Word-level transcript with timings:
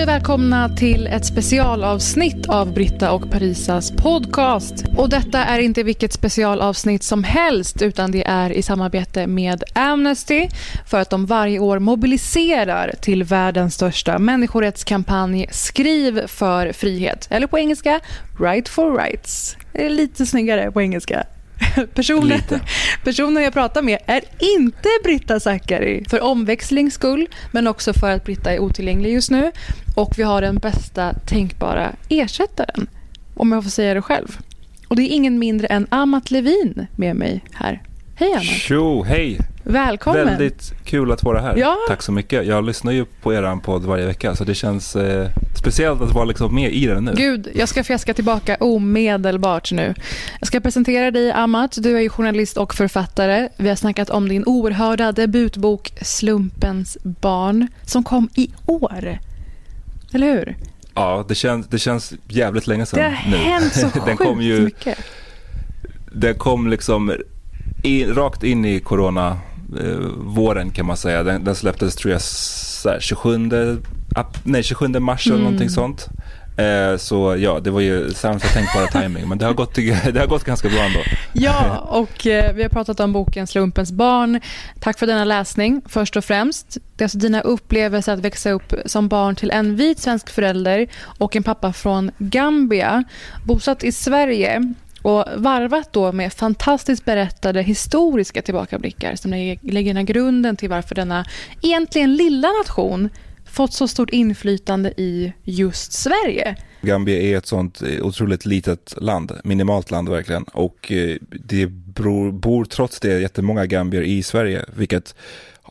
Hej 0.00 0.04
och 0.04 0.08
välkomna 0.08 0.68
till 0.68 1.06
ett 1.06 1.26
specialavsnitt 1.26 2.48
av 2.48 2.74
Britta 2.74 3.12
och 3.12 3.30
Parisas 3.30 3.90
podcast. 3.90 4.84
Och 4.96 5.08
detta 5.08 5.44
är 5.44 5.58
inte 5.58 5.82
vilket 5.82 6.12
specialavsnitt 6.12 7.02
som 7.02 7.24
helst 7.24 7.82
utan 7.82 8.10
det 8.10 8.26
är 8.26 8.52
i 8.52 8.62
samarbete 8.62 9.26
med 9.26 9.64
Amnesty 9.74 10.48
för 10.86 11.00
att 11.00 11.10
de 11.10 11.26
varje 11.26 11.58
år 11.58 11.78
mobiliserar 11.78 12.94
till 13.00 13.24
världens 13.24 13.74
största 13.74 14.18
människorättskampanj 14.18 15.46
Skriv 15.50 16.26
för 16.26 16.72
frihet. 16.72 17.28
Eller 17.30 17.46
på 17.46 17.58
engelska, 17.58 18.00
Right 18.38 18.68
for 18.68 18.96
Rights. 18.96 19.56
Det 19.72 19.86
är 19.86 19.90
lite 19.90 20.26
snyggare 20.26 20.72
på 20.72 20.82
engelska. 20.82 21.26
Personen, 21.94 22.28
Lite. 22.28 22.60
personen 23.04 23.42
jag 23.42 23.52
pratar 23.52 23.82
med 23.82 23.98
är 24.06 24.22
inte 24.56 24.88
Britta 25.04 25.40
Zackari. 25.40 26.04
För 26.08 26.20
omväxlings 26.20 26.94
skull, 26.94 27.28
men 27.52 27.66
också 27.66 27.92
för 27.92 28.10
att 28.10 28.24
Britta 28.24 28.52
är 28.52 28.58
otillgänglig 28.58 29.12
just 29.12 29.30
nu. 29.30 29.52
Och 29.96 30.18
vi 30.18 30.22
har 30.22 30.40
den 30.40 30.56
bästa 30.56 31.14
tänkbara 31.26 31.92
ersättaren, 32.08 32.86
om 33.34 33.52
jag 33.52 33.62
får 33.62 33.70
säga 33.70 33.94
det 33.94 34.02
själv. 34.02 34.38
Och 34.88 34.96
det 34.96 35.02
är 35.02 35.08
ingen 35.14 35.38
mindre 35.38 35.66
än 35.66 35.86
Amat 35.90 36.30
Levin 36.30 36.86
med 36.96 37.16
mig 37.16 37.44
här. 37.52 37.82
Hej 38.14 38.32
Amat. 38.32 38.44
Tjo, 38.44 39.02
hej! 39.02 39.38
Välkommen. 39.70 40.26
Väldigt 40.26 40.72
kul 40.84 41.12
att 41.12 41.22
vara 41.22 41.40
här. 41.40 41.56
Ja. 41.56 41.76
Tack 41.88 42.02
så 42.02 42.12
mycket. 42.12 42.46
Jag 42.46 42.64
lyssnar 42.64 42.92
ju 42.92 43.04
på 43.04 43.34
er 43.34 43.60
podd 43.60 43.82
varje 43.84 44.06
vecka 44.06 44.36
så 44.36 44.44
det 44.44 44.54
känns 44.54 44.96
eh, 44.96 45.28
speciellt 45.58 46.02
att 46.02 46.14
vara 46.14 46.24
liksom 46.24 46.54
med 46.54 46.72
i 46.72 46.86
den 46.86 47.04
nu. 47.04 47.12
Gud, 47.16 47.48
jag 47.54 47.68
ska 47.68 47.84
fjäska 47.84 48.14
tillbaka 48.14 48.56
omedelbart 48.60 49.72
nu. 49.72 49.94
Jag 50.40 50.46
ska 50.46 50.60
presentera 50.60 51.10
dig, 51.10 51.32
Amat. 51.32 51.78
Du 51.82 51.96
är 51.96 52.00
ju 52.00 52.08
journalist 52.08 52.56
och 52.56 52.74
författare. 52.74 53.48
Vi 53.56 53.68
har 53.68 53.76
snackat 53.76 54.10
om 54.10 54.28
din 54.28 54.44
oerhörda 54.46 55.12
debutbok 55.12 55.92
Slumpens 56.02 56.98
barn, 57.02 57.68
som 57.82 58.04
kom 58.04 58.28
i 58.34 58.50
år. 58.66 59.18
Eller 60.12 60.32
hur? 60.32 60.56
Ja, 60.94 61.24
det 61.28 61.34
känns, 61.34 61.66
det 61.66 61.78
känns 61.78 62.12
jävligt 62.28 62.66
länge 62.66 62.86
sedan 62.86 62.98
Det 62.98 63.16
har 63.16 63.30
nu. 63.30 63.36
hänt 63.36 63.72
så 63.72 63.86
den 64.06 64.16
kom 64.16 64.40
ju, 64.42 64.60
mycket. 64.60 64.98
Den 66.12 66.34
kom 66.34 66.68
liksom 66.68 67.12
i, 67.82 68.04
rakt 68.04 68.42
in 68.42 68.64
i 68.64 68.80
corona 68.80 69.38
våren 70.16 70.70
kan 70.70 70.86
man 70.86 70.96
säga. 70.96 71.22
Den, 71.22 71.44
den 71.44 71.54
släpptes 71.54 71.96
tror 71.96 72.12
jag 72.12 72.20
här, 72.92 73.00
27, 73.00 73.50
ap, 74.16 74.36
nej, 74.44 74.62
27 74.62 74.88
mars 74.88 75.26
eller 75.26 75.36
Mm. 75.36 75.44
någonting 75.44 75.70
sånt. 75.70 76.08
Eh, 76.56 76.96
så 76.96 77.36
ja, 77.38 77.60
det 77.60 77.70
var 77.70 77.80
ju 77.80 78.10
sämsta 78.12 78.48
tänkbara 78.48 78.86
timing 78.86 79.28
men 79.28 79.38
det 79.38 79.46
har, 79.46 79.52
gått, 79.52 79.74
det 80.12 80.18
har 80.20 80.26
gått 80.26 80.44
ganska 80.44 80.68
bra 80.68 80.78
ändå. 80.78 80.98
Ja, 81.32 81.76
och 81.78 82.26
eh, 82.26 82.54
vi 82.54 82.62
har 82.62 82.68
pratat 82.70 83.00
om 83.00 83.12
boken 83.12 83.46
Slumpens 83.46 83.92
barn. 83.92 84.40
Tack 84.80 84.98
för 84.98 85.06
denna 85.06 85.24
läsning, 85.24 85.82
först 85.88 86.16
och 86.16 86.24
främst. 86.24 86.76
Det 86.96 87.02
är 87.02 87.04
alltså 87.04 87.18
dina 87.18 87.40
upplevelser 87.40 88.12
att 88.12 88.18
växa 88.20 88.50
upp 88.50 88.74
som 88.86 89.08
barn 89.08 89.34
till 89.36 89.50
en 89.50 89.76
vit 89.76 89.98
svensk 89.98 90.30
förälder 90.30 90.86
och 91.02 91.36
en 91.36 91.42
pappa 91.42 91.72
från 91.72 92.10
Gambia, 92.18 93.04
bosatt 93.46 93.84
i 93.84 93.92
Sverige 93.92 94.74
och 95.02 95.24
varvat 95.36 95.92
då 95.92 96.12
med 96.12 96.32
fantastiskt 96.32 97.04
berättade 97.04 97.62
historiska 97.62 98.42
tillbakablickar 98.42 99.14
som 99.14 99.30
lägger 99.62 99.94
den 99.94 100.04
grunden 100.04 100.56
till 100.56 100.68
varför 100.68 100.94
denna 100.94 101.24
egentligen 101.62 102.16
lilla 102.16 102.48
nation 102.48 103.08
fått 103.50 103.72
så 103.72 103.88
stort 103.88 104.10
inflytande 104.10 104.88
i 104.96 105.32
just 105.44 105.92
Sverige. 105.92 106.56
Gambia 106.82 107.22
är 107.22 107.36
ett 107.36 107.46
sånt 107.46 107.82
eh, 107.82 108.06
otroligt 108.06 108.46
litet 108.46 108.94
land, 108.96 109.32
minimalt 109.44 109.90
land 109.90 110.08
verkligen. 110.08 110.42
Och 110.42 110.92
eh, 110.92 111.16
det 111.30 111.66
bor, 111.66 112.32
bor 112.32 112.64
trots 112.64 113.00
det 113.00 113.20
jättemånga 113.20 113.66
gambier 113.66 114.02
i 114.02 114.22
Sverige, 114.22 114.64
vilket 114.76 115.14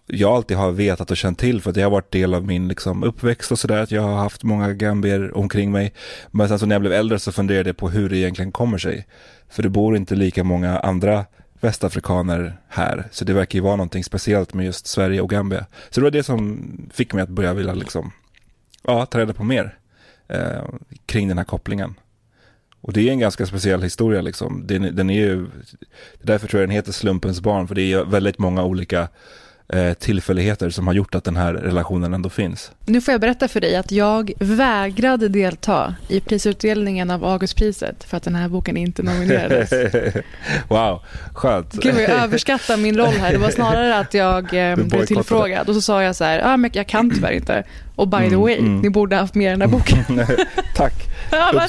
jag 0.10 0.32
alltid 0.32 0.58
har 0.58 0.72
vetat 0.72 1.12
och 1.12 1.18
känt 1.18 1.40
till 1.40 1.62
för 1.62 1.70
att 1.70 1.76
det 1.76 1.82
har 1.82 1.90
varit 1.90 2.12
del 2.12 2.34
av 2.34 2.46
min 2.46 2.68
liksom, 2.68 3.04
uppväxt 3.04 3.52
och 3.52 3.60
sådär, 3.60 3.82
att 3.82 3.92
jag 3.92 4.02
har 4.02 4.18
haft 4.18 4.44
många 4.44 4.74
gambier 4.74 5.38
omkring 5.38 5.72
mig. 5.72 5.94
Men 6.32 6.48
sen 6.48 6.60
så 6.60 6.66
när 6.66 6.76
jag 6.76 6.82
blev 6.82 6.94
äldre 6.94 7.20
så 7.20 7.32
funderade 7.32 7.70
jag 7.70 7.78
på 7.78 7.90
hur 7.90 8.10
det 8.10 8.18
egentligen 8.18 8.52
kommer 8.52 8.78
sig. 8.78 9.08
För 9.50 9.64
det 9.64 9.70
bor 9.70 9.96
inte 9.96 10.16
lika 10.16 10.44
många 10.44 10.80
andra 10.80 11.26
västafrikaner 11.60 12.60
här, 12.68 13.08
så 13.12 13.26
det 13.26 13.34
verkar 13.34 13.58
ju 13.58 13.64
vara 13.64 13.76
någonting 13.76 14.04
speciellt 14.04 14.54
med 14.54 14.66
just 14.66 14.88
Sverige 14.88 15.22
och 15.22 15.30
Gambia. 15.30 15.66
Så 15.90 16.00
det 16.00 16.04
var 16.04 16.12
det 16.12 16.24
som 16.24 16.72
fick 16.94 17.14
mig 17.14 17.24
att 17.24 17.30
börja 17.30 17.54
vilja 17.54 17.74
liksom, 17.74 18.12
ja, 18.84 19.06
ta 19.06 19.20
reda 19.20 19.34
på 19.34 19.44
mer 19.44 19.78
eh, 20.28 20.64
kring 21.06 21.28
den 21.28 21.38
här 21.38 21.46
kopplingen. 21.46 21.96
Och 22.82 22.94
det 22.94 23.08
är 23.08 23.12
en 23.12 23.20
ganska 23.20 23.46
speciell 23.46 23.82
historia 23.82 24.22
liksom. 24.22 24.68
Den, 24.68 24.96
den 24.96 25.10
är 25.10 25.20
ju, 25.20 25.48
därför 26.22 26.48
tror 26.48 26.62
jag 26.62 26.70
den 26.70 26.76
heter 26.76 26.92
Slumpens 26.92 27.42
barn, 27.42 27.68
för 27.68 27.76
det 27.76 27.82
är 27.82 27.98
ju 27.98 28.06
väldigt 28.06 28.38
många 28.38 28.64
olika 28.64 29.08
eh, 29.70 29.94
tillfälligheter 29.94 30.70
som 30.70 30.88
har 30.88 30.94
gjort 30.94 31.16
att 31.16 31.24
den 31.24 31.36
här 31.36 31.54
relationen 31.54 32.14
ändå 32.14 32.30
finns. 32.30 32.72
Nu 32.86 33.02
får 33.02 33.12
jag 33.12 33.22
berätta 33.22 33.48
för 33.48 33.62
dig 33.62 33.76
att 33.76 33.92
jag 33.92 34.32
vägrade 34.40 35.30
delta 35.30 35.96
i 36.08 36.20
prisutdelningen 36.20 37.12
av 37.12 37.26
Augustpriset 37.26 38.04
för 38.04 38.18
att 38.18 38.24
den 38.24 38.36
här 38.36 38.48
boken 38.48 38.78
inte 38.78 39.04
nominerades. 39.04 39.74
wow, 40.68 41.02
skönt. 41.34 41.74
Gud 41.74 41.96
jag 41.96 42.10
överskattar 42.10 42.78
min 42.78 42.98
roll 42.98 43.14
här. 43.14 43.32
Det 43.32 43.38
var 43.38 43.50
snarare 43.50 44.00
att 44.00 44.14
jag 44.14 44.54
eh, 44.72 44.76
blev 44.76 45.06
tillfrågad 45.06 45.70
och 45.70 45.76
så 45.76 45.82
sa 45.82 46.04
jag 46.04 46.16
så 46.16 46.24
här, 46.24 46.42
ah, 46.46 46.58
men 46.58 46.72
jag 46.74 46.88
kan 46.88 47.12
tyvärr 47.12 47.32
inte. 47.32 47.64
Och 47.96 48.08
by 48.08 48.18
the 48.18 48.26
Mm, 48.26 48.40
way, 48.42 48.58
mm. 48.58 48.80
ni 48.80 48.90
borde 48.90 49.16
haft 49.16 49.36
med 49.36 49.54
den 49.54 49.62
här 49.62 49.68
boken. 49.68 50.04
Tack, 50.76 50.94
Ja, 51.32 51.68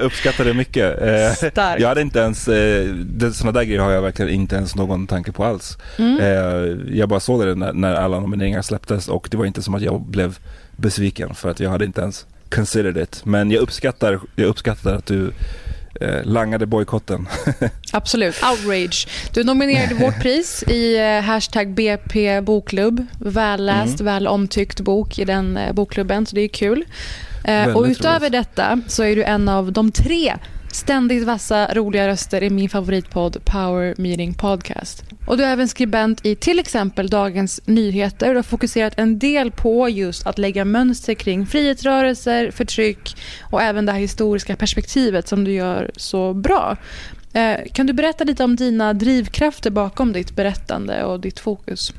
uppskattar 0.00 0.44
det 0.44 0.54
mycket. 0.54 1.02
Eh, 1.02 1.48
Starkt. 1.50 1.80
jag 1.80 1.88
hade 1.88 2.00
inte 2.00 2.18
ens, 2.18 2.48
eh, 2.48 2.86
sådana 3.32 3.52
där 3.58 3.64
grejer 3.64 3.80
har 3.80 3.90
jag 3.90 4.02
verkligen 4.02 4.30
inte 4.30 4.56
ens 4.56 4.74
någon 4.74 5.06
tanke 5.06 5.32
på 5.32 5.44
alls. 5.44 5.78
Mm. 5.98 6.20
Eh, 6.20 6.96
jag 6.98 7.08
bara 7.08 7.20
såg 7.20 7.46
det 7.46 7.54
när, 7.54 7.72
när 7.72 7.94
alla 7.94 8.20
nomineringar 8.20 8.62
släpptes 8.62 9.08
och 9.08 9.28
det 9.30 9.36
var 9.36 9.46
inte 9.46 9.62
som 9.62 9.74
att 9.74 9.82
jag 9.82 10.00
blev 10.02 10.38
besviken 10.76 11.34
för 11.34 11.50
att 11.50 11.60
jag 11.60 11.70
hade 11.70 11.84
inte 11.84 12.00
ens 12.00 12.26
considered 12.50 12.96
it. 12.96 13.20
Men 13.24 13.50
jag 13.50 13.60
uppskattar, 13.62 14.20
jag 14.36 14.46
uppskattar 14.46 14.94
att 14.94 15.06
du 15.06 15.32
eh, 16.00 16.24
langade 16.24 16.66
bojkotten. 16.66 17.28
Absolut. 17.92 18.34
Outrage. 18.50 19.08
Du 19.32 19.44
nominerade 19.44 19.94
vårt 20.04 20.20
pris 20.22 20.62
i 20.62 20.98
hashtag 21.20 21.74
BP 21.74 22.40
bokklubb. 22.40 23.06
Välläst, 23.20 24.00
Mm. 24.00 24.12
väl 24.14 24.26
omtyckt 24.26 24.80
bok 24.80 25.18
i 25.18 25.24
den 25.24 25.58
bokklubben, 25.72 26.26
så 26.26 26.34
det 26.36 26.40
är 26.40 26.48
kul. 26.48 26.84
Eh, 27.46 27.76
och 27.76 27.84
utöver 27.84 28.30
detta 28.30 28.80
så 28.86 29.02
är 29.02 29.16
du 29.16 29.24
en 29.24 29.48
av 29.48 29.72
de 29.72 29.92
tre 29.92 30.34
ständigt 30.72 31.24
vassa, 31.24 31.74
roliga 31.74 32.08
röster 32.08 32.42
i 32.42 32.50
min 32.50 32.68
favoritpodd 32.68 33.44
Power 33.44 33.94
Meeting 33.98 34.34
Podcast. 34.34 35.04
Och 35.26 35.36
du 35.36 35.44
är 35.44 35.52
även 35.52 35.68
skribent 35.68 36.26
i 36.26 36.34
till 36.34 36.58
exempel 36.58 37.08
Dagens 37.08 37.60
Nyheter. 37.64 38.28
Du 38.30 38.36
har 38.36 38.42
fokuserat 38.42 38.98
en 38.98 39.18
del 39.18 39.50
på 39.50 39.88
just 39.88 40.26
att 40.26 40.38
lägga 40.38 40.64
mönster 40.64 41.14
kring 41.14 41.46
frihetsrörelser, 41.46 42.50
förtryck 42.50 43.16
och 43.50 43.62
även 43.62 43.86
det 43.86 43.92
här 43.92 43.98
historiska 43.98 44.56
perspektivet 44.56 45.28
som 45.28 45.44
du 45.44 45.52
gör 45.52 45.90
så 45.96 46.34
bra. 46.34 46.76
Eh, 47.32 47.56
Kan 47.72 47.86
du 47.86 47.92
berätta 47.92 48.24
lite 48.24 48.44
om 48.44 48.56
dina 48.56 48.92
drivkrafter 48.92 49.70
bakom 49.70 50.12
ditt 50.12 50.36
berättande 50.36 51.04
och 51.04 51.20
ditt 51.20 51.38
fokus? 51.38 51.92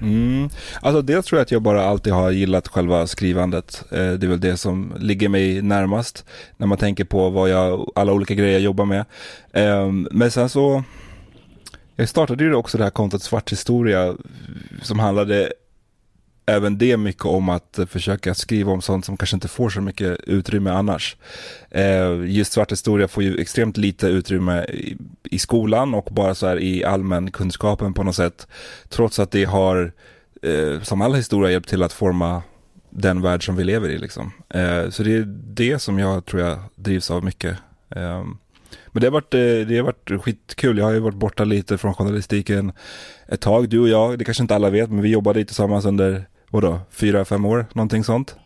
Mm. 0.00 0.48
Alltså 0.80 1.02
dels 1.02 1.26
tror 1.26 1.38
jag 1.38 1.42
att 1.42 1.50
jag 1.50 1.62
bara 1.62 1.84
alltid 1.84 2.12
har 2.12 2.30
gillat 2.30 2.68
själva 2.68 3.06
skrivandet. 3.06 3.84
Eh, 3.90 3.96
det 3.96 4.26
är 4.26 4.28
väl 4.28 4.40
det 4.40 4.56
som 4.56 4.94
ligger 4.98 5.28
mig 5.28 5.62
närmast 5.62 6.24
när 6.56 6.66
man 6.66 6.78
tänker 6.78 7.04
på 7.04 7.30
vad 7.30 7.50
jag, 7.50 7.92
alla 7.94 8.12
olika 8.12 8.34
grejer 8.34 8.52
jag 8.52 8.62
jobbar 8.62 8.84
med. 8.84 9.04
Ehm, 9.52 10.08
men 10.10 10.30
sen 10.30 10.48
så, 10.48 10.82
jag 11.96 12.08
startade 12.08 12.44
ju 12.44 12.54
också 12.54 12.78
det 12.78 12.84
här 12.84 12.90
kontot 12.90 13.22
Svart 13.22 13.52
historia 13.52 14.14
som 14.82 14.98
handlade 14.98 15.52
även 16.48 16.78
det 16.78 16.96
mycket 16.96 17.24
om 17.24 17.48
att 17.48 17.78
försöka 17.88 18.34
skriva 18.34 18.72
om 18.72 18.82
sånt 18.82 19.04
som 19.04 19.16
kanske 19.16 19.36
inte 19.36 19.48
får 19.48 19.70
så 19.70 19.80
mycket 19.80 20.20
utrymme 20.26 20.70
annars. 20.70 21.16
Eh, 21.70 22.24
just 22.24 22.52
svart 22.52 22.72
historia 22.72 23.08
får 23.08 23.22
ju 23.22 23.40
extremt 23.40 23.76
lite 23.76 24.06
utrymme 24.06 24.64
i, 24.64 24.96
i 25.30 25.38
skolan 25.38 25.94
och 25.94 26.08
bara 26.10 26.34
så 26.34 26.46
här 26.46 26.60
i 26.60 26.84
allmän 26.84 27.30
kunskapen 27.30 27.94
på 27.94 28.02
något 28.02 28.16
sätt. 28.16 28.46
Trots 28.88 29.18
att 29.18 29.30
det 29.30 29.44
har, 29.44 29.92
eh, 30.42 30.80
som 30.82 31.02
all 31.02 31.14
historia, 31.14 31.50
hjälpt 31.50 31.68
till 31.68 31.82
att 31.82 31.92
forma 31.92 32.42
den 32.90 33.22
värld 33.22 33.46
som 33.46 33.56
vi 33.56 33.64
lever 33.64 33.88
i. 33.88 33.98
Liksom. 33.98 34.32
Eh, 34.48 34.90
så 34.90 35.02
det 35.02 35.16
är 35.16 35.24
det 35.54 35.78
som 35.78 35.98
jag 35.98 36.24
tror 36.24 36.42
jag 36.42 36.58
drivs 36.74 37.10
av 37.10 37.24
mycket. 37.24 37.56
Eh, 37.96 38.24
men 38.86 39.00
det 39.00 39.06
har, 39.06 39.12
varit, 39.12 39.34
eh, 39.34 39.40
det 39.40 39.76
har 39.76 39.82
varit 39.82 40.22
skitkul. 40.22 40.78
Jag 40.78 40.84
har 40.84 40.92
ju 40.92 41.00
varit 41.00 41.14
borta 41.14 41.44
lite 41.44 41.78
från 41.78 41.94
journalistiken 41.94 42.72
ett 43.28 43.40
tag. 43.40 43.68
Du 43.68 43.80
och 43.80 43.88
jag, 43.88 44.18
det 44.18 44.24
kanske 44.24 44.42
inte 44.42 44.54
alla 44.54 44.70
vet, 44.70 44.90
men 44.90 45.02
vi 45.02 45.08
jobbade 45.08 45.44
tillsammans 45.44 45.84
under 45.84 46.24
vadå, 46.50 46.80
fyra, 46.90 47.24
fem 47.24 47.44
år, 47.44 47.66
någonting 47.72 48.04
sånt. 48.04 48.36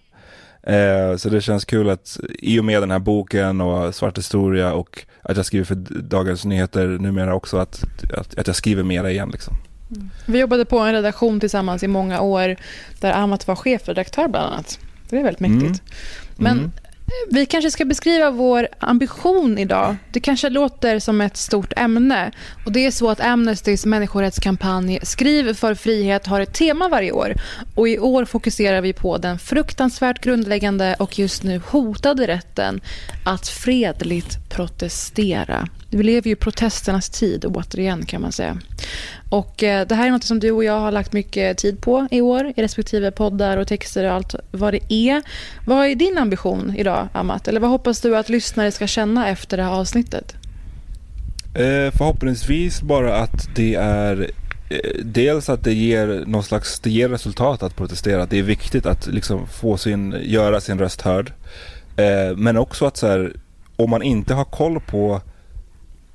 Eh, 0.63 1.17
så 1.17 1.29
det 1.29 1.41
känns 1.41 1.65
kul 1.65 1.91
att 1.91 2.21
i 2.39 2.61
och 2.61 2.65
med 2.65 2.83
den 2.83 2.91
här 2.91 2.99
boken 2.99 3.61
och 3.61 3.95
Svart 3.95 4.19
historia 4.19 4.73
och 4.73 5.05
att 5.23 5.37
jag 5.37 5.47
skriver 5.47 5.65
för 5.65 5.75
Dagens 6.01 6.45
Nyheter 6.45 6.87
numera 6.87 7.35
också, 7.35 7.57
att, 7.57 7.85
att, 8.19 8.39
att 8.39 8.47
jag 8.47 8.57
skriver 8.57 8.83
mera 8.83 9.11
igen. 9.11 9.31
Liksom. 9.33 9.55
Mm. 9.91 10.11
Vi 10.27 10.39
jobbade 10.41 10.65
på 10.65 10.79
en 10.79 10.93
redaktion 10.93 11.41
tillsammans 11.41 11.83
i 11.83 11.89
många 11.89 12.21
år 12.21 12.57
där 13.01 13.13
Amat 13.13 13.49
var 13.49 13.57
chefredaktör 13.57 14.29
bland 14.29 14.53
annat. 14.53 14.79
Det 15.09 15.19
är 15.19 15.23
väldigt 15.23 15.41
mäktigt. 15.41 15.63
Mm. 15.63 15.81
Men 16.37 16.59
mm. 16.59 16.73
Vi 17.31 17.47
kanske 17.47 17.71
ska 17.71 17.85
beskriva 17.85 18.31
vår 18.31 18.69
ambition 18.79 19.59
idag. 19.59 19.97
Det 20.13 20.21
kanske 20.21 20.49
låter 20.49 20.99
som 20.99 21.21
ett 21.21 21.37
stort 21.37 21.73
ämne. 21.77 22.33
Och 22.67 22.73
Det 22.73 22.87
är 22.87 22.91
så 22.91 23.11
att 23.11 23.21
Amnestys 23.21 23.87
människorättskampanj 23.87 24.99
Skriv 25.03 25.55
för 25.55 25.75
frihet 25.75 26.27
har 26.27 26.41
ett 26.41 26.55
tema 26.55 26.89
varje 26.89 27.13
år. 27.13 27.35
Och 27.75 27.89
I 27.89 27.99
år 27.99 28.25
fokuserar 28.25 28.81
vi 28.81 28.93
på 28.93 29.19
den 29.19 29.39
fruktansvärt 29.39 30.25
grundläggande 30.25 30.97
och 30.99 31.19
just 31.19 31.43
nu 31.43 31.61
hotade 31.67 32.27
rätten 32.27 32.81
att 33.25 33.49
fredligt 33.49 34.51
protestera. 34.51 35.69
Vi 35.91 36.03
lever 36.03 36.27
ju 36.29 36.33
i 36.33 36.37
protesternas 36.37 37.11
tid 37.11 37.45
återigen 37.45 38.07
kan 38.07 38.23
man 38.23 38.33
säga. 38.33 38.59
Och 39.33 39.63
eh, 39.63 39.87
det 39.87 39.95
här 39.95 40.07
är 40.07 40.11
något 40.11 40.25
som 40.25 40.41
du 40.41 40.51
och 40.51 40.65
jag 40.65 40.81
har 40.81 40.93
lagt 40.93 41.13
mycket 41.13 41.59
tid 41.59 41.81
på 41.81 42.09
i 42.11 42.21
år 42.21 42.53
i 42.57 42.63
respektive 42.63 43.11
poddar 43.11 43.57
och 43.57 43.69
texter 43.69 44.05
och 44.05 44.13
allt 44.13 44.35
vad 44.51 44.75
det 44.75 44.93
är. 44.93 45.23
Vad 45.67 45.87
är 45.87 45.95
din 45.95 46.19
ambition 46.19 46.75
idag, 46.77 47.09
Amat? 47.13 47.49
Eller 47.49 47.61
vad 47.61 47.71
hoppas 47.71 48.01
du 48.01 48.17
att 48.17 48.29
lyssnare 48.29 48.73
ska 48.73 48.87
känna 48.87 49.29
efter 49.29 49.57
det 49.57 49.63
här 49.63 49.71
avsnittet? 49.71 50.35
Eh, 51.55 51.93
förhoppningsvis 51.97 52.83
bara 52.83 53.17
att 53.17 53.49
det 53.55 53.75
är 53.75 54.31
eh, 54.71 54.77
dels 55.05 55.49
att 55.49 55.65
det 55.65 55.75
ger 55.75 56.25
någon 56.27 56.45
slags, 56.45 56.81
det 56.81 56.91
ger 56.91 57.09
resultat 57.09 57.63
att 57.63 57.77
protestera. 57.77 58.27
Det 58.27 58.39
är 58.39 58.43
viktigt 58.43 58.87
att 58.87 59.07
liksom 59.07 59.47
få 59.47 59.77
sin, 59.77 60.17
göra 60.23 60.61
sin 60.61 60.79
röst 60.79 61.01
hörd. 61.01 61.33
Eh, 61.97 62.37
men 62.37 62.57
också 62.57 62.87
att 62.87 62.97
så 62.97 63.07
här, 63.07 63.33
om 63.77 63.91
man 63.91 64.03
inte 64.03 64.35
har 64.35 64.45
koll 64.45 64.81
på 64.81 65.21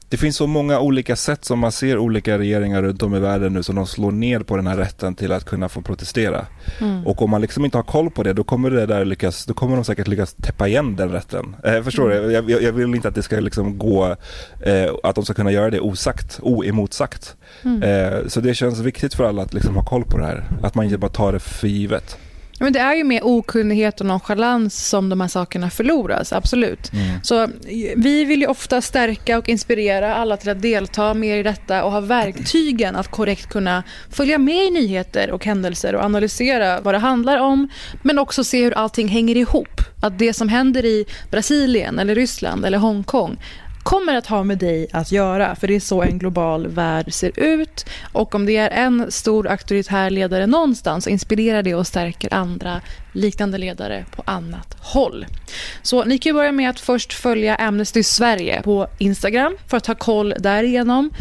det 0.09 0.18
finns 0.18 0.36
så 0.36 0.48
många 0.48 0.80
olika 0.80 1.15
sätt 1.15 1.45
som 1.45 1.59
man 1.59 1.71
ser 1.71 1.98
olika 1.98 2.39
regeringar 2.39 2.81
runt 2.81 3.04
om 3.04 3.15
i 3.15 3.19
världen 3.19 3.54
nu 3.54 3.63
som 3.63 3.75
de 3.75 3.88
slår 3.88 4.12
ner 4.12 4.39
på 4.39 4.56
den 4.56 4.68
här 4.68 4.77
rätten 4.77 5.15
till 5.15 5.31
att 5.31 5.45
kunna 5.45 5.69
få 5.69 5.81
protestera. 5.81 6.45
Mm. 6.80 7.07
Och 7.07 7.21
om 7.21 7.30
man 7.30 7.42
liksom 7.42 7.65
inte 7.65 7.77
har 7.77 7.83
koll 7.83 8.09
på 8.09 8.24
det 8.24 8.33
då 8.33 8.44
kommer 8.44 8.71
det 8.71 8.86
där 8.86 9.06
lyckas, 9.06 9.45
då 9.45 9.54
kommer 9.54 9.75
de 9.75 9.86
säkert 9.86 10.07
lyckas 10.07 10.33
täppa 10.33 10.68
igen 10.68 10.95
den 10.95 11.09
rätten. 11.09 11.56
Eh, 11.63 11.83
förstår 11.83 12.12
mm. 12.12 12.27
du? 12.27 12.51
Jag, 12.51 12.63
jag, 12.63 12.74
vill 12.74 12.95
inte 12.95 13.07
att 13.07 13.15
det 13.15 13.24
ska 13.24 13.39
liksom 13.39 13.77
gå, 13.77 14.15
eh, 14.62 14.94
att 15.04 15.15
de 15.15 15.25
ska 15.25 15.33
kunna 15.33 15.51
göra 15.51 15.69
det 15.69 15.80
osagt, 15.80 16.39
oemotsagt. 16.42 17.36
Mm. 17.63 17.83
Eh, 17.83 18.27
så 18.27 18.39
det 18.42 18.54
känns 18.54 18.80
viktigt 18.80 19.13
för 19.13 19.24
alla 19.24 19.42
att 19.42 19.54
liksom 19.54 19.75
ha 19.75 19.83
koll 19.83 20.04
på 20.04 20.18
det 20.18 20.25
här. 20.25 20.44
Att 20.63 20.75
man 20.75 20.86
inte 20.86 20.98
bara 20.98 21.12
tar 21.12 21.33
det 21.33 21.39
för 21.39 21.68
givet. 21.68 22.18
Men 22.59 22.74
det 22.74 22.80
är 22.80 22.95
ju 22.95 23.04
med 23.04 23.21
okunnighet 23.24 24.00
och 24.00 24.06
nonchalans 24.06 24.88
som 24.88 25.09
de 25.09 25.21
här 25.21 25.27
sakerna 25.27 25.69
förloras, 25.69 26.33
absolut. 26.33 26.94
Mm. 26.94 27.24
Så 27.24 27.48
vi 27.95 28.25
vill 28.25 28.42
ju 28.42 28.48
ofta 28.48 28.81
stärka 28.81 29.38
och 29.38 29.50
inspirera 29.50 30.15
alla 30.15 30.38
till 30.38 30.50
att 30.50 30.62
delta 30.62 31.13
mer 31.13 31.38
i 31.38 31.44
detta 31.44 31.83
och 31.83 31.92
ha 31.92 32.00
verktygen 32.00 32.95
att 32.95 33.07
korrekt 33.07 33.50
kunna 33.50 33.83
följa 34.09 34.38
med 34.38 34.65
i 34.65 34.71
nyheter 34.71 35.31
och 35.31 35.45
händelser 35.45 35.95
och 35.95 36.04
analysera 36.04 36.81
vad 36.81 36.94
det 36.94 37.00
handlar 37.00 37.38
om, 37.38 37.68
men 38.01 38.19
också 38.19 38.44
se 38.44 38.63
hur 38.63 38.74
allting 38.74 39.07
hänger 39.07 39.38
ihop. 39.38 39.81
Att 40.01 40.19
det 40.19 40.33
som 40.33 40.50
händer 40.50 40.86
i 40.86 41.06
Brasilien, 41.31 42.00
eller 42.00 42.15
Ryssland 42.15 42.65
eller 42.65 42.77
Hongkong 42.77 43.38
kommer 43.87 44.15
att 44.15 44.27
ha 44.27 44.43
med 44.43 44.57
dig 44.57 44.87
att 44.93 45.11
göra. 45.11 45.55
För 45.55 45.67
det 45.67 45.75
är 45.75 45.79
så 45.79 46.01
en 46.01 46.19
global 46.19 46.67
värld 46.67 47.13
ser 47.13 47.39
ut. 47.39 47.85
Och 48.13 48.35
om 48.35 48.45
det 48.45 48.57
är 48.57 48.69
en 48.69 49.11
stor 49.11 49.47
auktoritär 49.47 50.09
ledare 50.09 50.47
någonstans 50.47 51.03
så 51.03 51.09
inspirerar 51.09 51.63
det 51.63 51.75
och 51.75 51.87
stärker 51.87 52.33
andra 52.33 52.81
liknande 53.13 53.57
ledare 53.57 54.05
på 54.11 54.23
annat 54.25 54.77
håll. 54.79 55.25
Så 55.81 56.03
ni 56.03 56.17
kan 56.17 56.35
börja 56.35 56.51
med 56.51 56.69
att 56.69 56.79
först 56.79 57.13
följa 57.13 57.55
Amnesty 57.55 58.03
Sverige 58.03 58.61
på 58.61 58.87
Instagram 58.97 59.57
för 59.67 59.77
att 59.77 59.87
ha 59.87 59.95
koll 59.95 60.33
därigenom. 60.39 61.11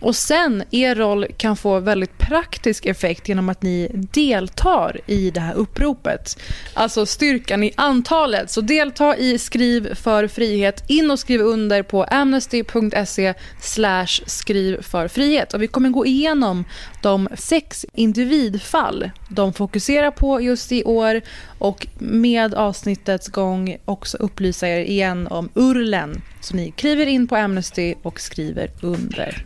Och 0.00 0.16
sen, 0.16 0.62
er 0.70 0.94
roll 0.94 1.26
kan 1.36 1.56
få 1.56 1.80
väldigt 1.80 2.18
praktisk 2.18 2.86
effekt 2.86 3.28
genom 3.28 3.48
att 3.48 3.62
ni 3.62 3.90
deltar 3.94 5.00
i 5.06 5.30
det 5.30 5.40
här 5.40 5.54
uppropet. 5.54 6.38
Alltså 6.74 7.06
styrkan 7.06 7.62
i 7.62 7.72
antalet. 7.76 8.50
Så 8.50 8.60
delta 8.60 9.16
i 9.16 9.38
Skriv 9.38 9.94
för 9.94 10.28
frihet. 10.28 10.84
In 10.86 11.10
och 11.10 11.18
skriv 11.18 11.40
under 11.40 11.82
på 11.82 12.04
amnesty.se 12.04 13.34
slash 13.60 14.06
skriv 14.26 14.82
för 14.82 15.08
frihet. 15.08 15.54
Och 15.54 15.62
vi 15.62 15.66
kommer 15.66 15.90
gå 15.90 16.06
igenom 16.06 16.64
de 17.02 17.28
sex 17.34 17.86
individfall 17.92 19.10
de 19.28 19.52
fokuserar 19.52 20.10
på 20.10 20.40
just 20.40 20.72
i 20.72 20.84
år 20.84 21.20
och 21.58 21.86
med 21.98 22.54
avsnittets 22.54 23.28
gång 23.28 23.76
också 23.84 24.16
upplysa 24.16 24.68
er 24.68 24.80
igen 24.80 25.26
om 25.26 25.48
urlen. 25.54 26.22
Så 26.40 26.56
ni 26.56 26.70
kliver 26.70 27.06
in 27.06 27.28
på 27.28 27.36
Amnesty 27.36 27.94
och 28.02 28.20
skriver 28.20 28.70
under. 28.80 29.44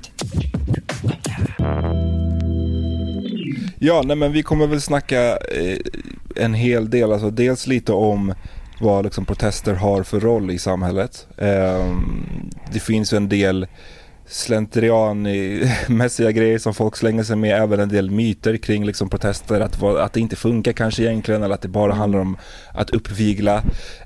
Ja, 3.78 4.02
nej, 4.04 4.16
men 4.16 4.32
vi 4.32 4.42
kommer 4.42 4.66
väl 4.66 4.80
snacka 4.80 5.36
eh, 5.36 5.78
en 6.36 6.54
hel 6.54 6.90
del. 6.90 7.12
Alltså 7.12 7.30
dels 7.30 7.66
lite 7.66 7.92
om 7.92 8.34
vad 8.80 9.04
liksom, 9.04 9.24
protester 9.24 9.74
har 9.74 10.02
för 10.02 10.20
roll 10.20 10.50
i 10.50 10.58
samhället. 10.58 11.26
Eh, 11.36 11.96
det 12.72 12.80
finns 12.80 13.12
en 13.12 13.28
del 13.28 13.66
slentrianmässiga 14.30 16.32
grejer 16.32 16.58
som 16.58 16.74
folk 16.74 16.96
slänger 16.96 17.22
sig 17.22 17.36
med, 17.36 17.62
även 17.62 17.80
en 17.80 17.88
del 17.88 18.10
myter 18.10 18.56
kring 18.56 18.84
liksom 18.84 19.08
protester, 19.08 19.60
att, 19.60 19.82
att 19.82 20.12
det 20.12 20.20
inte 20.20 20.36
funkar 20.36 20.72
kanske 20.72 21.02
egentligen 21.02 21.42
eller 21.42 21.54
att 21.54 21.62
det 21.62 21.68
bara 21.68 21.94
handlar 21.94 22.18
om 22.18 22.36
att 22.74 22.90
uppvigla. 22.90 23.62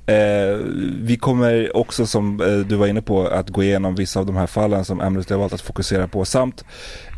Eh, 0.06 0.56
vi 1.00 1.16
kommer 1.20 1.76
också 1.76 2.06
som 2.06 2.40
eh, 2.40 2.58
du 2.58 2.76
var 2.76 2.86
inne 2.86 3.02
på 3.02 3.26
att 3.26 3.50
gå 3.50 3.62
igenom 3.62 3.94
vissa 3.94 4.20
av 4.20 4.26
de 4.26 4.36
här 4.36 4.46
fallen 4.46 4.84
som 4.84 5.00
Amnesty 5.00 5.34
har 5.34 5.40
valt 5.40 5.52
att 5.52 5.60
fokusera 5.60 6.08
på 6.08 6.24
samt 6.24 6.64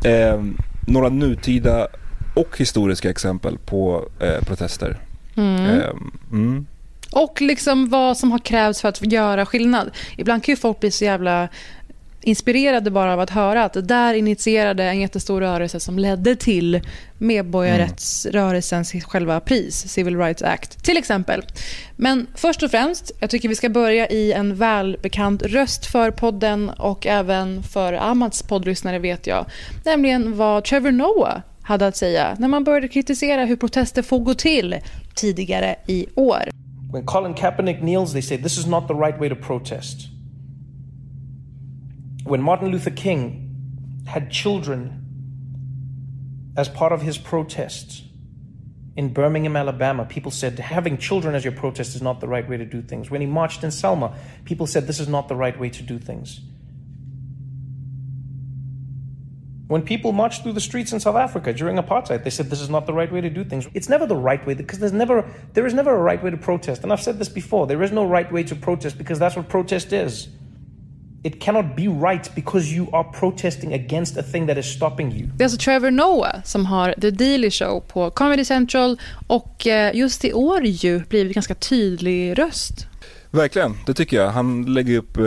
eh, 0.05 0.43
några 0.87 1.09
nutida 1.09 1.87
och 2.35 2.57
historiska 2.57 3.09
exempel 3.09 3.57
på 3.57 4.09
eh, 4.19 4.45
protester. 4.45 4.97
Mm. 5.35 5.65
Ehm, 5.65 6.11
mm. 6.31 6.65
Och 7.11 7.41
liksom 7.41 7.89
vad 7.89 8.17
som 8.17 8.31
har 8.31 8.39
krävts 8.39 8.81
för 8.81 8.89
att 8.89 9.11
göra 9.11 9.45
skillnad. 9.45 9.91
Ibland 10.17 10.43
kan 10.43 10.51
ju 10.51 10.57
folk 10.57 10.79
bli 10.79 10.91
så 10.91 11.05
jävla 11.05 11.49
inspirerade 12.21 12.91
bara 12.91 13.13
av 13.13 13.19
att 13.19 13.29
höra 13.29 13.63
att 13.63 13.73
det 13.73 13.81
där 13.81 14.13
initierade 14.13 14.83
en 14.83 14.99
jättestor 14.99 15.41
rörelse 15.41 15.79
som 15.79 15.99
ledde 15.99 16.35
till 16.35 16.81
medborgarrättsrörelsens 17.17 18.91
själva 19.03 19.39
pris, 19.39 19.87
Civil 19.87 20.17
Rights 20.17 20.41
Act, 20.41 20.83
till 20.83 20.97
exempel. 20.97 21.45
Men 21.95 22.27
först 22.35 22.63
och 22.63 22.71
främst, 22.71 23.11
jag 23.19 23.29
tycker 23.29 23.49
vi 23.49 23.55
ska 23.55 23.69
börja 23.69 24.07
i 24.07 24.33
en 24.33 24.55
välbekant 24.55 25.43
röst 25.43 25.85
för 25.85 26.11
podden 26.11 26.69
och 26.69 27.07
även 27.07 27.63
för 27.63 27.93
Amats 27.93 28.43
poddlyssnare 28.43 28.99
vet 28.99 29.27
jag, 29.27 29.45
nämligen 29.85 30.37
vad 30.37 30.63
Trevor 30.63 30.91
Noah 30.91 31.41
hade 31.61 31.87
att 31.87 31.97
säga 31.97 32.35
när 32.39 32.47
man 32.47 32.63
började 32.63 32.87
kritisera 32.87 33.45
hur 33.45 33.55
protester 33.55 34.01
får 34.01 34.19
gå 34.19 34.33
till 34.33 34.75
tidigare 35.15 35.75
i 35.87 36.07
år. 36.15 36.49
When 36.93 37.05
Colin 37.05 37.33
Kaepernick 37.33 37.79
kneels, 37.79 38.11
they 38.11 38.21
say 38.21 38.37
this 38.37 38.57
is 38.57 38.65
not 38.65 38.87
the 38.87 38.93
right 38.93 39.19
way 39.19 39.29
to 39.29 39.35
protest. 39.35 40.16
When 42.27 42.41
Martin 42.41 42.67
Luther 42.67 42.89
King 42.89 44.03
had 44.05 44.29
children 44.29 45.05
as 46.57 46.67
part 46.67 46.91
of 46.91 47.01
his 47.01 47.17
protests 47.17 48.03
in 48.97 49.13
Birmingham, 49.13 49.55
Alabama, 49.55 50.03
people 50.03 50.29
said 50.29 50.59
having 50.59 50.97
children 50.97 51.35
as 51.35 51.45
your 51.45 51.53
protest 51.53 51.95
is 51.95 52.01
not 52.01 52.19
the 52.19 52.27
right 52.27 52.47
way 52.49 52.57
to 52.57 52.65
do 52.65 52.81
things. 52.81 53.09
When 53.09 53.21
he 53.21 53.27
marched 53.27 53.63
in 53.63 53.71
Selma, 53.71 54.13
people 54.43 54.67
said 54.67 54.87
this 54.87 54.99
is 54.99 55.07
not 55.07 55.29
the 55.29 55.37
right 55.37 55.57
way 55.57 55.69
to 55.69 55.81
do 55.81 55.97
things. 55.99 56.41
When 59.67 59.83
people 59.83 60.11
marched 60.11 60.43
through 60.43 60.53
the 60.53 60.59
streets 60.59 60.91
in 60.91 60.99
South 60.99 61.15
Africa 61.15 61.53
during 61.53 61.77
apartheid, 61.77 62.25
they 62.25 62.29
said 62.29 62.49
this 62.49 62.59
is 62.61 62.69
not 62.69 62.87
the 62.87 62.93
right 62.93 63.11
way 63.11 63.21
to 63.21 63.29
do 63.29 63.45
things. 63.45 63.69
It's 63.73 63.87
never 63.87 64.05
the 64.05 64.17
right 64.17 64.45
way 64.45 64.53
because 64.53 64.79
there's 64.79 64.91
never 64.91 65.29
there 65.53 65.65
is 65.65 65.73
never 65.73 65.95
a 65.95 66.01
right 66.01 66.21
way 66.21 66.31
to 66.31 66.37
protest. 66.37 66.83
And 66.83 66.91
I've 66.91 67.01
said 67.01 67.19
this 67.19 67.29
before. 67.29 67.67
There 67.67 67.83
is 67.83 67.93
no 67.93 68.05
right 68.05 68.29
way 68.29 68.43
to 68.43 68.55
protest 68.55 68.97
because 68.97 69.17
that's 69.17 69.37
what 69.37 69.47
protest 69.47 69.93
is. 69.93 70.27
It 71.23 71.41
cannot 71.41 71.75
be 71.75 71.83
right 71.83 72.35
because 72.35 72.75
you 72.75 72.95
are 72.95 73.03
protesting 73.19 73.73
against 73.73 74.17
a 74.17 74.23
thing 74.23 74.47
that 74.47 74.57
is 74.57 74.65
stopping 74.65 75.11
you. 75.11 75.29
Det 75.37 75.43
är 75.43 75.45
alltså 75.45 75.59
Trevor 75.59 75.91
Noah 75.91 76.43
som 76.43 76.65
har 76.65 76.95
The 77.01 77.11
Daily 77.11 77.51
Show 77.51 77.79
på 77.79 78.09
Comedy 78.09 78.45
Central 78.45 78.97
och 79.27 79.67
eh, 79.67 79.95
just 79.95 80.25
i 80.25 80.33
år 80.33 80.65
ju 80.65 80.99
blivit 80.99 81.33
ganska 81.33 81.55
tydlig 81.55 82.39
röst. 82.39 82.87
Verkligen, 83.31 83.75
det 83.85 83.93
tycker 83.93 84.17
jag. 84.17 84.29
Han 84.29 84.73
lägger 84.73 84.97
upp 84.97 85.17
eh, 85.17 85.23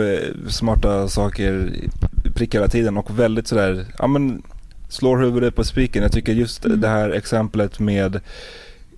smarta 0.49 1.07
saker 1.07 1.71
prick 2.35 2.55
hela 2.55 2.67
tiden 2.67 2.97
och 2.97 3.19
väldigt 3.19 3.47
sådär, 3.47 3.85
ja 3.97 4.07
men 4.07 4.43
slår 4.89 5.17
huvudet 5.17 5.55
på 5.55 5.63
spiken. 5.63 6.03
Jag 6.03 6.11
tycker 6.11 6.33
just 6.33 6.65
mm. 6.65 6.81
det 6.81 6.87
här 6.87 7.09
exemplet 7.09 7.79
med 7.79 8.15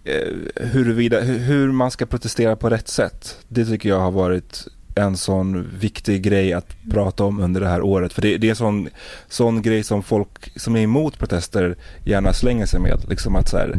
eh, 0.04 0.34
huruvida, 0.56 1.22
hur 1.22 1.72
man 1.72 1.92
ska 1.92 2.06
protestera 2.06 2.56
på 2.56 2.70
rätt 2.70 2.88
sätt. 2.88 3.38
Det 3.48 3.66
tycker 3.66 3.90
jag 3.90 4.00
har 4.00 4.12
varit 4.12 4.68
en 4.96 5.18
sån 5.18 5.70
viktig 5.80 6.22
grej 6.22 6.54
att 6.54 6.76
prata 6.92 7.24
om 7.24 7.40
under 7.40 7.62
det 7.62 7.68
här 7.68 7.82
året. 7.82 8.14
För 8.14 8.22
det, 8.22 8.38
det 8.38 8.48
är 8.48 8.50
en 8.50 8.56
sån, 8.56 8.90
sån 9.28 9.62
grej 9.62 9.84
som 9.84 10.04
folk 10.04 10.60
som 10.60 10.76
är 10.76 10.82
emot 10.82 11.20
protester 11.20 11.76
gärna 12.04 12.34
slänger 12.34 12.66
sig 12.66 12.80
med. 12.80 13.06
Liksom 13.10 13.36
att 13.36 13.50
så 13.50 13.58
här, 13.58 13.78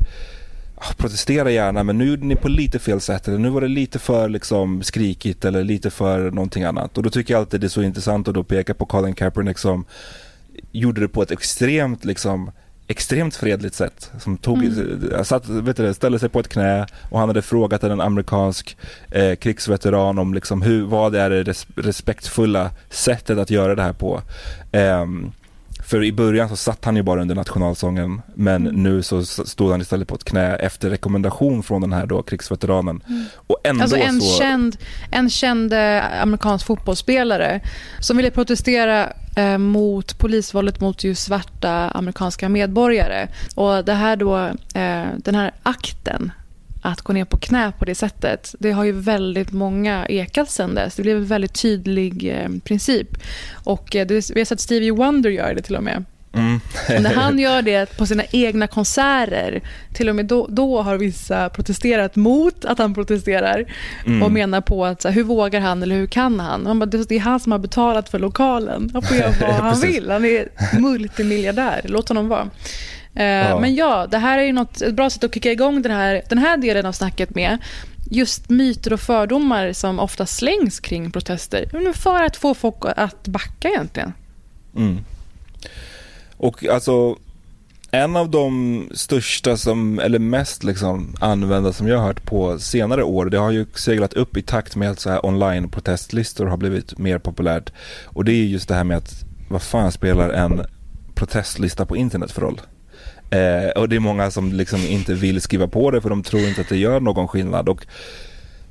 ah, 0.77 0.93
protestera 0.97 1.51
gärna 1.51 1.83
men 1.83 1.99
nu 1.99 2.13
är 2.13 2.17
ni 2.17 2.37
på 2.37 2.49
lite 2.49 2.79
fel 2.79 3.01
sätt 3.01 3.29
eller 3.29 3.39
nu 3.39 3.51
var 3.51 3.61
det 3.61 3.69
lite 3.69 3.99
för 3.99 4.29
liksom 4.29 4.83
skrikigt 4.83 5.45
eller 5.45 5.65
lite 5.65 5.91
för 5.91 6.31
någonting 6.31 6.65
annat. 6.65 6.97
Och 6.97 7.03
då 7.03 7.11
tycker 7.11 7.35
jag 7.35 7.41
alltid 7.41 7.61
det 7.61 7.67
är 7.67 7.69
så 7.69 7.83
intressant 7.83 8.29
att 8.29 8.35
då 8.35 8.45
peka 8.45 8.75
på 8.75 8.87
Colin 8.87 9.15
Kaepernick 9.15 9.59
som 9.59 9.85
gjorde 10.73 11.01
det 11.01 11.09
på 11.09 11.23
ett 11.23 11.31
extremt 11.31 12.05
liksom 12.05 12.51
extremt 12.89 13.37
fredligt 13.37 13.75
sätt. 13.75 14.13
Som 14.19 14.37
tog, 14.37 14.65
mm. 14.65 15.25
satt, 15.25 15.49
vet 15.49 15.77
du, 15.77 15.95
ställde 15.95 16.19
sig 16.19 16.29
på 16.29 16.41
ett 16.41 16.49
knä 16.49 16.87
och 17.11 17.19
han 17.19 17.29
hade 17.29 17.43
frågat 17.43 17.85
en 17.85 18.01
amerikansk 18.01 18.77
eh, 19.11 19.35
krigsveteran 19.35 20.19
om 20.19 20.35
liksom 20.35 20.63
hur, 20.63 20.85
vad 20.85 21.15
är 21.15 21.31
det 21.31 21.43
res 21.43 21.67
respektfulla 21.77 22.71
sättet 22.91 23.39
att 23.39 23.51
göra 23.51 23.75
det 23.75 23.83
här 23.83 23.93
på. 23.93 24.23
Um, 24.73 25.33
för 25.85 26.05
i 26.05 26.13
början 26.13 26.49
så 26.49 26.57
satt 26.57 26.85
han 26.85 26.97
ju 26.97 27.03
bara 27.03 27.23
under 27.23 27.35
nationalsången 27.35 28.23
men 28.35 28.67
mm. 28.67 28.83
nu 28.83 29.03
så 29.03 29.25
stod 29.25 29.71
han 29.71 29.81
istället 29.81 30.09
på 30.09 30.15
ett 30.15 30.25
knä 30.25 30.57
efter 30.57 30.91
rekommendation 30.91 31.63
från 31.63 31.81
den 31.81 31.93
här 31.93 32.07
då 32.07 32.23
krigsveteranen. 32.23 33.03
Mm. 33.09 33.25
Och 33.47 33.61
ändå 33.65 33.83
alltså 33.83 33.97
en, 33.97 34.21
så... 34.21 34.39
känd, 34.39 34.77
en 35.11 35.31
känd 35.31 35.73
eh, 35.73 36.23
amerikansk 36.23 36.67
fotbollsspelare 36.67 37.61
som 38.01 38.17
ville 38.17 38.31
protestera 38.31 39.13
eh, 39.37 39.59
mot 39.59 40.19
polisvåldet 40.19 40.81
mot 40.81 41.05
just 41.05 41.23
svarta 41.23 41.71
amerikanska 41.71 42.49
medborgare. 42.49 43.29
Och 43.55 43.85
det 43.85 43.93
här 43.93 44.17
då, 44.17 44.37
eh, 44.75 45.07
den 45.17 45.35
här 45.35 45.51
akten 45.63 46.33
att 46.83 47.01
gå 47.01 47.13
ner 47.13 47.25
på 47.25 47.39
knä 47.39 47.73
på 47.79 47.85
det 47.85 47.95
sättet. 47.95 48.55
Det 48.59 48.71
har 48.71 48.85
ju 48.85 48.93
väldigt 48.93 49.53
många 49.53 50.07
ekat 50.07 50.51
sen 50.51 50.75
dess. 50.75 50.97
Det 50.97 51.03
blev 51.03 51.17
en 51.17 51.27
väldigt 51.27 51.63
tydlig 51.63 52.31
eh, 52.31 52.49
princip. 52.65 53.09
Och 53.53 53.97
eh, 53.97 54.07
det, 54.07 54.31
vi 54.31 54.41
har 54.41 54.45
sett 54.45 54.61
Stevie 54.61 54.93
Wonder 54.93 55.31
göra 55.31 55.55
det 55.55 55.63
till 55.63 55.77
och 55.77 55.85
med. 55.85 56.05
Mm. 56.35 56.61
när 57.03 57.15
han 57.15 57.39
gör 57.39 57.63
det 57.63 57.97
på 57.97 58.07
sina 58.07 58.23
egna 58.31 58.67
konserter, 58.67 59.61
till 59.93 60.09
och 60.09 60.17
med 60.17 60.27
då, 60.27 60.47
då 60.51 60.83
har 60.83 60.97
vissa 60.97 61.49
protesterat 61.49 62.17
mot 62.17 62.65
att 62.65 62.79
han 62.79 62.95
protesterar 62.95 63.65
mm. 64.07 64.23
och 64.23 64.33
menar 64.33 64.61
på 64.61 64.85
att 64.85 65.03
så 65.03 65.09
här, 65.09 65.15
hur 65.15 65.23
vågar 65.23 65.61
han 65.61 65.83
eller 65.83 65.97
hur 65.97 66.07
kan 66.07 66.41
han? 66.41 66.63
Man 66.63 66.79
bara, 66.79 66.87
det 66.87 67.15
är 67.15 67.21
han 67.21 67.41
som 67.41 67.53
har 67.53 67.59
betalat 67.59 68.09
för 68.09 68.19
lokalen. 68.19 68.91
Han 68.93 69.03
får 69.03 69.17
göra 69.17 69.33
vad 69.41 69.55
han 69.55 69.81
vill. 69.81 70.11
Han 70.11 70.25
är 70.25 70.49
multimiljardär. 70.81 71.81
Låt 71.85 72.09
honom 72.09 72.29
vara. 72.29 72.49
Eh, 73.15 73.25
ja. 73.25 73.61
Men 73.61 73.75
ja, 73.75 74.07
det 74.11 74.19
här 74.19 74.39
är 74.39 74.53
något, 74.53 74.83
ett 74.83 74.95
bra 74.95 75.11
sätt 75.11 75.25
att 75.25 75.35
kicka 75.35 75.53
igång 75.53 75.83
den 75.83 75.93
här, 75.93 76.23
den 76.29 76.39
här 76.39 76.57
delen 76.57 76.87
av 76.87 76.93
snacket 76.93 77.35
med. 77.35 77.59
Just 78.11 78.51
myter 78.51 78.93
och 78.93 79.01
fördomar 79.01 79.73
som 79.73 79.99
ofta 79.99 80.27
slängs 80.27 80.81
kring 80.81 81.11
protester. 81.11 81.93
För 81.95 82.23
att 82.23 82.37
få 82.37 82.55
folk 82.55 82.77
att 82.97 83.29
backa 83.29 83.69
egentligen. 83.69 84.13
Mm. 84.77 85.05
Och 86.45 86.65
alltså 86.65 87.17
en 87.91 88.17
av 88.17 88.31
de 88.31 88.89
största 88.95 89.57
som, 89.57 89.99
eller 89.99 90.19
mest 90.19 90.65
liksom 90.65 91.15
använda 91.21 91.73
som 91.73 91.89
jag 91.89 91.99
har 91.99 92.07
hört 92.07 92.25
på 92.25 92.59
senare 92.59 93.03
år, 93.03 93.27
det 93.27 93.39
har 93.39 93.51
ju 93.51 93.67
seglat 93.75 94.13
upp 94.13 94.37
i 94.37 94.43
takt 94.43 94.77
med 94.77 94.91
att 94.91 95.01
så 95.01 95.11
här 95.11 95.27
online 95.27 95.69
protestlistor 95.69 96.47
har 96.47 96.57
blivit 96.57 96.99
mer 96.99 97.19
populärt. 97.19 97.73
Och 98.05 98.25
det 98.25 98.33
är 98.33 98.45
just 98.45 98.69
det 98.69 98.75
här 98.75 98.85
med 98.85 98.97
att 98.97 99.25
vad 99.49 99.63
fan 99.63 99.93
spelar 99.93 100.31
en 100.31 100.61
protestlista 101.15 101.87
på 101.87 101.97
internet 101.97 102.33
för 102.33 102.43
roll? 102.43 102.61
Eh, 103.31 103.71
och 103.83 103.89
det 103.89 103.97
är 103.97 104.01
många 104.01 104.31
som 104.31 104.53
liksom 104.53 104.81
inte 104.81 105.15
vill 105.15 105.41
skriva 105.41 105.69
på 105.69 105.91
det 105.91 106.01
för 106.01 106.09
de 106.09 106.23
tror 106.23 106.43
inte 106.43 106.61
att 106.61 106.69
det 106.69 106.77
gör 106.77 107.01
någon 107.01 107.29
skillnad. 107.29 107.69
Och, 107.69 107.87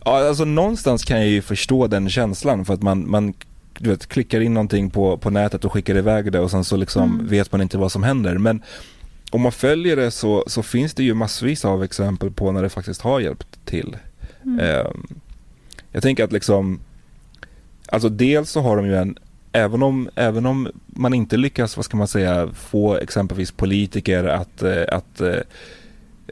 ja, 0.05 0.27
alltså 0.27 0.45
någonstans 0.45 1.03
kan 1.03 1.17
jag 1.17 1.27
ju 1.27 1.41
förstå 1.41 1.87
den 1.87 2.09
känslan 2.09 2.65
för 2.65 2.73
att 2.73 2.83
man, 2.83 3.11
man 3.11 3.33
du 3.79 3.89
vet, 3.89 4.07
klickar 4.07 4.41
in 4.41 4.53
någonting 4.53 4.89
på, 4.89 5.17
på 5.17 5.29
nätet 5.29 5.65
och 5.65 5.73
skickar 5.73 5.97
iväg 5.97 6.31
det 6.31 6.39
och 6.39 6.51
sen 6.51 6.63
så 6.63 6.77
liksom 6.77 7.13
mm. 7.13 7.27
vet 7.27 7.51
man 7.51 7.61
inte 7.61 7.77
vad 7.77 7.91
som 7.91 8.03
händer. 8.03 8.37
Men 8.37 8.61
om 9.31 9.41
man 9.41 9.51
följer 9.51 9.95
det 9.95 10.11
så, 10.11 10.43
så 10.47 10.63
finns 10.63 10.93
det 10.93 11.03
ju 11.03 11.13
massvis 11.13 11.65
av 11.65 11.83
exempel 11.83 12.31
på 12.31 12.51
när 12.51 12.63
det 12.63 12.69
faktiskt 12.69 13.01
har 13.01 13.19
hjälpt 13.19 13.65
till. 13.65 13.97
Mm. 14.43 14.59
Eh, 14.59 14.91
jag 15.91 16.03
tänker 16.03 16.23
att 16.23 16.31
liksom, 16.31 16.79
alltså 17.87 18.09
dels 18.09 18.49
så 18.49 18.61
har 18.61 18.77
de 18.77 18.85
ju 18.85 18.95
en 18.95 19.17
även 19.53 19.83
om, 19.83 20.09
även 20.15 20.45
om 20.45 20.67
man 20.85 21.13
inte 21.13 21.37
lyckas, 21.37 21.77
vad 21.77 21.85
ska 21.85 21.97
man 21.97 22.07
säga, 22.07 22.49
få 22.53 22.95
exempelvis 22.95 23.51
politiker 23.51 24.23
att, 24.23 24.63
eh, 24.63 24.83
att 24.91 25.21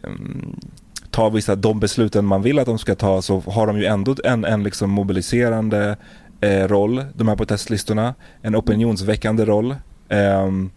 um, 0.01 0.59
ta 1.11 1.29
vissa, 1.29 1.55
de 1.55 1.79
besluten 1.79 2.25
man 2.25 2.41
vill 2.41 2.59
att 2.59 2.65
de 2.65 2.79
ska 2.79 2.95
ta 2.95 3.21
så 3.21 3.39
har 3.39 3.67
de 3.67 3.77
ju 3.77 3.85
ändå 3.85 4.15
en, 4.23 4.45
en 4.45 4.63
liksom 4.63 4.89
mobiliserande 4.89 5.97
eh, 6.41 6.67
roll, 6.67 7.03
de 7.13 7.27
här 7.27 7.35
protestlistorna, 7.35 8.15
en 8.41 8.55
opinionsväckande 8.55 9.45
roll. 9.45 9.75
Um, 10.09 10.71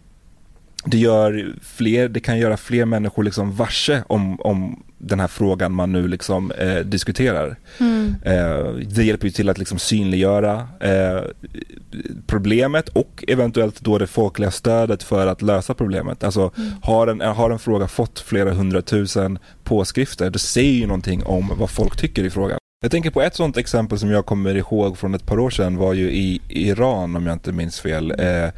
det, 0.85 0.97
gör 0.97 1.55
fler, 1.61 2.09
det 2.09 2.19
kan 2.19 2.39
göra 2.39 2.57
fler 2.57 2.85
människor 2.85 3.23
liksom 3.23 3.55
varse 3.55 4.03
om, 4.07 4.41
om 4.41 4.83
den 4.97 5.19
här 5.19 5.27
frågan 5.27 5.71
man 5.71 5.91
nu 5.91 6.07
liksom, 6.07 6.51
eh, 6.51 6.77
diskuterar. 6.77 7.55
Mm. 7.79 8.15
Eh, 8.23 8.73
det 8.87 9.03
hjälper 9.03 9.25
ju 9.27 9.31
till 9.31 9.49
att 9.49 9.57
liksom 9.57 9.79
synliggöra 9.79 10.67
eh, 10.79 11.21
problemet 12.27 12.89
och 12.89 13.23
eventuellt 13.27 13.81
då 13.81 13.97
det 13.97 14.07
folkliga 14.07 14.51
stödet 14.51 15.03
för 15.03 15.27
att 15.27 15.41
lösa 15.41 15.73
problemet. 15.73 16.23
Alltså 16.23 16.51
mm. 16.57 16.71
har, 16.81 17.07
en, 17.07 17.21
har 17.21 17.51
en 17.51 17.59
fråga 17.59 17.87
fått 17.87 18.19
flera 18.19 18.51
hundratusen 18.51 19.39
påskrifter, 19.63 20.29
det 20.29 20.39
säger 20.39 20.73
ju 20.73 20.87
någonting 20.87 21.23
om 21.23 21.53
vad 21.57 21.69
folk 21.69 21.97
tycker 21.97 22.23
i 22.23 22.29
frågan. 22.29 22.57
Jag 22.85 22.91
tänker 22.91 23.11
på 23.11 23.21
ett 23.21 23.35
sånt 23.35 23.57
exempel 23.57 23.99
som 23.99 24.11
jag 24.11 24.25
kommer 24.25 24.55
ihåg 24.55 24.97
från 24.97 25.15
ett 25.15 25.25
par 25.25 25.39
år 25.39 25.49
sedan 25.49 25.77
var 25.77 25.93
ju 25.93 26.11
i 26.11 26.41
Iran 26.49 27.15
om 27.15 27.25
jag 27.25 27.33
inte 27.33 27.51
minns 27.51 27.79
fel. 27.79 28.11
Eh, 28.11 28.49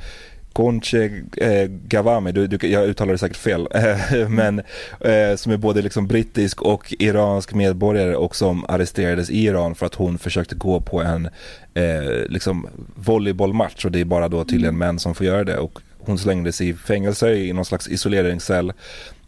Conche 0.54 1.22
eh, 1.38 1.68
Gavami, 1.68 2.32
du, 2.32 2.48
du, 2.48 2.68
jag 2.68 2.88
uttalar 2.90 3.12
det 3.12 3.18
säkert 3.18 3.38
fel, 3.38 3.68
eh, 3.72 4.30
men 4.30 4.60
eh, 5.00 5.36
som 5.36 5.52
är 5.52 5.58
både 5.58 5.82
liksom 5.82 6.08
brittisk 6.08 6.62
och 6.62 6.96
iransk 7.00 7.54
medborgare 7.54 8.16
och 8.16 8.36
som 8.36 8.66
arresterades 8.66 9.30
i 9.30 9.46
Iran 9.46 9.76
för 9.76 9.86
att 9.86 9.96
hon 9.96 10.18
försökte 10.18 10.56
gå 10.56 10.82
på 10.82 11.02
en 11.02 11.26
eh, 11.74 12.26
liksom 12.30 12.68
volleybollmatch. 12.96 13.86
Och 13.86 13.92
det 13.92 14.02
är 14.02 14.06
bara 14.06 14.30
då 14.30 14.44
tydligen 14.44 14.76
mm. 14.76 14.88
män 14.88 15.00
som 15.00 15.16
får 15.16 15.26
göra 15.26 15.44
det. 15.44 15.58
Och 15.58 15.80
hon 16.00 16.18
slängdes 16.18 16.62
i 16.62 16.74
fängelse 16.74 17.34
i 17.34 17.54
någon 17.54 17.66
slags 17.66 17.88
isoleringscell 17.88 18.74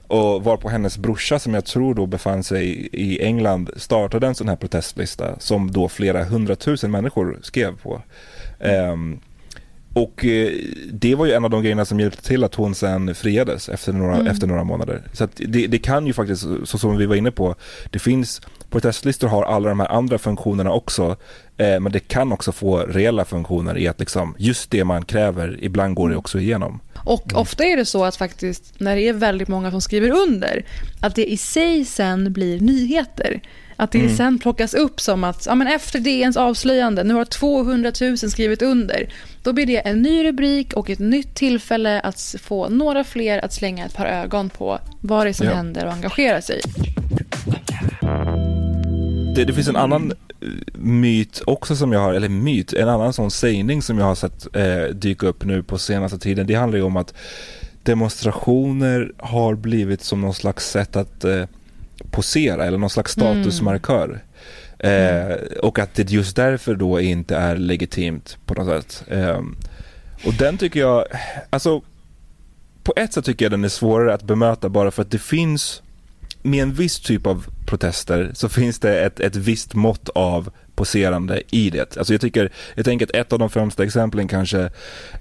och 0.10 0.44
var 0.44 0.58
på 0.58 0.70
hennes 0.70 0.98
brorsa 0.98 1.40
som 1.40 1.54
jag 1.54 1.66
tror 1.66 1.96
då 1.96 2.06
befann 2.06 2.44
sig 2.44 2.90
i 2.92 3.22
England 3.24 3.70
startade 3.76 4.28
en 4.28 4.36
sån 4.36 4.50
här 4.50 4.56
protestlista 4.56 5.40
som 5.40 5.72
då 5.72 5.90
flera 5.90 6.24
hundratusen 6.24 6.92
människor 6.92 7.40
skrev 7.42 7.78
på. 7.78 8.02
Um, 8.60 9.20
och 9.94 10.26
eh, 10.26 10.52
det 10.92 11.16
var 11.16 11.26
ju 11.26 11.32
en 11.32 11.46
av 11.46 11.50
de 11.50 11.62
grejerna 11.62 11.86
som 11.86 12.00
hjälpte 12.00 12.24
till 12.24 12.44
att 12.44 12.56
hon 12.56 12.76
sen 12.76 13.16
friades 13.16 13.70
efter 13.70 13.94
några, 13.94 14.16
mm. 14.16 14.28
efter 14.28 14.48
några 14.48 14.64
månader. 14.64 15.02
Så 15.14 15.28
det, 15.36 15.68
det, 15.68 15.78
kan 15.78 16.08
ju 16.08 16.14
faktiskt, 16.14 16.46
så 16.64 16.78
som 16.78 16.98
vi 16.98 17.06
var 17.06 17.16
inne 17.16 17.32
på, 17.32 17.56
det 17.90 18.00
finns, 18.00 18.42
protestlistor 18.70 19.28
har 19.28 19.44
alla 19.44 19.70
de 19.70 19.80
här 19.80 19.92
andra 19.92 20.18
funktionerna 20.18 20.72
också, 20.72 21.16
eh, 21.58 21.80
men 21.80 21.92
det 21.92 22.00
kan 22.00 22.32
också 22.32 22.52
få 22.52 22.78
reella 22.78 23.26
funktioner 23.26 23.78
i 23.78 23.88
att 23.88 24.00
liksom, 24.00 24.36
just 24.38 24.72
det 24.72 24.84
man 24.84 25.06
kräver, 25.06 25.58
ibland 25.62 25.96
går 25.96 26.10
det 26.10 26.16
också 26.16 26.40
igenom. 26.40 26.80
Och 27.10 27.32
mm. 27.32 27.42
ofta 27.42 27.66
är 27.66 27.78
det 27.78 27.86
så 27.86 28.06
att 28.06 28.16
faktiskt 28.16 28.80
när 28.80 28.96
det 28.96 29.08
är 29.08 29.14
väldigt 29.14 29.48
många 29.48 29.72
som 29.72 29.82
skriver 29.82 30.10
under, 30.10 30.66
att 31.00 31.16
det 31.16 31.32
i 31.32 31.38
sig 31.38 31.86
sen 31.86 32.34
blir 32.34 32.60
nyheter. 32.60 33.42
Att 33.76 33.92
det 33.92 34.00
mm. 34.00 34.16
sen 34.16 34.40
plockas 34.40 34.74
upp 34.74 35.02
som 35.02 35.24
att 35.24 35.46
ja, 35.46 35.56
men 35.56 35.68
efter 35.68 36.00
DNs 36.00 36.38
avslöjande, 36.38 37.04
nu 37.04 37.14
har 37.14 37.26
200 37.26 37.92
000 38.02 38.18
skrivit 38.18 38.62
under. 38.62 39.14
Då 39.44 39.54
blir 39.54 39.66
det 39.66 39.78
en 39.78 40.02
ny 40.02 40.24
rubrik 40.24 40.74
och 40.74 40.90
ett 40.90 41.00
nytt 41.00 41.36
tillfälle 41.36 42.00
att 42.00 42.36
få 42.42 42.70
några 42.70 43.04
fler 43.04 43.46
att 43.46 43.54
slänga 43.54 43.86
ett 43.86 43.96
par 43.96 44.06
ögon 44.06 44.50
på 44.50 44.80
vad 45.02 45.26
det 45.26 45.30
är 45.30 45.34
som 45.34 45.48
ja. 45.48 45.54
händer 45.54 45.86
och 45.86 45.94
engagera 45.94 46.42
sig. 46.42 46.62
Det, 49.36 49.46
det, 49.46 49.54
finns 49.54 49.68
en 49.68 49.76
annan 49.76 50.14
myt 50.74 51.42
också 51.46 51.76
som 51.76 51.92
jag 51.92 52.00
har, 52.00 52.14
eller 52.14 52.30
myt, 52.30 52.74
en 52.74 52.90
annan 52.90 53.14
sån 53.14 53.32
sägning 53.32 53.82
som 53.82 53.98
jag 53.98 54.06
har 54.06 54.16
sett 54.16 54.56
eh, 54.56 54.96
dyka 54.96 55.28
upp 55.28 55.46
nu 55.46 55.64
på 55.64 55.78
senaste 55.78 56.20
tiden. 56.20 56.48
Det 56.48 56.56
handlar 56.56 56.78
ju 56.78 56.84
om 56.84 56.98
att 56.98 57.14
demonstrationer 57.84 59.12
har 59.18 59.56
blivit 59.56 60.02
som 60.02 60.22
någon 60.22 60.34
slags 60.34 60.70
sätt 60.70 60.96
att 60.96 61.24
eh, 61.24 61.44
posera 62.12 62.66
eller 62.66 62.78
någon 62.78 62.90
slags 62.90 63.12
statusmarkör. 63.12 64.24
Eh, 64.80 65.36
och 65.64 65.80
att 65.80 65.96
det 65.96 66.10
just 66.10 66.36
därför 66.36 66.76
då 66.76 67.00
inte 67.00 67.36
är 67.36 67.58
legitimt 67.58 68.38
på 68.46 68.54
något 68.54 68.92
sätt. 68.92 69.04
Eh, 69.08 69.42
och 70.26 70.34
den 70.34 70.58
tycker 70.58 70.80
jag, 70.80 71.06
alltså 71.50 71.82
på 72.84 72.94
ett 72.96 73.14
sätt 73.14 73.26
tycker 73.26 73.46
jag 73.46 73.52
den 73.52 73.64
är 73.64 73.70
svårare 73.70 74.14
att 74.14 74.24
bemöta 74.24 74.70
bara 74.70 74.92
för 74.92 75.02
att 75.02 75.12
det 75.12 75.22
finns 75.22 75.82
med 76.42 76.62
en 76.64 76.74
viss 76.74 77.00
typ 77.00 77.28
av 77.28 77.46
protester 77.66 78.32
så 78.34 78.50
finns 78.50 78.80
det 78.80 79.00
ett, 79.00 79.20
ett 79.20 79.36
visst 79.36 79.74
mått 79.76 80.10
av 80.10 80.50
poserande 80.76 81.42
i 81.52 81.70
det. 81.70 81.98
Alltså 81.98 82.14
jag 82.14 82.22
tycker, 82.22 82.52
jag 82.76 82.86
tänker 82.86 83.06
att 83.06 83.16
ett 83.16 83.34
av 83.34 83.40
de 83.40 83.50
främsta 83.50 83.84
exemplen 83.84 84.28
kanske 84.28 84.70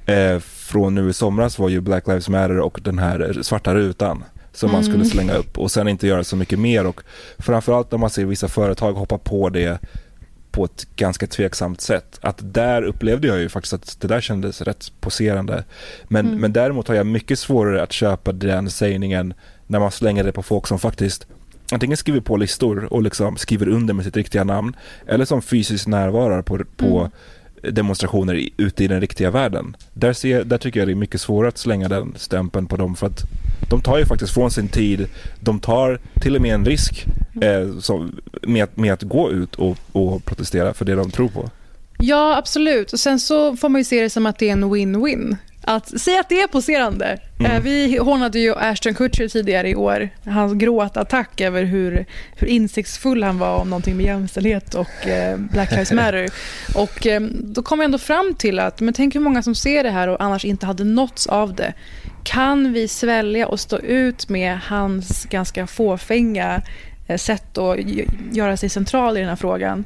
eh, 0.06 0.38
från 0.38 0.94
nu 0.94 1.08
i 1.08 1.12
somras 1.12 1.58
var 1.58 1.68
ju 1.68 1.80
Black 1.80 2.06
Lives 2.06 2.28
Matter 2.28 2.58
och 2.58 2.80
den 2.82 2.98
här 2.98 3.38
svarta 3.42 3.74
rutan 3.74 4.24
som 4.52 4.72
man 4.72 4.84
skulle 4.84 5.04
slänga 5.04 5.34
upp 5.34 5.58
och 5.58 5.70
sen 5.70 5.88
inte 5.88 6.06
göra 6.06 6.24
så 6.24 6.36
mycket 6.36 6.58
mer 6.58 6.86
och 6.86 7.00
framförallt 7.38 7.90
när 7.90 7.98
man 7.98 8.10
ser 8.10 8.24
vissa 8.24 8.48
företag 8.48 8.92
hoppa 8.92 9.18
på 9.18 9.48
det 9.48 9.78
på 10.50 10.64
ett 10.64 10.86
ganska 10.96 11.26
tveksamt 11.26 11.80
sätt. 11.80 12.18
Att 12.22 12.38
där 12.54 12.82
upplevde 12.82 13.28
jag 13.28 13.38
ju 13.38 13.48
faktiskt 13.48 13.72
att 13.74 14.00
det 14.00 14.08
där 14.08 14.20
kändes 14.20 14.60
rätt 14.62 14.92
poserande. 15.00 15.64
Men, 16.08 16.26
Mm. 16.26 16.40
men 16.40 16.52
däremot 16.52 16.88
har 16.88 16.94
jag 16.94 17.06
mycket 17.06 17.38
svårare 17.38 17.82
att 17.82 17.92
köpa 17.92 18.32
den 18.32 18.70
sägningen 18.70 19.34
när 19.68 19.80
man 19.80 19.90
slänger 19.90 20.24
det 20.24 20.32
på 20.32 20.42
folk 20.42 20.66
som 20.66 20.78
faktiskt 20.78 21.26
antingen 21.72 21.96
skriver 21.96 22.20
på 22.20 22.36
listor 22.36 22.92
och 22.92 23.02
liksom 23.02 23.36
skriver 23.36 23.68
under 23.68 23.94
med 23.94 24.04
sitt 24.04 24.16
riktiga 24.16 24.44
namn 24.44 24.76
eller 25.06 25.24
som 25.24 25.42
fysiskt 25.42 25.86
närvarar 25.88 26.42
på, 26.42 26.58
på 26.76 27.10
demonstrationer 27.62 28.34
i, 28.34 28.50
ute 28.56 28.84
i 28.84 28.88
den 28.88 29.00
riktiga 29.00 29.30
världen. 29.30 29.76
Där, 29.92 30.12
ser, 30.12 30.44
där 30.44 30.58
tycker 30.58 30.80
jag 30.80 30.88
det 30.88 30.92
är 30.92 30.96
mycket 30.96 31.20
svårare 31.20 31.48
att 31.48 31.58
slänga 31.58 31.88
den 31.88 32.14
stämpeln 32.16 32.66
på 32.66 32.76
dem 32.76 32.96
för 32.96 33.06
att 33.06 33.22
de 33.70 33.80
tar 33.80 33.98
ju 33.98 34.04
faktiskt 34.06 34.34
från 34.34 34.50
sin 34.50 34.68
tid, 34.68 35.06
de 35.40 35.60
tar 35.60 36.00
till 36.20 36.36
och 36.36 36.42
med 36.42 36.54
en 36.54 36.64
risk 36.64 37.06
eh, 37.42 37.78
som, 37.78 38.20
med, 38.42 38.64
att- 38.64 38.76
med 38.76 38.92
att 38.92 39.02
gå 39.02 39.30
ut 39.30 39.54
och, 39.54 39.76
och 39.92 40.24
protestera 40.24 40.74
för 40.74 40.84
det 40.84 40.94
de 40.94 41.10
tror 41.10 41.28
på. 41.28 41.50
Ja, 42.00 42.36
absolut. 42.36 42.92
Och 42.92 43.00
sen 43.00 43.20
så 43.20 43.56
får 43.56 43.68
man 43.68 43.80
ju 43.80 43.84
se 43.84 44.02
det 44.02 44.10
som 44.10 44.26
att 44.26 44.38
det 44.38 44.48
är 44.48 44.52
en 44.52 44.64
win-win. 44.64 45.36
Att 45.70 46.00
säga 46.00 46.20
att 46.20 46.28
det 46.28 46.40
är 46.40 46.46
poserande. 46.46 47.18
Eh, 47.44 47.60
Vi 47.62 47.98
hånade 47.98 48.38
ju 48.38 48.54
Ashton 48.54 48.94
Kutcher 48.94 49.28
tidigare 49.28 49.68
i 49.68 49.74
år. 49.74 50.08
Hans 50.24 50.52
gråtattack 50.54 51.40
över 51.40 51.64
hur, 51.64 52.06
hur 52.36 52.48
insiktsfull 52.48 53.22
han 53.22 53.38
var 53.38 53.56
om 53.56 53.70
någonting 53.70 53.96
med 53.96 54.06
jämställdhet 54.06 54.74
och 54.74 55.06
eh, 55.06 55.36
Black 55.36 55.70
Lives 55.70 55.92
Matter. 55.92 56.28
Och 56.74 57.06
eh, 57.06 57.20
då 57.30 57.62
kom 57.62 57.78
jag 57.78 57.84
ändå 57.84 57.98
fram 57.98 58.34
till 58.34 58.58
att, 58.58 58.80
men 58.80 58.94
tänk 58.94 59.14
hur 59.14 59.20
många 59.20 59.42
som 59.42 59.54
ser 59.54 59.82
det 59.84 59.90
här 59.90 60.08
och 60.08 60.22
annars 60.22 60.44
inte 60.44 60.66
hade 60.66 60.84
nåtts 60.84 61.26
av 61.26 61.54
det. 61.54 61.72
Kan 62.24 62.72
vi 62.72 62.88
svälja 62.88 63.48
och 63.48 63.60
stå 63.60 63.78
ut 63.78 64.28
med 64.28 64.58
hans 64.58 65.24
ganska 65.24 65.66
fåfänga 65.66 66.62
sätt 67.16 67.58
att 67.58 67.76
göra 68.32 68.56
sig 68.56 68.68
central 68.68 69.16
i 69.16 69.20
den 69.20 69.28
här 69.28 69.36
frågan? 69.36 69.84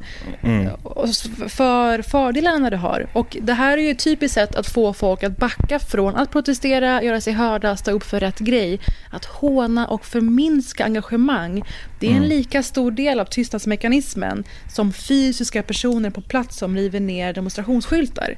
S- 1.05 1.31
för 1.49 2.03
fördelarna 2.03 2.71
det 2.71 2.77
har. 2.77 3.07
Och 3.13 3.37
det 3.43 3.53
här 3.53 3.79
är 3.79 3.83
ju 3.83 3.91
ett 3.91 4.05
typiskt 4.05 4.35
sätt 4.35 4.55
att 4.57 4.67
få 4.67 4.93
folk 4.93 5.23
att 5.23 5.37
backa 5.37 5.79
från 5.79 6.17
att 6.17 6.31
protestera, 6.31 7.03
göra 7.03 7.21
sig 7.21 7.33
hörda, 7.33 7.77
stå 7.77 7.91
upp 7.91 8.03
för 8.05 8.21
rätt 8.21 8.39
grej. 8.39 8.81
Att 9.11 9.25
håna 9.25 9.87
och 9.87 10.05
förminska 10.05 10.85
engagemang. 10.85 11.63
Det 12.01 12.07
är 12.07 12.17
en 12.17 12.29
lika 12.29 12.63
stor 12.63 12.91
del 12.91 13.21
av 13.21 13.25
tystnadsmekanismen 13.25 14.45
som 14.75 14.93
fysiska 14.93 15.63
personer 15.63 16.11
på 16.11 16.21
plats 16.21 16.59
som 16.59 16.77
river 16.77 17.01
ner 17.01 17.33
demonstrationsskyltar. 17.33 18.37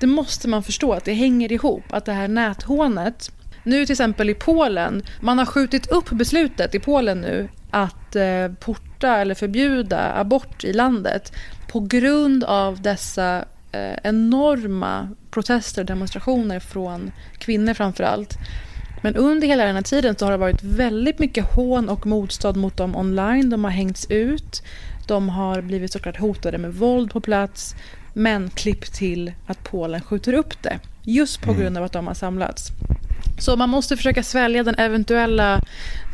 Det 0.00 0.06
måste 0.06 0.48
man 0.48 0.62
förstå, 0.62 0.92
att 0.92 1.04
det 1.04 1.12
hänger 1.12 1.52
ihop. 1.52 1.84
Att 1.90 2.04
det 2.04 2.12
här 2.12 2.28
näthånet 2.28 3.30
nu 3.62 3.86
till 3.86 3.92
exempel 3.92 4.30
i 4.30 4.34
Polen, 4.34 5.02
man 5.20 5.38
har 5.38 5.46
skjutit 5.46 5.86
upp 5.86 6.10
beslutet 6.10 6.74
i 6.74 6.78
Polen 6.78 7.20
nu 7.20 7.48
att 7.70 8.16
eh, 8.16 8.48
porta 8.60 9.16
eller 9.16 9.34
förbjuda 9.34 10.12
abort 10.20 10.64
i 10.64 10.72
landet 10.72 11.32
på 11.68 11.80
grund 11.80 12.44
av 12.44 12.82
dessa 12.82 13.44
eh, 13.72 13.96
enorma 14.02 15.08
protester 15.30 15.82
och 15.82 15.86
demonstrationer 15.86 16.60
från 16.60 17.12
kvinnor 17.38 17.74
framför 17.74 18.04
allt. 18.04 18.38
Men 19.02 19.16
under 19.16 19.48
hela 19.48 19.64
den 19.64 19.74
här 19.74 19.82
tiden 19.82 20.16
så 20.18 20.24
har 20.24 20.32
det 20.32 20.38
varit 20.38 20.62
väldigt 20.62 21.18
mycket 21.18 21.54
hån 21.54 21.88
och 21.88 22.06
motstånd 22.06 22.56
mot 22.56 22.76
dem 22.76 22.96
online. 22.96 23.50
De 23.50 23.64
har 23.64 23.70
hängts 23.70 24.06
ut, 24.10 24.62
de 25.06 25.28
har 25.28 25.60
blivit 25.60 25.92
såklart 25.92 26.18
hotade 26.18 26.58
med 26.58 26.74
våld 26.74 27.12
på 27.12 27.20
plats 27.20 27.74
men 28.14 28.50
klipp 28.50 28.84
till 28.84 29.32
att 29.46 29.64
Polen 29.64 30.00
skjuter 30.00 30.32
upp 30.32 30.62
det 30.62 30.78
just 31.02 31.42
på 31.42 31.52
grund 31.52 31.78
av 31.78 31.84
att 31.84 31.92
de 31.92 32.06
har 32.06 32.14
samlats. 32.14 32.72
Så 33.38 33.56
man 33.56 33.68
måste 33.70 33.96
försöka 33.96 34.22
svälja 34.22 34.62
den 34.62 34.74
eventuella 34.74 35.60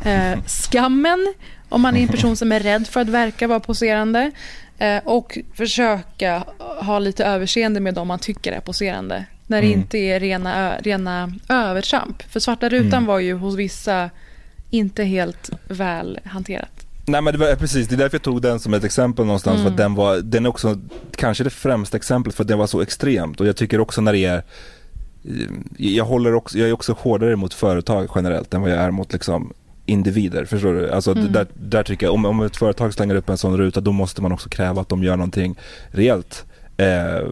eh, 0.05 0.39
skammen 0.45 1.33
om 1.69 1.81
man 1.81 1.95
är 1.95 2.01
en 2.01 2.07
person 2.07 2.35
som 2.35 2.51
är 2.51 2.59
rädd 2.59 2.87
för 2.87 2.99
att 2.99 3.09
verka 3.09 3.47
vara 3.47 3.59
poserande 3.59 4.31
eh, 4.77 4.97
och 5.05 5.37
försöka 5.53 6.43
ha 6.81 6.99
lite 6.99 7.25
överseende 7.25 7.79
med 7.79 7.93
dem 7.93 8.07
man 8.07 8.19
tycker 8.19 8.51
är 8.51 8.59
poserande. 8.59 9.25
När 9.47 9.61
det 9.61 9.67
inte 9.67 9.97
är 9.97 10.19
rena, 10.19 10.77
rena 10.77 11.33
övertramp. 11.49 12.21
För 12.21 12.39
svarta 12.39 12.69
rutan 12.69 13.05
var 13.05 13.19
ju 13.19 13.33
hos 13.33 13.55
vissa 13.55 14.09
inte 14.69 15.03
helt 15.03 15.49
väl 15.67 16.19
hanterat. 16.25 16.85
Nej 17.05 17.21
men 17.21 17.33
det 17.33 17.39
var 17.39 17.55
precis, 17.55 17.87
det 17.87 17.95
är 17.95 17.97
därför 17.97 18.15
jag 18.15 18.21
tog 18.21 18.41
den 18.41 18.59
som 18.59 18.73
ett 18.73 18.83
exempel 18.83 19.25
någonstans 19.25 19.55
Mm. 19.55 19.65
för 19.65 19.71
att 19.71 19.77
den 19.77 19.95
var, 19.95 20.17
den 20.17 20.45
är 20.45 20.49
också 20.49 20.79
kanske 21.15 21.43
det 21.43 21.49
främsta 21.49 21.97
exemplet 21.97 22.35
för 22.35 22.43
att 22.43 22.47
den 22.47 22.57
var 22.57 22.67
så 22.67 22.81
extremt 22.81 23.41
och 23.41 23.47
jag 23.47 23.55
tycker 23.55 23.79
också 23.79 24.01
när 24.01 24.13
det 24.13 24.25
är 24.25 24.43
jag 25.77 26.05
håller 26.05 26.33
också, 26.33 26.57
jag 26.57 26.69
är 26.69 26.73
också 26.73 26.93
hårdare 26.99 27.35
mot 27.35 27.53
företag 27.53 28.07
generellt 28.15 28.53
än 28.53 28.61
vad 28.61 28.71
jag 28.71 28.77
är 28.77 28.91
mot 28.91 29.13
liksom 29.13 29.53
individer, 29.85 30.45
förstår 30.45 30.73
du? 30.73 30.91
Alltså 30.91 31.11
Mm. 31.11 31.31
där, 31.31 31.47
där 31.53 31.83
tycker 31.83 32.05
jag, 32.05 32.13
om, 32.13 32.25
om 32.25 32.41
ett 32.41 32.57
företag 32.57 32.93
slänger 32.93 33.15
upp 33.15 33.29
en 33.29 33.37
sån 33.37 33.57
ruta 33.57 33.81
då 33.81 33.91
måste 33.91 34.21
man 34.21 34.31
också 34.31 34.49
kräva 34.49 34.81
att 34.81 34.89
de 34.89 35.03
gör 35.03 35.15
någonting 35.17 35.55
reellt. 35.91 36.45
Eh, 36.77 37.27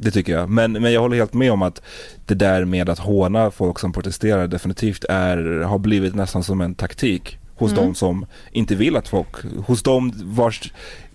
det 0.00 0.10
tycker 0.10 0.32
jag. 0.32 0.50
Men, 0.50 0.72
men 0.72 0.92
jag 0.92 1.00
håller 1.00 1.16
helt 1.16 1.34
med 1.34 1.52
om 1.52 1.62
att 1.62 1.82
det 2.26 2.34
där 2.34 2.64
med 2.64 2.88
att 2.88 2.98
håna 2.98 3.50
folk 3.50 3.78
som 3.78 3.92
protesterar 3.92 4.46
definitivt 4.46 5.04
är, 5.08 5.60
har 5.60 5.78
blivit 5.78 6.14
nästan 6.14 6.42
som 6.44 6.60
en 6.60 6.74
taktik 6.74 7.38
hos 7.56 7.72
Mm. 7.72 7.84
de 7.84 7.94
som 7.94 8.26
inte 8.52 8.74
vill 8.74 8.96
att 8.96 9.08
folk, 9.08 9.28
hos 9.66 9.82
de 9.82 10.12
vars 10.24 10.72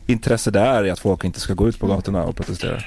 intresse 0.07 0.51
det 0.51 0.59
är 0.59 0.91
att 0.91 0.99
folk 0.99 1.23
inte 1.23 1.39
ska 1.39 1.53
gå 1.53 1.67
ut 1.69 1.79
på 1.79 1.87
gatorna 1.87 2.23
och 2.23 2.35
protestera. 2.35 2.81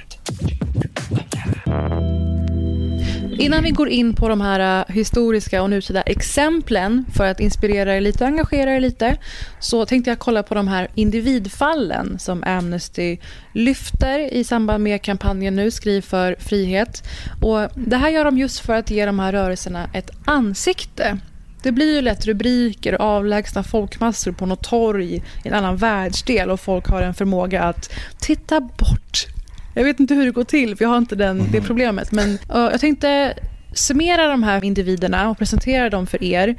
Innan 3.38 3.62
vi 3.62 3.71
går 3.71 3.88
in 3.88 4.14
på 4.14 4.29
de 4.29 4.40
här 4.40 4.81
eh, 4.88 4.95
historiska 4.95 5.62
och 5.62 5.71
nutida 5.71 6.03
exemplen 6.03 7.05
för 7.14 7.27
att 7.27 7.40
inspirera 7.40 7.97
er 7.97 8.01
lite 8.01 8.25
och 8.25 8.29
engagera 8.29 8.77
er 8.77 8.81
lite 8.81 9.16
så 9.61 9.87
tänkte 9.87 10.11
jag 10.11 10.18
kolla 10.18 10.42
på 10.42 10.55
de 10.55 10.68
här 10.68 10.88
individfallen 10.95 12.18
som 12.18 12.45
Amnesty 12.45 13.18
lyfter 13.53 14.18
i 14.18 14.45
samband 14.45 14.85
med 14.85 15.03
kampanjen 15.03 15.57
nu 15.57 15.71
Skriv 15.71 16.01
för 16.01 16.37
frihet. 16.38 17.03
Och 17.42 17.68
det 17.75 17.97
här 17.97 18.11
gör 18.11 18.25
de 18.25 18.38
just 18.38 18.61
för 18.61 18.75
att 18.75 18.90
ge 18.90 19.07
de 19.07 19.18
här 19.18 19.33
rörelserna 19.33 19.90
ett 19.92 20.11
ansikte. 20.25 21.18
Det 21.62 21.73
blir 21.73 21.95
ju 21.95 22.01
lätt 22.01 22.27
rubriker 22.27 22.95
och 22.95 23.07
avlägsna 23.07 23.62
folkmassor 23.62 24.33
på 24.33 24.47
något 24.47 24.62
torg 24.62 25.14
i 25.14 25.49
en 25.49 25.55
annan 25.55 25.77
världsdel 25.77 26.51
och 26.51 26.61
folk 26.61 26.87
har 26.87 27.03
en 27.03 27.14
förmåga 27.14 27.62
att 27.62 27.92
titta 28.18 28.61
bort 28.61 29.27
jag 29.75 29.85
vet 29.85 30.01
inte 30.01 30.15
hur 30.15 30.25
det 30.25 30.31
går 30.31 30.45
till, 30.45 30.77
för 30.77 30.85
jag 30.85 30.91
har 30.91 30.99
inte 30.99 31.17
den, 31.17 31.49
det 31.53 31.61
problemet. 31.61 32.13
Men 32.13 32.29
uh, 32.31 32.39
jag 32.49 32.81
tänkte 32.81 33.35
summera 33.75 34.29
de 34.29 34.43
här 34.43 34.65
individerna 34.65 35.31
och 35.31 35.39
presentera 35.39 35.91
dem 35.91 36.07
för 36.07 36.25
er 36.25 36.57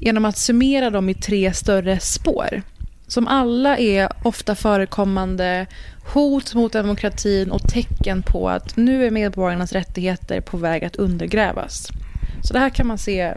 genom 0.00 0.24
att 0.24 0.38
summera 0.38 0.90
dem 0.90 1.08
i 1.08 1.14
tre 1.14 1.52
större 1.52 2.00
spår 2.00 2.62
som 3.12 3.28
alla 3.28 3.78
är 3.78 4.08
ofta 4.22 4.54
förekommande 4.54 5.66
hot 6.12 6.54
mot 6.54 6.72
demokratin 6.72 7.50
och 7.50 7.62
tecken 7.62 8.22
på 8.22 8.48
att 8.48 8.76
nu 8.76 9.06
är 9.06 9.10
medborgarnas 9.10 9.72
rättigheter 9.72 10.40
på 10.40 10.56
väg 10.56 10.84
att 10.84 10.96
undergrävas. 10.96 11.88
Så 12.42 12.52
det 12.52 12.58
här 12.58 12.70
kan 12.70 12.86
man 12.86 12.98
se 12.98 13.34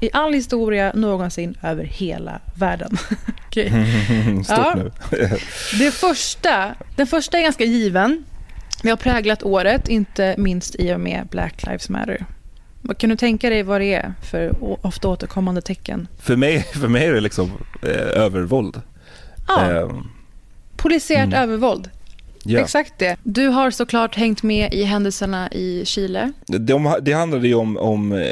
i 0.00 0.10
all 0.12 0.32
historia 0.32 0.92
någonsin 0.94 1.58
över 1.62 1.84
hela 1.84 2.40
världen. 2.54 2.96
Stort 4.44 4.48
Ja. 4.48 4.74
nu. 4.76 4.90
Det 5.78 5.90
första, 5.90 6.74
den 6.96 7.06
första 7.06 7.38
är 7.38 7.42
ganska 7.42 7.64
given. 7.64 8.24
Vi 8.84 8.90
har 8.90 8.96
präglat 8.96 9.42
året, 9.42 9.88
inte 9.88 10.34
minst 10.38 10.74
i 10.78 10.92
och 10.94 11.00
med 11.00 11.26
Black 11.30 11.66
Lives 11.66 11.88
Matter. 11.88 12.26
Vad 12.82 12.98
Kan 12.98 13.10
du 13.10 13.16
tänka 13.16 13.50
dig 13.50 13.62
vad 13.62 13.80
det 13.80 13.94
är 13.94 14.14
för 14.30 14.54
ofta 14.86 15.08
återkommande 15.08 15.60
tecken? 15.62 16.08
för, 16.18 16.36
mig, 16.36 16.62
för 16.72 16.88
mig 16.88 17.06
är 17.06 17.12
det 17.12 17.20
liksom 17.20 17.50
eh, 17.82 18.22
övervåld. 18.22 18.80
Ja, 19.48 19.70
Eh, 19.72 19.88
polisiärt 20.76 21.26
mm. 21.26 21.42
övervåld. 21.42 21.90
ja. 22.44 22.60
Exakt 22.60 22.98
det. 22.98 23.16
Du 23.22 23.46
har 23.48 23.70
såklart 23.70 24.16
hängt 24.16 24.42
med 24.42 24.74
i 24.74 24.82
händelserna 24.84 25.52
i 25.52 25.82
Chile. 25.86 26.32
De, 26.46 26.94
det 27.02 27.12
handlade 27.12 27.48
ju 27.48 27.54
om, 27.54 27.76
om 27.76 28.12
eh, 28.12 28.28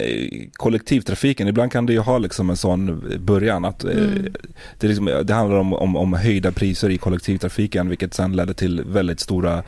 kollektivtrafiken. 0.53 1.49
Ibland 1.49 1.73
kan 1.73 1.87
det 1.87 1.93
ju 1.93 1.99
ha 1.99 2.19
liksom 2.19 2.51
en 2.51 2.57
sån 2.57 3.05
början. 3.21 3.65
Att, 3.65 3.85
eh, 3.85 3.91
Mm. 3.91 4.33
det, 4.79 4.87
liksom, 4.88 5.05
det 5.25 5.35
handlar 5.35 5.57
om, 5.59 5.73
om, 5.73 5.97
om 5.97 6.12
höjda 6.12 6.53
priser 6.53 6.91
i 6.91 6.99
kollektivtrafiken 6.99 7.88
vilket 7.88 8.15
sen 8.15 8.37
ledde 8.37 8.55
till 8.55 8.83
väldigt 8.87 9.21
stora 9.21 9.62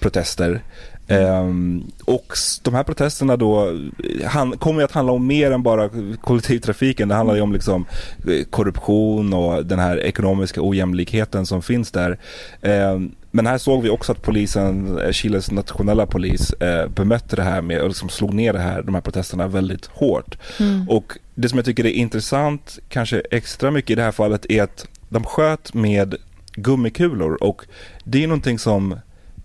protester. 0.00 0.62
Um, 1.10 1.90
och 2.04 2.32
de 2.62 2.74
här 2.74 2.82
protesterna 2.82 3.36
då 3.36 3.78
han, 4.24 4.58
kommer 4.58 4.82
att 4.82 4.92
handla 4.92 5.12
om 5.12 5.26
mer 5.26 5.50
än 5.50 5.62
bara 5.62 5.90
kollektivtrafiken. 6.20 7.08
Det 7.08 7.14
handlar 7.14 7.34
ju 7.34 7.40
om 7.40 7.52
liksom 7.52 7.86
eh, 8.28 8.44
korruption 8.50 9.32
och 9.32 9.66
den 9.66 9.78
här 9.78 10.00
ekonomiska 10.00 10.60
ojämlikheten 10.62 11.46
som 11.46 11.62
finns 11.62 11.90
där. 11.90 12.18
Um, 12.62 13.14
men 13.30 13.46
här 13.46 13.58
såg 13.58 13.82
vi 13.82 13.90
också 13.90 14.12
att 14.12 14.22
polisen, 14.22 14.98
eh, 14.98 15.12
Chiles 15.12 15.50
nationella 15.50 16.06
polis, 16.06 16.52
eh, 16.52 16.88
bemötte 16.88 17.36
det 17.36 17.42
här 17.42 17.62
med, 17.62 17.80
och 17.80 17.88
liksom 17.88 18.08
slog 18.08 18.34
ner 18.34 18.52
det 18.52 18.58
här, 18.58 18.82
de 18.82 18.94
här 18.94 19.02
protesterna 19.02 19.48
väldigt 19.48 19.86
hårt. 19.86 20.38
Mm. 20.60 20.88
Och 20.88 21.18
det 21.34 21.48
som 21.48 21.58
jag 21.58 21.64
tycker 21.64 21.86
är 21.86 21.90
intressant, 21.90 22.78
kanske 22.88 23.22
extra 23.30 23.70
mycket 23.70 23.90
i 23.90 23.94
det 23.94 24.02
här 24.02 24.12
fallet, 24.12 24.46
är 24.48 24.62
att 24.62 24.86
de 25.08 25.24
sköt 25.24 25.74
med 25.74 26.14
gummikulor 26.52 27.42
och 27.42 27.64
det 28.04 28.24
är 28.24 28.28
någonting 28.28 28.58
som 28.58 28.98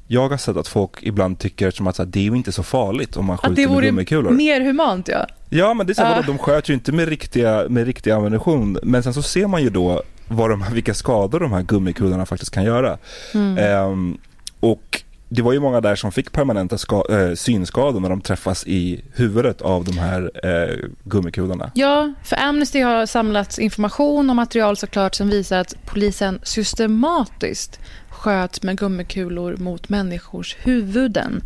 jag 0.08 0.30
har 0.30 0.38
sett 0.38 0.58
att 0.58 0.68
folk 0.68 0.92
ibland 1.02 1.40
tycker 1.40 1.72
som 1.72 1.88
att 1.88 2.00
det 2.06 2.20
är 2.20 2.24
ju 2.24 2.36
inte 2.36 2.52
så 2.52 2.64
farligt 2.64 3.18
om 3.18 3.26
man 3.26 3.38
skjuter 3.38 3.70
med 3.70 3.84
gummikulor. 3.84 4.22
Att 4.22 4.26
det 4.26 4.30
vore 4.30 4.38
mer 4.38 4.62
humant 4.62 5.08
ja. 5.08 5.28
Ja 5.50 5.74
men 5.74 5.88
det 5.88 5.92
är 5.92 5.96
så, 5.96 6.20
uh. 6.20 6.26
de 6.26 6.38
sköt 6.38 6.70
ju 6.70 6.74
inte 6.74 6.92
med 6.92 7.08
riktiga, 7.08 7.66
med 7.70 7.86
riktiga 7.86 8.16
ammunition 8.16 8.80
men 8.84 9.04
sen 9.04 9.14
så 9.14 9.22
ser 9.22 9.48
man 9.48 9.64
ju 9.64 9.70
då 9.70 10.02
vad 10.28 10.50
de, 10.50 10.66
vilka 10.72 10.94
skador 10.94 11.40
de 11.40 11.52
här 11.52 11.62
gummikulorna 11.62 12.26
faktiskt 12.26 12.52
kan 12.52 12.64
göra. 12.64 12.98
Mm. 13.34 13.78
Um, 13.88 14.18
och 14.60 15.04
det 15.36 15.42
var 15.42 15.54
ju 15.54 15.60
många 15.60 15.82
där 15.82 15.96
som 15.96 16.12
fick 16.12 16.32
permanenta 16.32 16.78
ska, 16.78 17.06
äh, 17.10 17.34
synskador 17.34 18.00
när 18.00 18.10
de 18.10 18.22
träffas 18.22 18.68
i 18.68 19.02
huvudet 19.14 19.62
av 19.62 19.84
de 19.84 19.98
här 19.98 20.32
äh, 20.44 20.90
gummikulorna. 21.04 21.72
Ja, 21.76 22.14
för 22.24 22.36
Amnesty 22.36 22.80
har 22.80 23.06
samlat 23.06 23.60
information 23.60 24.30
och 24.30 24.36
material 24.36 24.78
såklart 24.78 25.16
som 25.16 25.30
visar 25.30 25.60
att 25.60 25.76
polisen 25.86 26.40
systematiskt 26.44 27.80
sköt 28.10 28.64
med 28.64 28.78
gummikulor 28.78 29.58
mot 29.58 29.90
människors 29.90 30.58
huvuden. 30.60 31.44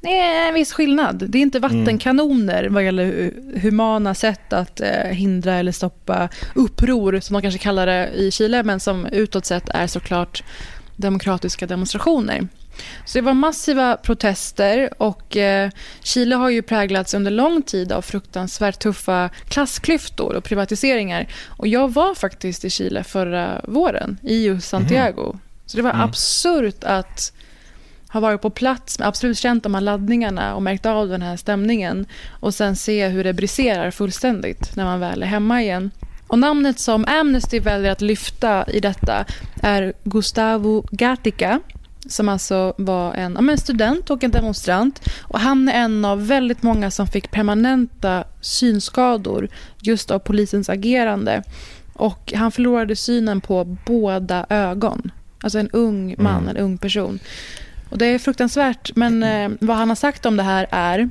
Det 0.00 0.18
är 0.18 0.48
en 0.48 0.54
viss 0.54 0.72
skillnad. 0.72 1.24
Det 1.28 1.38
är 1.38 1.42
inte 1.42 1.58
vattenkanoner 1.58 2.68
vad 2.68 2.84
gäller 2.84 3.32
humana 3.60 4.14
sätt 4.14 4.52
att 4.52 4.80
eh, 4.80 5.10
hindra 5.10 5.54
eller 5.54 5.72
stoppa 5.72 6.28
uppror, 6.54 7.20
som 7.20 7.34
de 7.34 7.42
kanske 7.42 7.58
kallar 7.58 7.86
det 7.86 8.08
i 8.08 8.30
Chile, 8.30 8.62
men 8.62 8.80
som 8.80 9.06
utåt 9.06 9.46
sett 9.46 9.68
är 9.68 9.86
såklart 9.86 10.44
demokratiska 10.96 11.66
demonstrationer. 11.66 12.48
Så 13.04 13.18
det 13.18 13.22
var 13.22 13.34
massiva 13.34 13.96
protester 13.96 14.90
och 15.02 15.36
eh, 15.36 15.70
Chile 16.02 16.34
har 16.34 16.50
ju 16.50 16.62
präglats 16.62 17.14
under 17.14 17.30
lång 17.30 17.62
tid 17.62 17.92
av 17.92 18.02
fruktansvärt 18.02 18.78
tuffa 18.78 19.30
klassklyftor 19.48 20.36
och 20.36 20.44
privatiseringar. 20.44 21.26
Och 21.48 21.68
jag 21.68 21.92
var 21.92 22.14
faktiskt 22.14 22.64
i 22.64 22.70
Chile 22.70 23.04
förra 23.04 23.60
våren, 23.64 24.18
i 24.22 24.44
just 24.46 24.68
Santiago. 24.68 25.24
Mm. 25.24 25.38
Så 25.66 25.76
det 25.76 25.82
var 25.82 25.90
mm. 25.90 26.02
absurt 26.02 26.84
att 26.84 27.32
ha 28.12 28.20
varit 28.20 28.40
på 28.40 28.50
plats, 28.50 29.00
absolut 29.00 29.38
känt 29.38 29.62
de 29.62 29.74
här 29.74 29.80
laddningarna 29.80 30.54
och 30.54 30.62
märkt 30.62 30.86
av 30.86 31.08
den 31.08 31.22
här 31.22 31.36
stämningen 31.36 32.06
och 32.40 32.54
sen 32.54 32.76
se 32.76 33.08
hur 33.08 33.24
det 33.24 33.32
briserar 33.32 33.90
fullständigt 33.90 34.76
när 34.76 34.84
man 34.84 35.00
väl 35.00 35.22
är 35.22 35.26
hemma 35.26 35.62
igen. 35.62 35.90
Och 36.26 36.38
namnet 36.38 36.78
som 36.78 37.04
Amnesty 37.08 37.60
väljer 37.60 37.92
att 37.92 38.00
lyfta 38.00 38.64
i 38.70 38.80
detta 38.80 39.24
är 39.62 39.92
Gustavo 40.04 40.84
Gatica 40.90 41.60
som 42.06 42.28
alltså 42.28 42.74
var 42.78 43.14
en, 43.14 43.36
ja, 43.40 43.52
en 43.52 43.58
student 43.58 44.10
och 44.10 44.24
en 44.24 44.30
demonstrant. 44.30 45.08
Och 45.20 45.40
han 45.40 45.68
är 45.68 45.72
en 45.72 46.04
av 46.04 46.26
väldigt 46.26 46.62
många 46.62 46.90
som 46.90 47.06
fick 47.06 47.30
permanenta 47.30 48.24
synskador 48.40 49.48
just 49.78 50.10
av 50.10 50.18
polisens 50.18 50.68
agerande. 50.68 51.42
Och 51.92 52.32
han 52.36 52.52
förlorade 52.52 52.96
synen 52.96 53.40
på 53.40 53.76
båda 53.86 54.46
ögon. 54.48 55.10
Alltså 55.40 55.58
en 55.58 55.70
ung 55.70 56.14
man, 56.18 56.42
mm. 56.42 56.48
en 56.48 56.56
ung 56.56 56.78
person. 56.78 57.18
Och 57.90 57.98
Det 57.98 58.06
är 58.06 58.18
fruktansvärt, 58.18 58.96
men 58.96 59.22
eh, 59.22 59.50
vad 59.60 59.76
han 59.76 59.88
har 59.88 59.96
sagt 59.96 60.26
om 60.26 60.36
det 60.36 60.42
här 60.42 60.66
är 60.70 61.10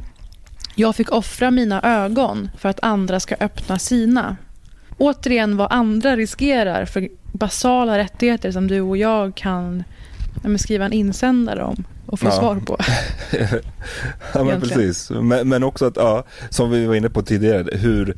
jag 0.75 0.95
fick 0.95 1.11
offra 1.11 1.51
mina 1.51 1.81
ögon 1.81 2.49
för 2.57 2.69
att 2.69 2.79
andra 2.81 3.19
ska 3.19 3.35
öppna 3.39 3.79
sina. 3.79 4.37
Återigen 4.97 5.57
vad 5.57 5.71
andra 5.71 6.15
riskerar 6.15 6.85
för 6.85 7.09
basala 7.31 7.97
rättigheter 7.97 8.51
som 8.51 8.67
du 8.67 8.81
och 8.81 8.97
jag 8.97 9.35
kan 9.35 9.83
skriva 10.57 10.85
en 10.85 10.93
insändare 10.93 11.63
om 11.63 11.83
och 12.05 12.19
få 12.19 12.25
ja. 12.25 12.31
svar 12.31 12.55
på. 12.55 12.77
ja, 14.33 14.43
men 14.43 14.61
precis. 14.61 15.09
Men, 15.09 15.49
men, 15.49 15.63
också 15.63 15.85
att, 15.85 15.95
ja, 15.95 16.23
som 16.49 16.71
vi 16.71 16.85
var 16.85 16.95
inne 16.95 17.09
på 17.09 17.21
tidigare, 17.21 17.77
hur 17.77 18.17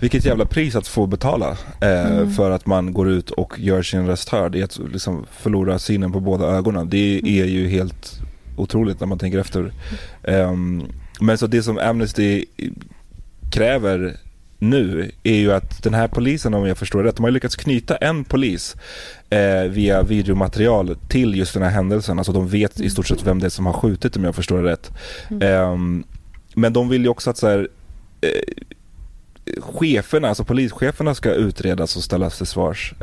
vilket 0.00 0.24
jävla 0.24 0.44
pris 0.44 0.76
att 0.76 0.88
få 0.88 1.06
betala 1.06 1.56
eh, 1.80 2.06
mm. 2.06 2.30
för 2.30 2.50
att 2.50 2.66
man 2.66 2.92
går 2.92 3.08
ut 3.08 3.30
och 3.30 3.58
gör 3.58 3.82
sin 3.82 4.06
röst 4.06 4.28
hörd. 4.28 4.56
I 4.56 4.62
att 4.62 4.78
liksom 4.92 5.26
förlora 5.32 5.78
synen 5.78 6.12
på 6.12 6.20
båda 6.20 6.46
ögonen. 6.46 6.88
Det 6.90 7.20
är 7.24 7.44
ju 7.44 7.68
helt 7.68 8.20
otroligt 8.56 9.00
när 9.00 9.06
man 9.06 9.18
tänker 9.18 9.38
efter. 9.38 9.72
Um, 10.22 10.82
men 11.20 11.38
så 11.38 11.46
det 11.46 11.62
som 11.62 11.78
Amnesty 11.78 12.44
kräver 13.50 14.16
nu 14.58 15.10
är 15.22 15.34
ju 15.34 15.52
att 15.52 15.82
den 15.82 15.94
här 15.94 16.08
polisen, 16.08 16.54
om 16.54 16.66
jag 16.66 16.78
förstår 16.78 17.02
rätt, 17.02 17.16
de 17.16 17.24
har 17.24 17.30
lyckats 17.30 17.56
knyta 17.56 17.96
en 17.96 18.24
polis 18.24 18.76
eh, 19.30 19.62
via 19.62 20.02
videomaterial 20.02 20.96
till 21.08 21.34
just 21.34 21.54
den 21.54 21.62
här 21.62 21.70
händelsen. 21.70 22.18
Alltså 22.18 22.32
de 22.32 22.48
vet 22.48 22.80
i 22.80 22.90
stort 22.90 23.06
sett 23.06 23.26
vem 23.26 23.38
det 23.38 23.46
är 23.46 23.50
som 23.50 23.66
har 23.66 23.72
skjutit 23.72 24.16
om 24.16 24.24
jag 24.24 24.34
förstår 24.34 24.62
det 24.62 24.70
rätt. 24.70 24.90
Mm. 25.30 25.72
Um, 25.72 26.04
men 26.54 26.72
de 26.72 26.88
vill 26.88 27.02
ju 27.02 27.08
också 27.08 27.30
att 27.30 27.36
så 27.36 27.48
här, 27.48 27.68
eh, 28.20 29.60
cheferna, 29.60 30.28
alltså 30.28 30.44
polischeferna 30.44 31.14
ska 31.14 31.32
utredas 31.32 31.96
och 31.96 32.02
ställas 32.02 32.36
till 32.36 32.46
svars. 32.46 32.94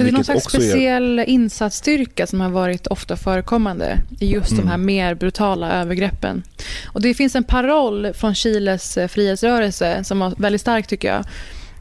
Eh, 0.00 0.04
det 0.04 0.10
är 0.10 0.12
någon 0.12 0.24
slags 0.24 0.44
speciell 0.44 1.18
är... 1.18 1.24
insatsstyrka 1.24 2.26
som 2.26 2.40
har 2.40 2.50
varit 2.50 2.86
ofta 2.86 3.16
förekommande 3.16 3.98
i 4.20 4.26
just 4.26 4.52
mm. 4.52 4.64
de 4.64 4.68
här 4.68 4.74
mm. 4.74 4.86
mer 4.86 5.14
brutala 5.14 5.72
övergreppen. 5.72 6.42
Och 6.86 7.02
det 7.02 7.14
finns 7.14 7.36
en 7.36 7.44
paroll 7.44 8.12
från 8.14 8.34
Chiles 8.34 8.96
eh, 8.96 9.08
frihetsrörelse 9.08 10.04
som 10.04 10.18
var 10.18 10.34
väldigt 10.38 10.60
stark 10.60 10.86
tycker 10.86 11.08
jag. 11.08 11.24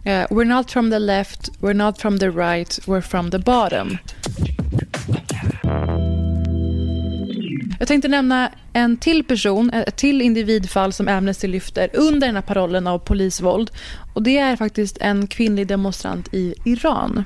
Uh, 0.07 0.27
we're 0.29 0.45
not 0.45 0.71
from 0.71 0.91
the 0.91 0.99
left, 0.99 1.61
we're 1.61 1.73
not 1.73 2.01
from 2.01 2.19
the 2.19 2.29
right, 2.29 2.79
we're 2.85 3.01
from 3.01 3.31
the 3.31 3.39
bottom. 3.39 3.97
Jag 7.79 7.87
tänkte 7.87 8.07
nämna 8.07 8.51
en 8.73 8.97
till 8.97 9.23
person, 9.23 9.69
ett 9.69 9.95
till 9.95 10.21
individfall 10.21 10.93
som 10.93 11.07
Amnesty 11.07 11.47
lyfter 11.47 11.89
under 11.93 12.27
den 12.27 12.35
här 12.35 12.43
parollen 12.43 12.87
av 12.87 12.99
polisvåld. 12.99 13.71
Och 14.13 14.23
Det 14.23 14.37
är 14.37 14.55
faktiskt 14.55 14.97
en 14.97 15.27
kvinnlig 15.27 15.67
demonstrant 15.67 16.33
i 16.33 16.53
Iran. 16.65 17.23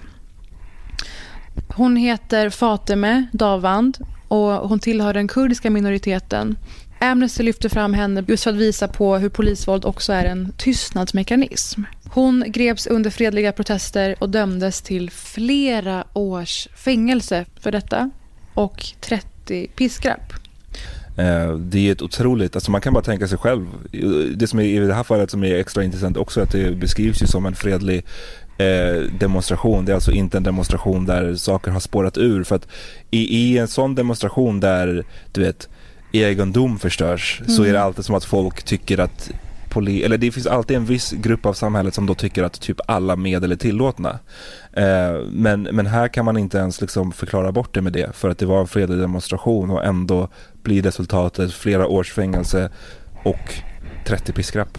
Hon 1.74 1.96
heter 1.96 2.50
Fateme 2.50 3.28
Davand 3.32 3.98
och 4.28 4.70
hon 4.70 4.80
tillhör 4.80 5.14
den 5.14 5.28
kurdiska 5.28 5.70
minoriteten. 5.70 6.58
Amnesty 7.00 7.44
lyfter 7.44 7.70
fram 7.70 7.94
henne 7.94 8.24
just 8.28 8.44
för 8.44 8.52
att 8.52 8.58
visa 8.58 8.88
på 8.88 9.18
hur 9.18 9.30
polisvåld 9.30 9.86
också 9.86 10.14
är 10.14 10.26
en 10.26 10.54
tystnadsmekanism. 10.58 11.82
Hon 12.10 12.44
greps 12.48 12.88
under 12.88 13.10
fredliga 13.10 13.52
protester 13.52 14.16
och 14.20 14.30
dömdes 14.30 14.82
till 14.82 15.10
flera 15.12 16.04
års 16.14 16.68
fängelse 16.76 17.46
för 17.60 17.72
detta 17.72 18.10
och 18.54 18.86
30 19.02 19.68
piskrapp. 19.68 20.34
Eh, 21.18 21.54
det 21.54 21.88
är 21.88 21.92
ett 21.92 22.02
otroligt, 22.02 22.56
alltså 22.56 22.72
man 22.72 22.82
kan 22.82 22.94
bara 22.94 23.04
tänka 23.04 23.28
sig 23.28 23.38
själv. 23.38 23.68
Det 24.36 24.48
som 24.48 24.60
är 24.60 24.64
i 24.64 24.80
det 24.80 24.94
här 24.94 25.04
fallet 25.04 25.32
som 25.32 25.44
är 25.44 25.56
extra 25.56 25.84
intressant 25.84 26.18
också 26.18 26.40
är 26.40 26.44
att 26.44 26.52
det 26.52 26.72
beskrivs 26.72 27.22
ju 27.22 27.28
som 27.28 27.46
en 27.46 27.56
fredlig 27.56 28.06
eh, 28.60 29.02
demonstration. 29.20 29.86
Det 29.86 29.92
är 29.92 29.94
alltså 29.94 30.12
inte 30.12 30.38
en 30.38 30.44
demonstration 30.44 31.06
där 31.06 31.36
saker 31.36 31.72
har 31.72 31.80
spårat 31.80 32.18
ur. 32.18 32.44
För 32.44 32.56
att 32.56 32.68
i, 33.12 33.38
i 33.38 33.58
en 33.58 33.68
sån 33.68 33.96
demonstration 33.96 34.60
där, 34.60 35.06
du 35.32 35.42
vet, 35.42 35.70
egendom 36.12 36.80
förstörs 36.80 37.40
mm. 37.40 37.50
så 37.50 37.62
är 37.62 37.66
det 37.66 37.72
mm. 37.72 37.84
alltid 37.84 38.06
som 38.06 38.16
att 38.16 38.26
folk 38.26 38.64
tycker 38.64 38.98
att 38.98 39.32
poli 39.70 40.04
eller 40.04 40.18
det 40.18 40.32
finns 40.32 40.48
alltid 40.48 40.78
en 40.78 40.86
viss 40.86 41.12
grupp 41.12 41.46
av 41.46 41.54
samhället 41.54 41.94
som 41.94 42.06
då 42.06 42.16
tycker 42.16 42.44
att 42.44 42.62
typ 42.62 42.80
alla 42.86 43.16
medel 43.16 43.52
är 43.52 43.56
tillåtna. 43.56 44.20
Eh, 44.74 45.22
men, 45.32 45.62
men 45.62 45.86
här 45.86 46.08
kan 46.08 46.26
man 46.26 46.38
inte 46.38 46.58
ens 46.58 46.82
liksom 46.82 47.12
förklara 47.12 47.52
bort 47.52 47.74
det 47.74 47.82
med 47.82 47.94
det 47.94 48.16
för 48.16 48.30
att 48.30 48.38
det 48.38 48.46
var 48.46 48.60
en 48.60 48.68
fredlig 48.68 49.00
demonstration 49.00 49.70
och 49.70 49.86
ändå 49.86 50.28
blir 50.64 50.82
resultatet 50.82 51.54
flera 51.54 51.88
års 51.88 52.12
fängelse 52.12 52.70
och 53.24 53.54
30 54.06 54.34
piskrapp. 54.34 54.78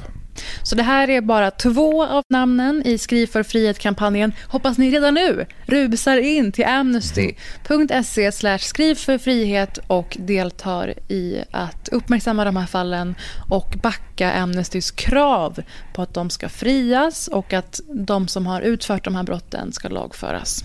Så 0.63 0.75
det 0.75 0.83
här 0.83 1.11
är 1.11 1.21
bara 1.21 1.51
två 1.51 2.07
av 2.07 2.25
namnen 2.29 2.83
i 2.85 2.99
Skriv 2.99 3.27
för 3.27 3.43
frihet-kampanjen. 3.43 4.33
Hoppas 4.49 4.79
ni 4.79 4.91
redan 4.91 5.15
nu 5.15 5.47
rusar 5.67 6.17
in 6.17 6.53
till 6.53 6.65
amnesty.se 6.65 8.33
skriv 8.59 8.95
för 8.95 9.19
frihet 9.19 9.79
och 9.87 10.17
deltar 10.21 10.95
i 11.09 11.45
att 11.51 11.89
uppmärksamma 11.89 12.45
de 12.45 12.57
här 12.57 12.67
fallen 12.67 13.15
och 13.49 13.75
backa 13.83 14.33
Amnestys 14.33 14.91
krav 14.91 15.63
på 15.93 16.03
att 16.03 16.15
de 16.15 16.31
ska 16.31 16.49
frias 16.49 17.29
och 17.29 17.53
att 17.53 17.81
de 17.95 18.29
som 18.29 18.47
har 18.47 18.61
utfört 18.61 19.05
de 19.05 19.15
här 19.15 19.23
brotten 19.23 19.73
ska 19.73 19.89
lagföras. 19.89 20.65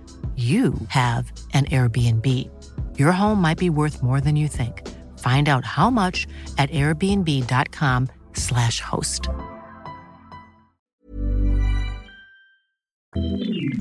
you 0.41 0.73
have 0.87 1.31
an 1.53 1.65
Airbnb. 1.65 2.25
Your 2.97 3.11
home 3.11 3.41
might 3.41 3.57
be 3.57 3.69
worth 3.69 4.01
more 4.01 4.21
than 4.21 4.35
you 4.35 4.47
think. 4.47 4.87
Find 5.19 5.49
out 5.49 5.65
how 5.65 5.89
much 5.89 6.27
at 6.57 6.71
airbnb.com/slash 6.71 8.81
host. 8.81 9.21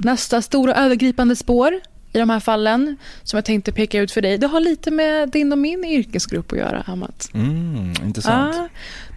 Nästa 0.04 0.42
stora 0.42 0.74
övergripande 0.74 1.36
spår 1.36 1.80
i 2.12 2.18
de 2.18 2.30
här 2.30 2.40
fallen 2.40 2.96
som 3.22 3.36
jag 3.36 3.44
tänkte 3.44 3.72
peka 3.72 4.00
ut 4.00 4.12
för 4.12 4.22
dig, 4.22 4.38
det 4.38 4.46
har 4.46 4.60
lite 4.60 4.90
med 4.90 5.30
din 5.30 5.52
och 5.52 5.58
min 5.58 5.84
yrkesgrupp 5.84 6.52
att 6.52 6.58
göra, 6.58 6.84
Amat. 6.86 7.30
Mm, 7.34 7.92
intressant. 8.04 8.56
Ja, 8.56 8.68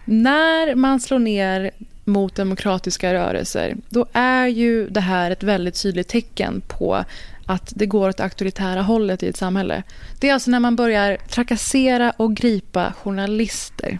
när 0.04 0.74
man 0.74 1.00
slår 1.00 1.18
ner 1.18 1.70
mot 2.04 2.34
demokratiska 2.34 3.14
rörelser, 3.14 3.76
då 3.88 4.06
är 4.12 4.46
ju 4.46 4.88
det 4.88 5.00
här 5.00 5.30
ett 5.30 5.42
väldigt 5.42 5.82
tydligt 5.82 6.08
tecken 6.08 6.62
på 6.68 7.04
att 7.46 7.72
det 7.76 7.86
går 7.86 8.08
åt 8.08 8.16
det 8.16 8.22
auktoritära 8.24 8.82
hållet 8.82 9.22
i 9.22 9.28
ett 9.28 9.36
samhälle. 9.36 9.82
Det 10.20 10.28
är 10.28 10.34
alltså 10.34 10.50
när 10.50 10.60
man 10.60 10.76
börjar 10.76 11.16
trakassera 11.16 12.10
och 12.10 12.36
gripa 12.36 12.92
journalister. 12.92 13.98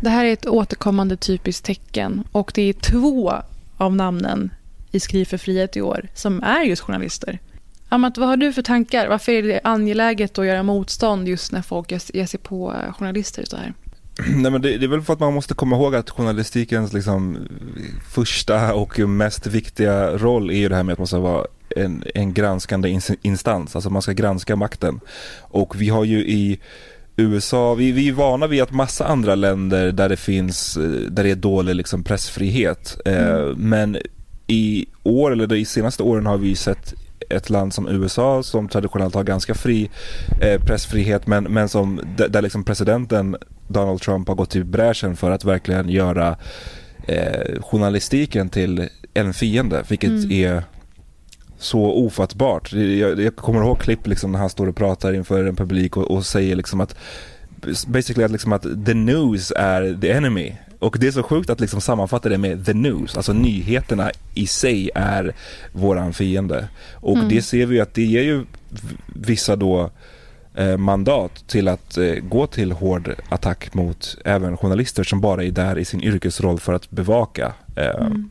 Det 0.00 0.10
här 0.10 0.24
är 0.24 0.32
ett 0.32 0.46
återkommande 0.46 1.16
typiskt 1.16 1.66
tecken 1.66 2.24
och 2.32 2.52
det 2.54 2.62
är 2.62 2.72
två 2.72 3.32
av 3.76 3.96
namnen 3.96 4.50
i 4.90 5.00
Skriv 5.00 5.24
för 5.24 5.38
frihet 5.38 5.76
i 5.76 5.80
år 5.80 6.08
som 6.14 6.42
är 6.42 6.62
just 6.62 6.82
journalister. 6.82 7.38
Amat, 7.88 8.18
vad 8.18 8.28
har 8.28 8.36
du 8.36 8.52
för 8.52 8.62
tankar? 8.62 9.08
Varför 9.08 9.32
är 9.32 9.42
det 9.42 9.60
angeläget 9.64 10.38
att 10.38 10.46
göra 10.46 10.62
motstånd 10.62 11.28
just 11.28 11.52
när 11.52 11.62
folk 11.62 12.14
ger 12.14 12.26
sig 12.26 12.40
på 12.40 12.74
journalister 12.98 13.44
så 13.44 13.56
här? 13.56 13.74
Nej, 14.36 14.50
men 14.50 14.62
det, 14.62 14.78
det, 14.78 14.86
är 14.86 14.88
väl 14.88 15.02
för 15.02 15.12
att 15.12 15.20
man 15.20 15.34
måste 15.34 15.54
komma 15.54 15.76
ihåg 15.76 15.94
att 15.94 16.10
journalistikens 16.10 16.92
liksom, 16.92 17.38
första 18.10 18.74
och 18.74 18.98
mest 18.98 19.46
viktiga 19.46 20.10
roll 20.10 20.50
är 20.50 20.54
ju 20.54 20.68
det 20.68 20.76
här 20.76 20.82
med 20.82 20.92
att 20.92 20.98
man 20.98 21.06
ska 21.06 21.18
vara 21.18 21.46
en, 21.76 22.04
en 22.14 22.34
granskande 22.34 23.00
instans, 23.22 23.74
alltså 23.74 23.90
man 23.90 24.02
ska 24.02 24.12
granska 24.12 24.56
makten. 24.56 25.00
Och 25.40 25.80
vi 25.80 25.88
har 25.88 26.04
ju 26.04 26.18
i 26.18 26.60
USA, 27.16 27.74
vi, 27.74 27.92
vi 27.92 28.08
är 28.08 28.12
vana 28.12 28.46
vid 28.46 28.62
att 28.62 28.72
massa 28.72 29.06
andra 29.06 29.34
länder 29.34 29.92
där 29.92 30.08
det 30.08 30.16
finns, 30.16 30.74
där 31.08 31.22
det 31.24 31.30
är 31.30 31.34
dålig 31.34 31.74
liksom 31.74 32.04
pressfrihet. 32.04 33.00
Eh, 33.04 33.28
mm. 33.28 33.48
Eh, 33.48 33.56
men 33.56 33.96
i 34.46 34.86
år, 35.02 35.32
eller 35.32 35.46
de 35.46 35.64
senaste 35.64 36.02
åren 36.02 36.26
har 36.26 36.38
vi 36.38 36.56
sett 36.56 36.94
ett 37.30 37.50
land 37.50 37.74
som 37.74 37.88
USA 37.88 38.42
som 38.42 38.68
traditionellt 38.68 39.14
har 39.14 39.24
ganska 39.24 39.54
fri 39.54 39.90
eh, 40.40 40.62
pressfrihet 40.62 41.26
men, 41.26 41.44
men 41.44 41.68
som, 41.68 42.00
där, 42.16 42.28
där 42.28 42.42
liksom 42.42 42.64
presidenten 42.64 43.36
Donald 43.72 44.00
Trump 44.00 44.28
har 44.28 44.34
gått 44.34 44.56
i 44.56 44.64
bräschen 44.64 45.16
för 45.16 45.30
att 45.30 45.44
verkligen 45.44 45.88
göra 45.88 46.36
eh, 47.06 47.62
journalistiken 47.62 48.48
till 48.48 48.88
en 49.14 49.34
fiende, 49.34 49.84
vilket 49.88 50.10
mm. 50.10 50.30
är 50.30 50.62
så 51.58 51.80
ofattbart. 51.84 52.72
Jag, 52.72 53.20
jag, 53.20 53.36
kommer 53.36 53.60
ihåg 53.60 53.78
klipp 53.78 54.06
liksom 54.06 54.32
när 54.32 54.38
han 54.38 54.50
står 54.50 54.66
och 54.66 54.76
pratar 54.76 55.12
inför 55.12 55.44
en 55.44 55.56
publik 55.56 55.96
och, 55.96 56.10
och 56.10 56.26
säger 56.26 56.56
liksom 56.56 56.80
att 56.80 56.96
basically 57.86 58.24
att, 58.24 58.30
liksom 58.30 58.52
att 58.52 58.62
the 58.86 58.94
news 58.94 59.52
är 59.56 59.98
the 60.00 60.10
enemy. 60.10 60.56
Och 60.78 60.96
det 61.00 61.06
är 61.06 61.12
så 61.12 61.22
sjukt 61.22 61.50
att 61.50 61.60
liksom 61.60 61.80
sammanfatta 61.80 62.28
det 62.28 62.38
med 62.38 62.66
the 62.66 62.74
news, 62.74 63.16
alltså 63.16 63.32
nyheterna 63.32 64.10
i 64.34 64.46
sig 64.46 64.90
är 64.94 65.34
våran 65.72 66.12
fiende. 66.12 66.68
Och 66.94 67.16
mm. 67.16 67.28
det 67.28 67.42
ser 67.42 67.66
vi 67.66 67.80
att 67.80 67.94
det 67.94 68.04
ger 68.04 68.22
ju 68.22 68.44
vissa 69.06 69.56
då 69.56 69.90
Eh, 70.54 70.76
mandat 70.76 71.44
till 71.46 71.68
att 71.68 71.96
eh, 71.96 72.14
gå 72.14 72.46
till 72.46 72.72
hård 72.72 73.14
attack 73.28 73.74
mot 73.74 74.16
även 74.24 74.56
journalister 74.56 75.04
som 75.04 75.20
bara 75.20 75.44
är 75.44 75.50
där 75.50 75.78
i 75.78 75.84
sin 75.84 76.02
yrkesroll 76.02 76.60
för 76.60 76.72
att 76.72 76.90
bevaka 76.90 77.52
eh, 77.76 78.06
mm. 78.06 78.30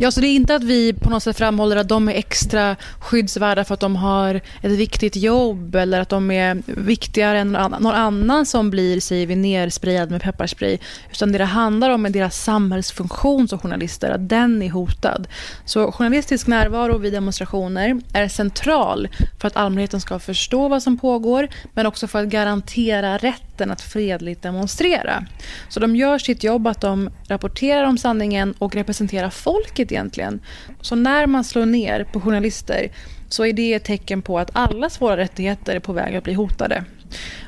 Ja, 0.00 0.10
så 0.10 0.20
det 0.20 0.28
är 0.28 0.34
inte 0.34 0.54
att 0.54 0.64
vi 0.64 0.92
på 0.92 1.10
något 1.10 1.22
sätt 1.22 1.38
framhåller 1.38 1.76
att 1.76 1.88
de 1.88 2.08
är 2.08 2.12
extra 2.12 2.76
skyddsvärda 2.98 3.64
för 3.64 3.74
att 3.74 3.80
de 3.80 3.96
har 3.96 4.34
ett 4.34 4.72
viktigt 4.72 5.16
jobb 5.16 5.74
eller 5.74 6.00
att 6.00 6.08
de 6.08 6.30
är 6.30 6.62
viktigare 6.66 7.38
än 7.38 7.52
någon 7.52 7.86
annan 7.86 8.46
som 8.46 8.70
blir, 8.70 9.00
säger 9.00 9.26
vi, 9.26 9.36
nersprayad 9.36 10.10
med 10.10 10.22
pepparspray. 10.22 10.78
Utan 11.12 11.32
det 11.32 11.38
det 11.38 11.44
handlar 11.44 11.90
om 11.90 12.06
är 12.06 12.10
deras 12.10 12.42
samhällsfunktion 12.42 13.48
som 13.48 13.58
journalister, 13.58 14.10
att 14.10 14.28
den 14.28 14.62
är 14.62 14.70
hotad. 14.70 15.28
Så 15.64 15.92
journalistisk 15.92 16.46
närvaro 16.46 16.98
vid 16.98 17.12
demonstrationer 17.12 18.00
är 18.12 18.28
central 18.28 19.08
för 19.40 19.48
att 19.48 19.56
allmänheten 19.56 20.00
ska 20.00 20.18
förstå 20.18 20.68
vad 20.68 20.82
som 20.82 20.98
pågår 20.98 21.48
men 21.74 21.86
också 21.86 22.06
för 22.06 22.22
att 22.22 22.28
garantera 22.28 23.16
rätten 23.16 23.70
att 23.70 23.80
fredligt 23.80 24.42
demonstrera. 24.42 25.24
Så 25.68 25.80
de 25.80 25.96
gör 25.96 26.18
sitt 26.18 26.44
jobb 26.44 26.66
att 26.66 26.80
de 26.80 27.10
rapporterar 27.28 27.84
om 27.84 27.98
sanningen 27.98 28.54
och 28.58 28.74
representerar 28.74 29.30
folket 29.30 29.87
viktigt 29.88 29.92
egentligen. 29.92 30.40
Så 30.80 30.96
när 30.96 31.26
man 31.26 31.44
slår 31.44 31.66
ner 31.66 32.04
på 32.04 32.20
journalister 32.20 32.90
så 33.28 33.44
är 33.44 33.52
det 33.52 33.74
ett 33.74 33.84
tecken 33.84 34.22
på 34.22 34.38
att 34.38 34.50
allas 34.56 35.00
våra 35.00 35.16
rättigheter 35.16 35.76
är 35.76 35.80
på 35.80 35.92
väg 35.92 36.16
att 36.16 36.24
bli 36.24 36.34
hotade. 36.34 36.84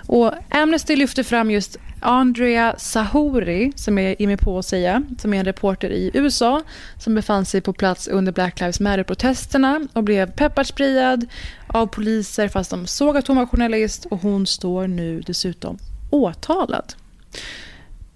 Och 0.09 0.33
Amnesty 0.51 0.97
lyfter 0.97 1.23
fram 1.23 1.51
just 1.51 1.79
Andrea 2.03 2.75
Sahori, 2.79 3.73
som 3.77 3.99
jag 3.99 4.17
ger 4.19 4.27
mig 4.27 4.37
på 4.37 4.59
att 4.59 4.67
säga, 4.67 5.03
som 5.19 5.35
är 5.35 5.39
en 5.39 5.45
reporter 5.45 5.91
i 5.91 6.11
USA 6.15 6.63
som 6.99 7.15
befann 7.15 7.45
sig 7.45 7.61
på 7.61 7.73
plats 7.73 8.09
under 8.09 8.33
Black 8.33 8.61
Lives 8.61 8.81
Matter-protesterna 8.81 9.89
och 9.93 10.05
blev 10.05 10.31
pepparsprayad 10.31 11.27
av 11.69 11.87
poliser 11.87 12.49
fast 12.49 12.71
de 12.71 12.87
såg 12.87 13.17
att 13.17 13.29
hon 13.29 13.37
var 13.37 13.47
journalist 13.47 14.07
och 14.11 14.23
hon 14.23 14.47
står 14.47 14.89
nu 14.89 15.21
dessutom 15.21 15.79
åtalad. 16.11 16.95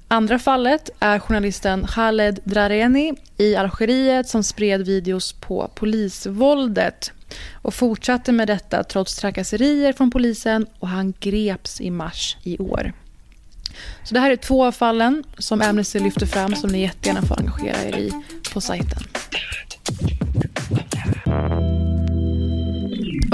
Andra 0.08 0.38
fallet 0.38 0.90
är 1.00 1.18
journalisten 1.18 1.86
Khaled 1.86 2.40
Drareni 2.44 3.14
i 3.36 3.56
Algeriet 3.56 4.28
som 4.28 4.42
spred 4.42 4.86
videos 4.86 5.32
på 5.32 5.70
polisvåldet 5.74 7.12
och 7.52 7.74
fortsatte 7.74 8.32
med 8.32 8.48
detta 8.48 8.84
trots 8.84 9.16
trakasserier 9.16 9.92
från 9.92 10.10
polisen 10.10 10.66
och 10.78 10.88
han 10.88 11.14
greps 11.20 11.80
i 11.80 11.90
mars 11.90 12.36
i 12.42 12.58
år. 12.58 12.92
Så 14.04 14.14
det 14.14 14.20
här 14.20 14.30
är 14.30 14.36
två 14.36 14.64
av 14.64 14.72
fallen 14.72 15.24
som 15.38 15.62
Amnesty 15.62 15.98
lyfter 15.98 16.26
fram 16.26 16.54
som 16.54 16.70
ni 16.70 16.82
jättegärna 16.82 17.22
får 17.22 17.38
engagera 17.38 17.82
er 17.82 17.96
i 17.96 18.12
på 18.52 18.60
sajten. 18.60 18.98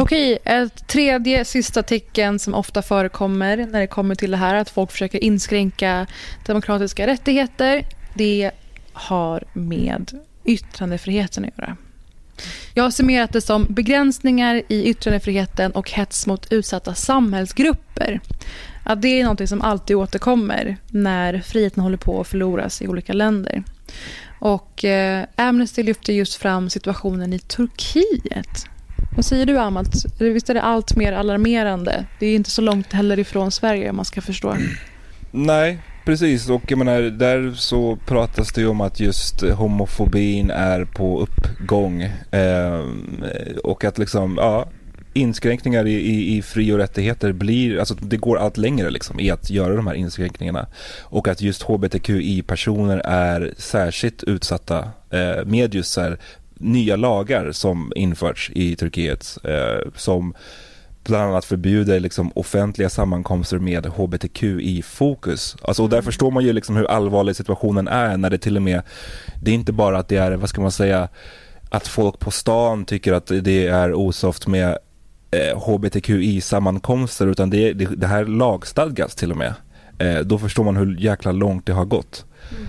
Okej, 0.00 0.38
ett 0.44 0.86
tredje 0.88 1.44
sista 1.44 1.82
tecken 1.82 2.38
som 2.38 2.54
ofta 2.54 2.82
förekommer 2.82 3.56
när 3.56 3.80
det 3.80 3.86
kommer 3.86 4.14
till 4.14 4.30
det 4.30 4.36
här 4.36 4.54
att 4.54 4.70
folk 4.70 4.90
försöker 4.90 5.24
inskränka 5.24 6.06
demokratiska 6.46 7.06
rättigheter, 7.06 7.86
det 8.14 8.50
har 8.92 9.44
med 9.52 10.18
yttrandefriheten 10.44 11.44
att 11.44 11.58
göra. 11.58 11.76
Jag 12.74 12.82
har 12.82 12.90
summerat 12.90 13.32
det 13.32 13.40
som 13.40 13.66
begränsningar 13.70 14.62
i 14.68 14.84
yttrandefriheten 14.84 15.72
och 15.72 15.90
hets 15.90 16.26
mot 16.26 16.52
utsatta 16.52 16.94
samhällsgrupper. 16.94 18.20
Att 18.84 19.02
det 19.02 19.20
är 19.20 19.24
något 19.24 19.48
som 19.48 19.62
alltid 19.62 19.96
återkommer 19.96 20.76
när 20.88 21.40
friheten 21.40 21.82
håller 21.82 21.96
på 21.96 22.20
att 22.20 22.28
förloras 22.28 22.82
i 22.82 22.88
olika 22.88 23.12
länder. 23.12 23.62
Och 24.38 24.84
eh, 24.84 25.24
Amnesty 25.36 25.82
lyfter 25.82 26.12
just 26.12 26.34
fram 26.34 26.70
situationen 26.70 27.32
i 27.32 27.38
Turkiet 27.38 28.69
vad 29.20 29.24
säger 29.24 29.46
du, 29.46 29.58
Amat? 29.58 30.04
Visst 30.18 30.50
är 30.50 30.54
det 30.54 30.62
allt 30.62 30.96
mer 30.96 31.12
alarmerande? 31.12 32.06
Det 32.18 32.26
är 32.26 32.34
inte 32.34 32.50
så 32.50 32.62
långt 32.62 32.92
heller 32.92 33.18
ifrån 33.18 33.50
Sverige, 33.50 33.90
om 33.90 33.96
man 33.96 34.04
ska 34.04 34.20
förstå. 34.20 34.56
Nej, 35.30 35.78
precis. 36.04 36.48
Och 36.48 36.62
jag 36.68 36.78
menar, 36.78 37.00
där 37.02 37.52
så 37.54 37.96
pratas 38.06 38.52
det 38.52 38.60
ju 38.60 38.66
om 38.66 38.80
att 38.80 39.00
just 39.00 39.42
homofobin 39.42 40.50
är 40.50 40.84
på 40.84 41.20
uppgång. 41.20 42.02
Eh, 42.30 42.84
och 43.64 43.84
att 43.84 43.98
liksom, 43.98 44.36
ja, 44.36 44.68
inskränkningar 45.12 45.86
i, 45.86 45.94
i, 45.94 46.36
i 46.36 46.42
fri 46.42 46.72
och 46.72 46.78
rättigheter 46.78 47.32
blir, 47.32 47.78
alltså 47.78 47.94
det 47.94 48.16
går 48.16 48.38
allt 48.38 48.56
längre 48.56 48.90
liksom 48.90 49.20
i 49.20 49.30
att 49.30 49.50
göra 49.50 49.74
de 49.74 49.86
här 49.86 49.94
inskränkningarna. 49.94 50.66
Och 51.00 51.28
att 51.28 51.42
just 51.42 51.62
hbtqi-personer 51.62 52.98
är 53.04 53.54
särskilt 53.58 54.22
utsatta 54.22 54.78
eh, 55.10 55.44
med 55.44 55.74
just 55.74 55.92
så 55.92 56.00
här, 56.00 56.18
nya 56.60 56.96
lagar 56.96 57.52
som 57.52 57.92
införts 57.96 58.50
i 58.54 58.76
Turkiet 58.76 59.38
eh, 59.44 59.90
som 59.94 60.34
bland 61.04 61.30
annat 61.30 61.44
förbjuder 61.44 62.00
liksom 62.00 62.32
offentliga 62.34 62.88
sammankomster 62.88 63.58
med 63.58 63.86
hbtqi-fokus. 63.86 65.56
Alltså, 65.62 65.82
och 65.82 65.88
där 65.88 66.02
förstår 66.02 66.30
man 66.30 66.44
ju 66.44 66.52
liksom 66.52 66.76
hur 66.76 66.84
allvarlig 66.84 67.36
situationen 67.36 67.88
är 67.88 68.16
när 68.16 68.30
det 68.30 68.38
till 68.38 68.56
och 68.56 68.62
med, 68.62 68.82
det 69.42 69.50
är 69.50 69.54
inte 69.54 69.72
bara 69.72 69.98
att 69.98 70.08
det 70.08 70.16
är, 70.16 70.32
vad 70.32 70.48
ska 70.48 70.60
man 70.60 70.72
säga, 70.72 71.08
att 71.70 71.88
folk 71.88 72.18
på 72.18 72.30
stan 72.30 72.84
tycker 72.84 73.12
att 73.12 73.26
det 73.26 73.66
är 73.66 73.94
osoft 73.94 74.46
med 74.46 74.78
eh, 75.30 75.58
hbtqi-sammankomster 75.58 77.26
utan 77.26 77.50
det, 77.50 77.72
det, 77.72 77.84
det, 77.84 78.06
här 78.06 78.24
lagstadgas 78.24 79.14
till 79.14 79.30
och 79.30 79.36
med. 79.36 79.54
Eh, 79.98 80.18
då 80.18 80.38
förstår 80.38 80.64
man 80.64 80.76
hur 80.76 80.96
jäkla 81.00 81.32
långt 81.32 81.66
det 81.66 81.72
har 81.72 81.84
gått. 81.84 82.24
Mm. 82.50 82.66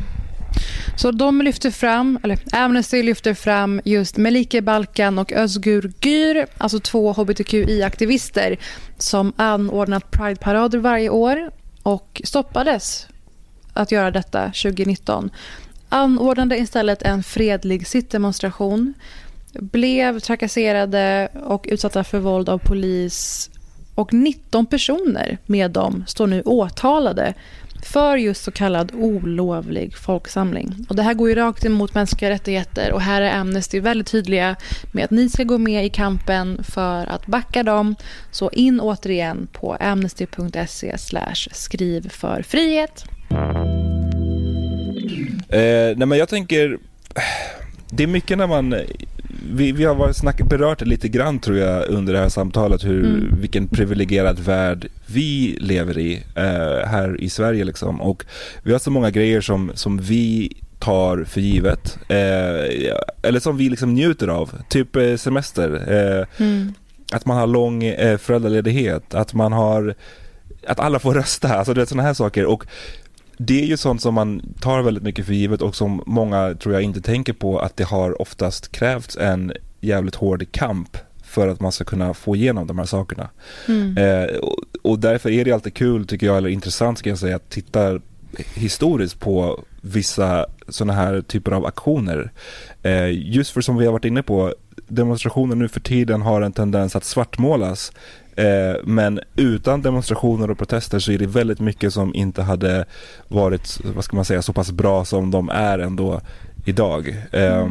Så 1.02 1.12
de 1.12 1.42
lyfter 1.42 1.72
fram, 1.72 2.20
eller 2.24 2.40
Amnesty 2.52 3.04
lyfter 3.04 3.34
fram 3.34 3.82
just 3.86 4.18
Melike 4.18 4.62
Balkan 4.62 5.20
och 5.20 5.32
Özgur 5.32 5.92
Gür, 6.02 6.48
alltså 6.58 6.80
två 6.80 7.14
hbtqi-aktivister 7.14 8.58
som 8.98 9.34
anordnat 9.36 10.12
Pride-parader 10.12 10.78
varje 10.78 11.10
år 11.10 11.52
och 11.84 12.22
stoppades 12.24 13.08
att 13.74 13.92
göra 13.92 14.12
detta 14.12 14.46
2019. 14.46 15.30
Anordnade 15.90 16.58
istället 16.58 17.02
en 17.02 17.24
fredlig 17.24 17.88
sittdemonstration, 17.88 18.94
blev 19.54 20.20
trakasserade 20.20 21.30
och 21.44 21.66
utsatta 21.70 22.04
för 22.04 22.20
våld 22.20 22.50
av 22.50 22.58
polis 22.58 23.50
och 23.96 24.14
19 24.14 24.66
personer 24.66 25.38
med 25.46 25.72
dem 25.72 26.04
står 26.08 26.28
nu 26.28 26.42
åtalade 26.42 27.34
för 27.86 28.18
just 28.18 28.44
så 28.44 28.52
kallad 28.52 28.92
olovlig 28.94 29.98
folksamling. 29.98 30.86
Och 30.90 30.96
det 30.96 31.04
här 31.04 31.14
går 31.14 31.30
ju 31.30 31.36
rakt 31.36 31.66
emot 31.66 31.94
mänskliga 31.94 32.32
rättigheter 32.32 32.92
och 32.92 33.02
här 33.02 33.22
är 33.22 33.40
Amnesty 33.40 33.80
väldigt 33.80 34.08
tydliga 34.08 34.56
med 34.92 35.06
att 35.06 35.12
ni 35.12 35.30
ska 35.30 35.44
gå 35.44 35.58
med 35.58 35.86
i 35.86 35.90
kampen 35.90 36.64
för 36.64 37.06
att 37.06 37.26
backa 37.26 37.64
dem. 37.64 37.96
Så 38.32 38.50
in 38.50 38.80
återigen 38.80 39.48
på 39.52 39.74
amnesty.se 39.74 40.98
skriv 41.52 42.10
för 42.10 42.42
frihet. 42.42 43.06
Eh, 45.50 45.98
nej 45.98 46.08
men 46.08 46.18
jag 46.18 46.30
tänker, 46.30 46.78
det 47.90 48.04
är 48.04 48.08
mycket 48.08 48.38
när 48.38 48.48
man 48.48 48.76
vi, 49.50 49.72
vi 49.72 49.84
har 49.86 50.14
snack, 50.14 50.42
berört 50.42 50.80
det 50.80 50.86
lite 50.86 51.08
grann 51.08 51.40
tror 51.40 51.58
jag 51.58 51.90
under 51.90 52.14
det 52.14 52.20
här 52.20 52.30
samtalet, 52.30 52.86
hur, 52.86 53.06
mm. 53.06 53.40
vilken 53.42 53.68
privilegierad 53.68 54.40
värld 54.40 54.88
vi 55.08 55.58
lever 55.60 55.98
i 55.98 56.24
eh, 56.36 56.90
här 56.90 57.22
i 57.22 57.30
Sverige. 57.30 57.64
Liksom. 57.64 58.02
Och 58.02 58.26
vi 58.64 58.72
har 58.72 58.80
så 58.80 58.92
många 58.92 59.10
grejer 59.10 59.42
som, 59.42 59.72
som 59.74 59.98
vi 59.98 60.58
tar 60.80 61.24
för 61.24 61.42
givet. 61.42 62.00
Eh, 62.08 62.94
eller 63.22 63.40
som 63.40 63.58
vi 63.58 63.70
liksom 63.70 63.94
njuter 63.94 64.28
av. 64.28 64.52
Typ 64.70 64.96
eh, 64.96 65.16
semester. 65.16 65.74
Eh, 65.88 66.46
mm. 66.46 66.74
Att 67.12 67.26
man 67.26 67.38
har 67.38 67.48
lång 67.48 67.84
eh, 67.84 68.18
föräldraledighet. 68.18 69.14
Att 69.14 69.34
man 69.34 69.54
har 69.54 69.96
att 70.68 70.80
alla 70.80 71.00
får 71.00 71.14
rösta. 71.14 71.56
Alltså 71.56 71.74
det 71.74 71.82
är 71.82 71.86
sådana 71.86 72.04
här 72.04 72.14
saker. 72.14 72.46
Och 72.46 72.66
det 73.46 73.62
är 73.62 73.66
ju 73.66 73.78
sånt 73.78 74.02
som 74.02 74.14
man 74.14 74.54
tar 74.60 74.82
väldigt 74.82 75.04
mycket 75.04 75.26
för 75.26 75.34
givet 75.34 75.62
och 75.62 75.76
som 75.76 76.04
många 76.06 76.56
tror 76.56 76.74
jag 76.74 76.84
inte 76.84 77.02
tänker 77.02 77.34
på 77.34 77.60
att 77.60 77.78
det 77.78 77.84
har 77.84 78.22
oftast 78.22 78.72
krävts 78.72 79.18
en 79.18 79.54
jävligt 79.80 80.16
hård 80.16 80.52
kamp 80.52 80.98
för 81.24 81.48
att 81.48 81.60
man 81.60 81.72
ska 81.72 81.84
kunna 81.84 82.14
få 82.14 82.36
igenom 82.36 82.68
de 82.68 82.80
här 82.80 82.86
sakerna. 82.86 83.30
Mm. 83.68 83.98
Eh, 83.98 84.36
och, 84.36 84.58
och, 84.82 85.00
därför 85.00 85.30
är 85.30 85.46
det 85.46 85.52
alltid 85.52 85.74
kul 85.74 86.08
tycker 86.08 86.26
jag, 86.26 86.38
eller 86.38 86.50
intressant 86.50 87.00
ska 87.00 87.10
jag 87.10 87.18
säga, 87.18 87.36
att 87.36 87.50
titta 87.50 88.00
historiskt 88.54 89.20
på 89.20 89.64
vissa 89.82 90.46
sådana 90.68 90.94
här 90.94 91.22
typer 91.22 91.52
av 91.52 91.66
aktioner. 91.66 92.32
Eh, 92.84 93.10
just 93.12 93.52
för 93.52 93.62
som 93.62 93.78
vi 93.78 93.86
har 93.86 93.92
varit 93.92 94.06
inne 94.06 94.24
på, 94.24 94.54
demonstrationer 94.88 95.56
nu 95.56 95.68
för 95.68 95.80
tiden 95.80 96.22
har 96.22 96.42
en 96.42 96.52
tendens 96.52 96.96
att 96.96 97.04
svartmålas 97.04 97.92
Eh, 98.36 98.76
men 98.84 99.20
utan 99.36 99.82
demonstrationer 99.82 100.52
och 100.52 100.58
protester 100.58 101.00
så 101.00 101.12
är 101.12 101.18
det 101.18 101.28
väldigt 101.28 101.60
mycket 101.60 101.94
som 101.94 102.16
inte 102.16 102.42
hade 102.42 102.86
varit, 103.28 103.80
vad 103.96 104.04
ska 104.04 104.16
man 104.16 104.26
säga, 104.26 104.42
så 104.42 104.54
pass 104.54 104.72
bra 104.72 105.06
som 105.06 105.32
de 105.32 105.50
är 105.50 105.80
ändå 105.80 106.22
idag. 106.66 107.16
Eh. 107.32 107.68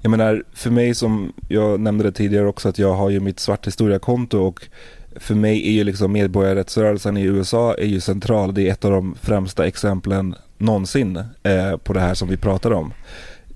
Jag 0.00 0.10
menar, 0.10 0.44
för 0.52 0.70
mig 0.70 0.94
som 0.94 1.32
jag 1.48 1.80
nämnde 1.80 2.04
det 2.04 2.12
tidigare 2.12 2.46
också 2.46 2.68
att 2.68 2.78
jag 2.78 2.94
har 2.94 3.10
ju 3.10 3.20
mitt 3.20 3.40
svarthistoria-konto 3.40 4.38
och 4.38 4.68
för 5.16 5.34
mig 5.34 5.68
är 5.68 5.72
ju 5.72 5.84
liksom 5.84 6.12
medborgarrättsrörelsen 6.12 7.16
i 7.16 7.22
USA 7.22 7.74
är 7.74 7.86
ju 7.86 8.00
central. 8.00 8.54
Det 8.54 8.68
är 8.68 8.72
ett 8.72 8.84
av 8.84 8.90
de 8.90 9.14
främsta 9.22 9.66
exemplen 9.66 10.34
någonsin 10.58 11.16
eh, 11.42 11.76
på 11.76 11.92
det 11.92 12.00
här 12.00 12.14
som 12.14 12.28
vi 12.28 12.36
pratar 12.36 12.70
om. 12.70 12.92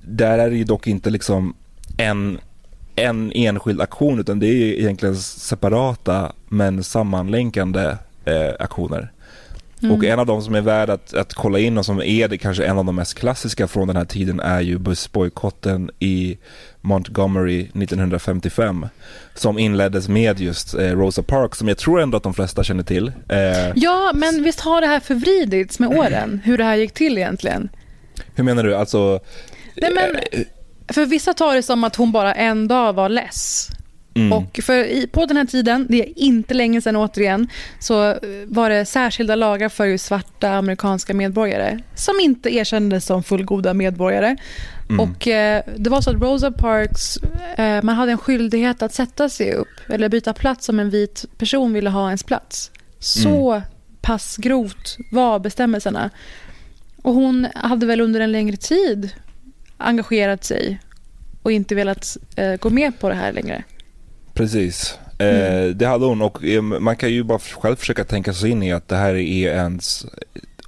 Där 0.04 0.38
är 0.38 0.50
det 0.50 0.56
ju 0.56 0.64
dock 0.64 0.86
inte 0.86 1.10
liksom 1.10 1.54
en 2.02 2.38
en 2.96 3.32
enskild 3.32 3.80
aktion 3.80 4.20
utan 4.20 4.38
det 4.38 4.46
är 4.46 4.80
egentligen 4.80 5.16
separata 5.16 6.32
men 6.48 6.84
sammanlänkande 6.84 7.96
eh, 8.24 8.54
aktioner. 8.58 9.12
Mm. 9.82 9.96
Och 9.96 10.04
en 10.04 10.18
av 10.18 10.26
de 10.26 10.42
som 10.42 10.54
är 10.54 10.60
värd 10.60 10.90
att, 10.90 11.14
att 11.14 11.34
kolla 11.34 11.58
in 11.58 11.78
och 11.78 11.86
som 11.86 12.02
är 12.02 12.28
det 12.28 12.38
kanske 12.38 12.64
en 12.64 12.78
av 12.78 12.84
de 12.84 12.96
mest 12.96 13.14
klassiska 13.14 13.68
från 13.68 13.88
den 13.88 13.96
här 13.96 14.04
tiden 14.04 14.40
är 14.40 14.60
ju 14.60 14.78
bussbojkotten 14.78 15.90
i 15.98 16.38
Montgomery 16.80 17.60
1955 17.60 18.86
som 19.34 19.58
inleddes 19.58 20.08
med 20.08 20.40
just 20.40 20.74
eh, 20.74 20.80
Rosa 20.80 21.22
Parks 21.22 21.58
som 21.58 21.68
jag 21.68 21.78
tror 21.78 22.00
ändå 22.00 22.16
att 22.16 22.22
de 22.22 22.34
flesta 22.34 22.64
känner 22.64 22.82
till. 22.82 23.12
Eh, 23.28 23.72
ja, 23.74 24.10
men 24.14 24.42
visst 24.42 24.60
har 24.60 24.80
det 24.80 24.86
här 24.86 25.00
förvridits 25.00 25.78
med 25.78 25.88
åren, 25.98 26.40
hur 26.44 26.58
det 26.58 26.64
här 26.64 26.76
gick 26.76 26.92
till 26.92 27.18
egentligen? 27.18 27.68
Hur 28.34 28.44
menar 28.44 28.62
du? 28.62 28.74
Alltså... 28.74 29.20
Nej, 29.76 29.92
men... 29.94 30.16
Eh, 30.16 30.46
för 30.88 31.06
vissa 31.06 31.34
tar 31.34 31.54
det 31.54 31.62
som 31.62 31.84
att 31.84 31.96
hon 31.96 32.12
bara 32.12 32.34
en 32.34 32.68
dag 32.68 32.92
var 32.92 33.08
less. 33.08 33.68
Mm. 34.14 34.32
Och 34.32 34.60
för 34.62 34.84
i, 34.84 35.06
på 35.06 35.26
den 35.26 35.36
här 35.36 35.44
tiden, 35.44 35.86
det 35.88 36.00
är 36.00 36.18
inte 36.18 36.54
länge 36.54 36.80
sedan 36.80 36.96
återigen, 36.96 37.48
så 37.78 38.10
eh, 38.10 38.18
var 38.46 38.70
det 38.70 38.84
särskilda 38.84 39.34
lagar 39.34 39.68
för 39.68 39.96
svarta 39.96 40.50
amerikanska 40.50 41.14
medborgare 41.14 41.78
som 41.94 42.20
inte 42.20 42.54
erkändes 42.54 43.06
som 43.06 43.22
fullgoda 43.22 43.74
medborgare. 43.74 44.36
Mm. 44.88 45.00
Och 45.00 45.28
eh, 45.28 45.62
Det 45.76 45.90
var 45.90 46.00
så 46.00 46.10
att 46.10 46.22
Rosa 46.22 46.52
Parks, 46.52 47.16
eh, 47.56 47.82
man 47.82 47.94
hade 47.94 48.12
en 48.12 48.18
skyldighet 48.18 48.82
att 48.82 48.94
sätta 48.94 49.28
sig 49.28 49.52
upp 49.52 49.80
eller 49.88 50.08
byta 50.08 50.32
plats 50.32 50.68
om 50.68 50.78
en 50.78 50.90
vit 50.90 51.24
person 51.38 51.72
ville 51.72 51.90
ha 51.90 52.06
ens 52.06 52.22
plats. 52.22 52.70
Så 52.98 53.52
mm. 53.52 53.62
pass 54.00 54.36
grovt 54.36 54.96
var 55.12 55.38
bestämmelserna. 55.38 56.10
Och 57.02 57.14
hon 57.14 57.46
hade 57.54 57.86
väl 57.86 58.00
under 58.00 58.20
en 58.20 58.32
längre 58.32 58.56
tid 58.56 59.10
engagerat 59.82 60.44
sig 60.44 60.80
och 61.42 61.52
inte 61.52 61.74
velat 61.74 62.16
eh, 62.36 62.54
gå 62.56 62.70
med 62.70 62.98
på 62.98 63.08
det 63.08 63.14
här 63.14 63.32
längre. 63.32 63.64
Precis. 64.34 64.98
Eh, 65.18 65.62
mm. 65.62 65.78
det 65.78 65.86
hade 65.86 66.04
hon 66.04 66.22
och 66.22 66.44
eh, 66.44 66.62
man 66.62 66.96
kan 66.96 67.10
ju 67.10 67.22
bara 67.22 67.38
själv 67.38 67.76
försöka 67.76 68.04
tänka 68.04 68.32
sig 68.32 68.50
in 68.50 68.62
i 68.62 68.72
att 68.72 68.88
det 68.88 68.96
här 68.96 69.14
är 69.14 69.48
ens, 69.48 70.06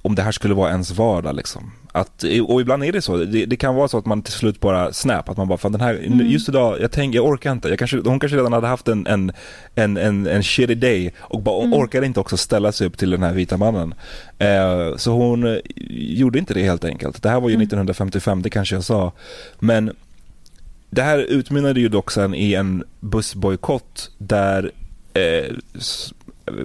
om 0.01 0.15
det 0.15 0.21
här 0.21 0.31
skulle 0.31 0.53
vara 0.53 0.71
ens 0.71 0.91
vardag 0.91 1.35
liksom. 1.35 1.71
Att, 1.95 2.23
och 2.47 2.61
ibland 2.61 2.83
är 2.83 2.91
det 2.91 3.01
så. 3.01 3.17
Det, 3.17 3.45
det, 3.45 3.55
kan 3.55 3.75
vara 3.75 3.87
så 3.87 3.97
att 3.97 4.05
man 4.05 4.21
till 4.21 4.33
slut 4.33 4.59
bara 4.59 4.93
snap, 4.93 5.29
att 5.29 5.37
man 5.37 5.47
bara, 5.47 5.57
fan 5.57 5.71
den 5.71 5.81
här, 5.81 5.93
mm. 5.93 6.27
just 6.27 6.49
idag, 6.49 6.81
jag 6.81 6.91
tänker, 6.91 7.19
jag 7.19 7.25
orkar 7.25 7.51
inte. 7.51 7.69
Jag 7.69 7.79
kanske, 7.79 7.97
hon 7.97 8.19
kanske 8.19 8.37
redan 8.37 8.53
hade 8.53 8.67
haft 8.67 8.87
en, 8.87 9.07
en, 9.07 9.31
en, 9.75 9.97
en, 9.97 10.27
en 10.27 10.43
shitty 10.43 10.75
day 10.75 11.13
och 11.19 11.41
bara 11.41 11.63
mm. 11.63 11.73
orkade 11.73 12.05
inte 12.05 12.19
också 12.19 12.37
ställa 12.37 12.71
sig 12.71 12.87
upp 12.87 12.97
till 12.97 13.09
den 13.09 13.23
här 13.23 13.33
vita 13.33 13.57
mannen. 13.57 13.93
Eh, 14.37 14.95
så 14.97 15.11
hon 15.11 15.43
eh, 15.47 15.57
gjorde 15.89 16.39
inte 16.39 16.53
det 16.53 16.63
helt 16.63 16.85
enkelt. 16.85 17.23
Det 17.23 17.29
här 17.29 17.39
var 17.39 17.49
ju 17.49 17.55
mm. 17.55 17.63
1955, 17.63 18.41
det 18.41 18.49
kanske 18.49 18.75
jag 18.75 18.83
sa. 18.83 19.11
Men 19.59 19.91
det 20.89 21.01
här 21.01 21.19
utmynnade 21.19 21.79
ju 21.79 21.89
dock 21.89 22.11
sen 22.11 22.35
i 22.35 22.53
en 22.53 22.83
bussbojkott 22.99 24.11
där 24.17 24.71
eh, 25.13 25.53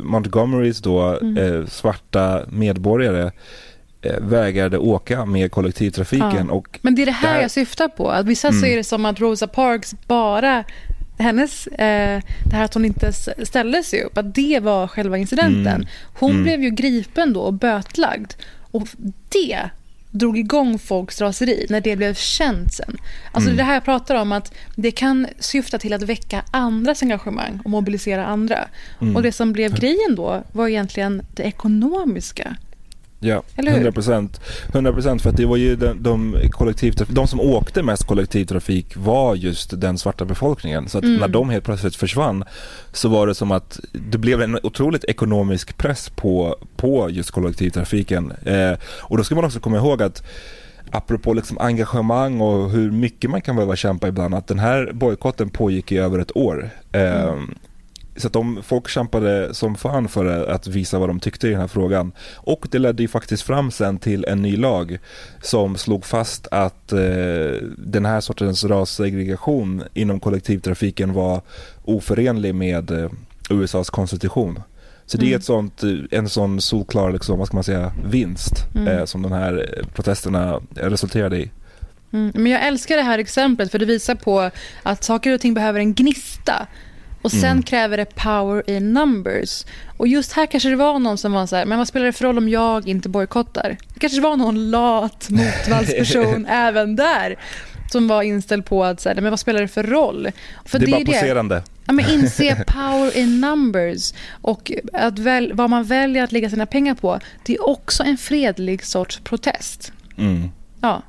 Montgomerys 0.02 0.78
då 0.78 1.00
mm. 1.00 1.36
eh, 1.36 1.66
svarta 1.66 2.42
medborgare 2.48 3.32
vägrade 4.20 4.78
åka 4.78 5.24
med 5.24 5.52
kollektivtrafiken. 5.52 6.46
Ja. 6.48 6.52
Och 6.52 6.78
Men 6.82 6.94
det 6.94 7.02
är 7.02 7.06
det 7.06 7.12
här, 7.12 7.28
det 7.28 7.34
här, 7.34 7.42
jag 7.42 7.50
syftar 7.50 7.88
på. 7.88 8.10
Att 8.10 8.26
vissa 8.26 8.48
mm. 8.48 8.60
ser 8.60 8.76
det 8.76 8.84
som 8.84 9.04
att 9.04 9.20
Rosa 9.20 9.46
Parks 9.46 9.94
bara 10.06 10.64
hennes, 11.18 11.66
eh, 11.66 12.22
det 12.44 12.56
här 12.56 12.64
att 12.64 12.74
hon 12.74 12.84
inte 12.84 13.12
ställde 13.42 13.82
sig 13.82 14.02
upp, 14.02 14.18
att 14.18 14.34
det 14.34 14.60
var 14.62 14.86
själva 14.86 15.18
incidenten. 15.18 15.74
Mm. 15.74 15.86
Hon 16.14 16.30
mm. 16.30 16.42
blev 16.42 16.62
ju 16.62 16.70
gripen 16.70 17.32
då 17.32 17.40
och 17.40 17.52
bötlagd. 17.52 18.32
Och 18.70 18.88
det 19.28 19.70
drog 20.10 20.38
igång 20.38 20.78
folks 20.78 21.20
raseri 21.20 21.66
när 21.68 21.80
det 21.80 21.96
blev 21.96 22.14
känt 22.14 22.74
sen. 22.74 22.96
Alltså 23.32 23.50
mm. 23.50 23.56
det 23.56 23.62
här 23.62 23.74
jag 23.74 23.84
pratar 23.84 24.14
om 24.14 24.32
att 24.32 24.54
det 24.76 24.90
kan 24.90 25.26
syfta 25.38 25.78
till 25.78 25.92
att 25.92 26.02
väcka 26.02 26.44
andras 26.50 27.02
engagemang 27.02 27.60
och 27.64 27.70
mobilisera 27.70 28.26
andra. 28.26 28.68
Mm. 29.00 29.16
Och 29.16 29.22
det 29.22 29.32
som 29.32 29.52
blev 29.52 29.74
grejen 29.74 30.14
då 30.16 30.42
var 30.52 30.68
egentligen 30.68 31.22
det 31.34 31.42
ekonomiska 31.42 32.56
Ja, 33.22 33.42
100 33.56 33.92
procent. 33.92 34.40
100 34.68 34.92
procent 34.92 35.22
för 35.22 35.30
att 35.30 35.36
det 35.36 35.46
var 35.46 35.56
ju 35.56 35.76
de, 35.76 36.02
de, 36.02 36.36
kollektivtrafik, 36.50 37.14
de 37.16 37.28
som 37.28 37.40
åkte 37.40 37.82
mest 37.82 38.06
kollektivtrafik 38.06 38.96
var 38.96 39.34
just 39.34 39.80
den 39.80 39.98
svarta 39.98 40.24
befolkningen. 40.24 40.88
Så 40.88 40.98
att 40.98 41.04
mm. 41.04 41.16
när 41.16 41.28
de 41.28 41.50
helt 41.50 41.64
plötsligt 41.64 41.96
försvann 41.96 42.44
så 42.92 43.08
var 43.08 43.26
det 43.26 43.34
som 43.34 43.50
att 43.50 43.80
det 43.92 44.18
blev 44.18 44.42
en 44.42 44.58
otroligt 44.62 45.04
ekonomisk 45.04 45.76
press 45.76 46.10
på, 46.10 46.56
på 46.76 47.10
just 47.10 47.30
kollektivtrafiken. 47.30 48.32
Eh, 48.44 48.78
och 48.82 49.16
då 49.16 49.24
ska 49.24 49.34
man 49.34 49.44
också 49.44 49.60
komma 49.60 49.76
ihåg 49.76 50.02
att 50.02 50.22
apropå 50.90 51.34
liksom 51.34 51.58
engagemang 51.58 52.40
och 52.40 52.70
hur 52.70 52.90
mycket 52.90 53.30
man 53.30 53.40
kan 53.40 53.56
behöva 53.56 53.76
kämpa 53.76 54.08
ibland, 54.08 54.34
att 54.34 54.46
den 54.46 54.58
här 54.58 54.90
bojkotten 54.92 55.50
pågick 55.50 55.92
i 55.92 55.98
över 55.98 56.18
ett 56.18 56.36
år. 56.36 56.70
Mm. 56.92 57.54
Så 58.20 58.26
att 58.26 58.32
de, 58.32 58.62
folk 58.62 58.88
kämpade 58.88 59.54
som 59.54 59.76
fan 59.76 60.08
för 60.08 60.48
att 60.48 60.66
visa 60.66 60.98
vad 60.98 61.08
de 61.08 61.20
tyckte 61.20 61.48
i 61.48 61.50
den 61.50 61.60
här 61.60 61.68
frågan. 61.68 62.12
Och 62.36 62.66
det 62.70 62.78
ledde 62.78 63.02
ju 63.02 63.08
faktiskt 63.08 63.42
fram 63.42 63.70
sen 63.70 63.98
till 63.98 64.24
en 64.24 64.42
ny 64.42 64.56
lag 64.56 64.98
som 65.42 65.76
slog 65.76 66.04
fast 66.04 66.46
att 66.50 66.92
eh, 66.92 66.98
den 67.78 68.04
här 68.04 68.20
sortens 68.20 68.64
rassegregation 68.64 69.82
inom 69.94 70.20
kollektivtrafiken 70.20 71.12
var 71.12 71.42
oförenlig 71.84 72.54
med 72.54 72.90
eh, 72.90 73.10
USAs 73.50 73.90
konstitution. 73.90 74.62
Så 75.06 75.18
det 75.18 75.24
är 75.24 75.26
mm. 75.26 75.38
ett 75.38 75.44
sånt, 75.44 75.82
en 76.10 76.28
sån 76.28 76.60
solklar 76.60 77.12
liksom, 77.12 77.38
vad 77.38 77.46
ska 77.46 77.56
man 77.56 77.64
säga, 77.64 77.92
vinst 78.04 78.54
mm. 78.74 78.88
eh, 78.88 79.04
som 79.04 79.22
de 79.22 79.32
här 79.32 79.84
protesterna 79.94 80.60
resulterade 80.74 81.38
i. 81.38 81.50
Mm. 82.12 82.32
Men 82.34 82.52
jag 82.52 82.66
älskar 82.66 82.96
det 82.96 83.02
här 83.02 83.18
exemplet 83.18 83.70
för 83.70 83.78
det 83.78 83.86
visar 83.86 84.14
på 84.14 84.50
att 84.82 85.04
saker 85.04 85.34
och 85.34 85.40
ting 85.40 85.54
behöver 85.54 85.80
en 85.80 85.94
gnista. 85.94 86.66
Och 87.22 87.30
sen 87.30 87.50
mm. 87.50 87.62
kräver 87.62 87.96
det 87.96 88.14
power 88.14 88.70
in 88.70 88.92
numbers. 88.92 89.64
Och 89.96 90.08
just 90.08 90.32
här 90.32 90.46
kanske 90.46 90.68
det 90.68 90.76
var 90.76 90.98
någon 90.98 91.18
som 91.18 91.32
var 91.32 91.46
så 91.46 91.56
här, 91.56 91.64
men 91.64 91.78
vad 91.78 91.88
spelar 91.88 92.06
det 92.06 92.12
för 92.12 92.24
roll 92.24 92.38
om 92.38 92.48
jag 92.48 92.88
inte 92.88 93.08
bojkottar? 93.08 93.76
Det 93.94 94.00
kanske 94.00 94.20
var 94.20 94.36
någon 94.36 94.70
lat 94.70 95.30
motvallsperson 95.30 96.46
även 96.48 96.96
där 96.96 97.36
som 97.92 98.08
var 98.08 98.22
inställd 98.22 98.64
på 98.64 98.84
att 98.84 99.00
säga, 99.00 99.20
men 99.20 99.30
vad 99.30 99.40
spelar 99.40 99.60
det 99.60 99.68
för 99.68 99.82
roll? 99.82 100.30
För 100.64 100.78
det 100.78 100.84
är 100.84 100.98
det 100.98 101.04
bara 101.04 101.14
poserande. 101.14 101.62
Ja, 101.86 101.92
men 101.92 102.10
inse 102.10 102.64
power 102.66 103.16
in 103.16 103.40
numbers 103.40 104.12
och 104.30 104.72
att 104.92 105.18
väl, 105.18 105.52
vad 105.52 105.70
man 105.70 105.84
väljer 105.84 106.24
att 106.24 106.32
lägga 106.32 106.50
sina 106.50 106.66
pengar 106.66 106.94
på, 106.94 107.20
det 107.44 107.54
är 107.54 107.68
också 107.68 108.02
en 108.02 108.16
fredlig 108.16 108.84
sorts 108.84 109.20
protest. 109.20 109.92
Mm. 110.18 110.50
Ja. 110.80 111.02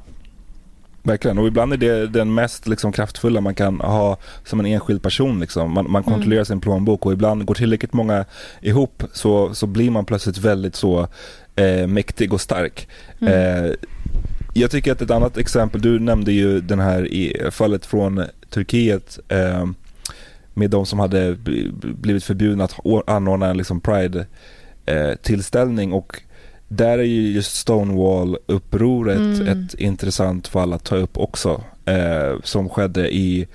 Verkligen, 1.03 1.37
och 1.37 1.47
ibland 1.47 1.73
är 1.73 1.77
det 1.77 2.07
den 2.07 2.33
mest 2.33 2.67
liksom, 2.67 2.91
kraftfulla 2.91 3.41
man 3.41 3.55
kan 3.55 3.79
ha 3.79 4.17
som 4.45 4.59
en 4.59 4.65
enskild 4.65 5.03
person. 5.03 5.39
Liksom. 5.39 5.71
Man, 5.71 5.91
man 5.91 6.03
kontrollerar 6.03 6.39
mm. 6.39 6.45
sin 6.45 6.61
plånbok 6.61 7.05
och 7.05 7.13
ibland 7.13 7.45
går 7.45 7.55
tillräckligt 7.55 7.93
många 7.93 8.25
ihop 8.61 9.03
så, 9.13 9.53
så 9.53 9.67
blir 9.67 9.91
man 9.91 10.05
plötsligt 10.05 10.37
väldigt 10.37 10.75
så 10.75 11.07
eh, 11.55 11.87
mäktig 11.87 12.33
och 12.33 12.41
stark. 12.41 12.87
Mm. 13.21 13.33
Eh, 13.33 13.71
jag 14.53 14.71
tycker 14.71 14.91
att 14.91 15.01
ett 15.01 15.11
annat 15.11 15.37
exempel, 15.37 15.81
du 15.81 15.99
nämnde 15.99 16.31
ju 16.31 16.61
den 16.61 16.79
här 16.79 17.07
i 17.07 17.47
fallet 17.51 17.85
från 17.85 18.23
Turkiet 18.49 19.19
eh, 19.27 19.65
med 20.53 20.69
de 20.69 20.85
som 20.85 20.99
hade 20.99 21.37
blivit 21.81 22.23
förbjudna 22.23 22.63
att 22.63 22.75
anordna 23.07 23.49
en 23.49 23.57
liksom 23.57 23.81
Pride-tillställning 23.81 25.93
och 25.93 26.21
där 26.73 26.97
är 26.97 27.03
ju 27.03 27.31
just 27.31 27.67
Stonewall-upproret 27.67 29.41
mm. 29.41 29.47
ett 29.47 29.73
intressant 29.73 30.47
fall 30.47 30.73
att 30.73 30.83
ta 30.83 30.95
upp 30.95 31.17
också. 31.17 31.63
Eh, 31.85 32.39
som 32.43 32.69
skedde 32.69 33.15
i 33.15 33.47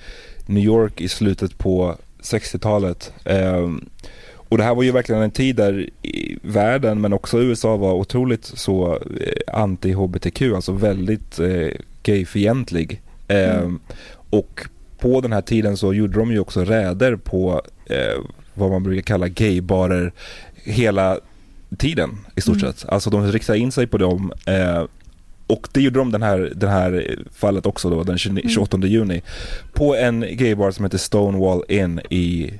New 0.45 0.63
York 0.63 1.01
i 1.01 1.07
slutet 1.07 1.57
på 1.57 1.95
60-talet. 2.21 3.13
Eh, 3.25 3.69
och 4.33 4.57
det 4.57 4.63
här 4.63 4.75
var 4.75 4.83
ju 4.83 4.91
verkligen 4.91 5.21
en 5.21 5.31
tid 5.31 5.55
där 5.55 5.89
världen 6.41 7.01
men 7.01 7.13
också 7.13 7.41
USA 7.41 7.77
var 7.77 7.93
otroligt 7.93 8.45
så 8.45 8.93
eh, 8.95 9.59
anti-hbtq, 9.61 10.55
alltså 10.55 10.71
väldigt 10.71 11.39
eh, 11.39 11.69
gayfientlig. 12.03 13.01
Eh, 13.27 13.57
mm. 13.57 13.79
Och 14.29 14.67
på 14.99 15.21
den 15.21 15.33
här 15.33 15.41
tiden 15.41 15.77
så 15.77 15.93
gjorde 15.93 16.19
de 16.19 16.31
ju 16.31 16.39
också 16.39 16.65
räder 16.65 17.15
på 17.15 17.61
eh, 17.85 18.23
vad 18.53 18.71
man 18.71 18.83
brukar 18.83 19.01
kalla 19.01 19.27
gaybarer 19.27 20.11
hela 20.63 21.19
tiden 21.77 22.09
i 22.35 22.41
stort 22.41 22.61
mm. 22.61 22.73
sett. 22.73 22.89
Alltså 22.89 23.09
de 23.09 23.31
riktade 23.31 23.59
in 23.59 23.71
sig 23.71 23.87
på 23.87 23.97
dem 23.97 24.33
eh, 24.45 24.83
och 25.47 25.67
det 25.71 25.81
gjorde 25.81 25.99
de 25.99 26.11
den 26.11 26.23
här, 26.23 26.53
den 26.55 26.69
här 26.69 27.17
fallet 27.33 27.65
också 27.65 27.89
då, 27.89 28.03
den 28.03 28.17
28 28.17 28.77
mm. 28.77 28.89
juni. 28.89 29.21
På 29.73 29.95
en 29.95 30.37
gaybar 30.37 30.71
som 30.71 30.85
heter 30.85 30.97
Stonewall 30.97 31.63
Inn 31.67 31.99
i 32.09 32.53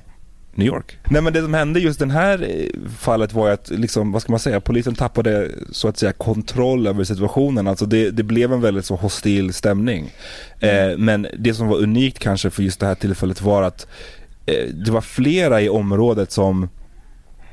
New 0.54 0.66
York. 0.66 0.98
Nej 1.10 1.22
men 1.22 1.32
det 1.32 1.42
som 1.42 1.54
hände 1.54 1.80
just 1.80 1.98
den 1.98 2.10
här 2.10 2.42
eh, 2.42 2.88
fallet 2.98 3.32
var 3.32 3.50
att, 3.50 3.70
liksom, 3.70 4.12
vad 4.12 4.22
ska 4.22 4.32
man 4.32 4.40
säga, 4.40 4.60
polisen 4.60 4.94
tappade 4.94 5.50
så 5.72 5.88
att 5.88 5.96
säga 5.96 6.12
kontroll 6.12 6.86
över 6.86 7.04
situationen. 7.04 7.66
Alltså 7.66 7.86
det, 7.86 8.10
det 8.10 8.22
blev 8.22 8.52
en 8.52 8.60
väldigt 8.60 8.84
så 8.84 8.96
hostil 8.96 9.54
stämning. 9.54 10.12
Mm. 10.60 10.90
Eh, 10.90 10.98
men 10.98 11.26
det 11.38 11.54
som 11.54 11.68
var 11.68 11.76
unikt 11.76 12.18
kanske 12.18 12.50
för 12.50 12.62
just 12.62 12.80
det 12.80 12.86
här 12.86 12.94
tillfället 12.94 13.42
var 13.42 13.62
att 13.62 13.86
eh, 14.46 14.68
det 14.74 14.90
var 14.90 15.00
flera 15.00 15.60
i 15.60 15.68
området 15.68 16.32
som 16.32 16.68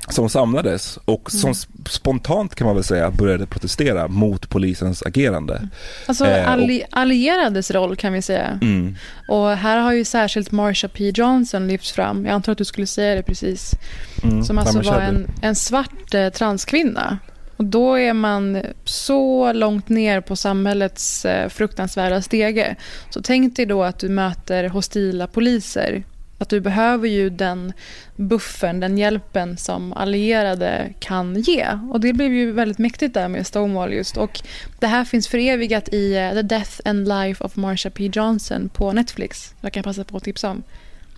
som 0.08 0.28
samlades 0.28 0.98
och 1.04 1.30
som 1.30 1.48
mm. 1.48 1.84
spontant 1.88 2.54
kan 2.54 2.66
man 2.66 2.74
väl 2.74 2.84
säga 2.84 3.10
började 3.10 3.46
protestera 3.46 4.08
mot 4.08 4.48
polisens 4.48 5.02
agerande. 5.02 5.68
Alltså 6.06 6.26
eh, 6.26 6.50
alli 6.50 6.84
allierades 6.90 7.70
roll 7.70 7.96
kan 7.96 8.12
vi 8.12 8.22
säga. 8.22 8.58
Mm. 8.62 8.96
Och 9.28 9.50
här 9.50 9.78
har 9.78 9.92
ju 9.92 10.04
särskilt 10.04 10.52
Marsha 10.52 10.88
P 10.88 11.12
Johnson 11.14 11.68
lyfts 11.68 11.92
fram. 11.92 12.24
Jag 12.24 12.34
antar 12.34 12.52
att 12.52 12.58
du 12.58 12.64
skulle 12.64 12.86
säga 12.86 13.14
det 13.14 13.22
precis. 13.22 13.74
Mm. 14.22 14.44
Som 14.44 14.58
alltså 14.58 14.82
var 14.82 15.00
en, 15.00 15.30
en 15.42 15.54
svart 15.54 16.14
eh, 16.14 16.28
transkvinna. 16.28 17.18
Och 17.56 17.64
då 17.64 17.98
är 17.98 18.12
man 18.12 18.62
så 18.84 19.52
långt 19.52 19.88
ner 19.88 20.20
på 20.20 20.36
samhällets 20.36 21.24
eh, 21.24 21.48
fruktansvärda 21.48 22.22
stege. 22.22 22.76
Så 23.10 23.22
tänk 23.22 23.56
dig 23.56 23.66
då 23.66 23.84
att 23.84 23.98
du 23.98 24.08
möter 24.08 24.68
hostila 24.68 25.26
poliser 25.26 26.04
att 26.38 26.48
du 26.48 26.60
behöver 26.60 27.08
ju 27.08 27.30
den 27.30 27.72
buffern, 28.16 28.80
den 28.80 28.98
hjälpen 28.98 29.56
som 29.56 29.92
allierade 29.92 30.92
kan 30.98 31.40
ge. 31.40 31.66
Och 31.90 32.00
det 32.00 32.12
blev 32.12 32.32
ju 32.32 32.52
väldigt 32.52 32.78
mäktigt 32.78 33.14
där 33.14 33.28
med 33.28 33.46
Stonewall 33.46 33.92
just. 33.92 34.16
Och 34.16 34.40
det 34.78 34.86
här 34.86 35.04
finns 35.04 35.28
förevigat 35.28 35.88
i 35.92 36.16
eh, 36.16 36.32
The 36.32 36.42
Death 36.42 36.80
and 36.84 37.08
Life 37.08 37.44
of 37.44 37.56
Marsha 37.56 37.90
P. 37.90 38.10
Johnson 38.12 38.68
på 38.68 38.92
Netflix. 38.92 39.54
Jag 39.60 39.72
kan 39.72 39.82
passa 39.82 40.04
på 40.04 40.16
att 40.16 40.24
tipsa 40.24 40.50
om. 40.50 40.62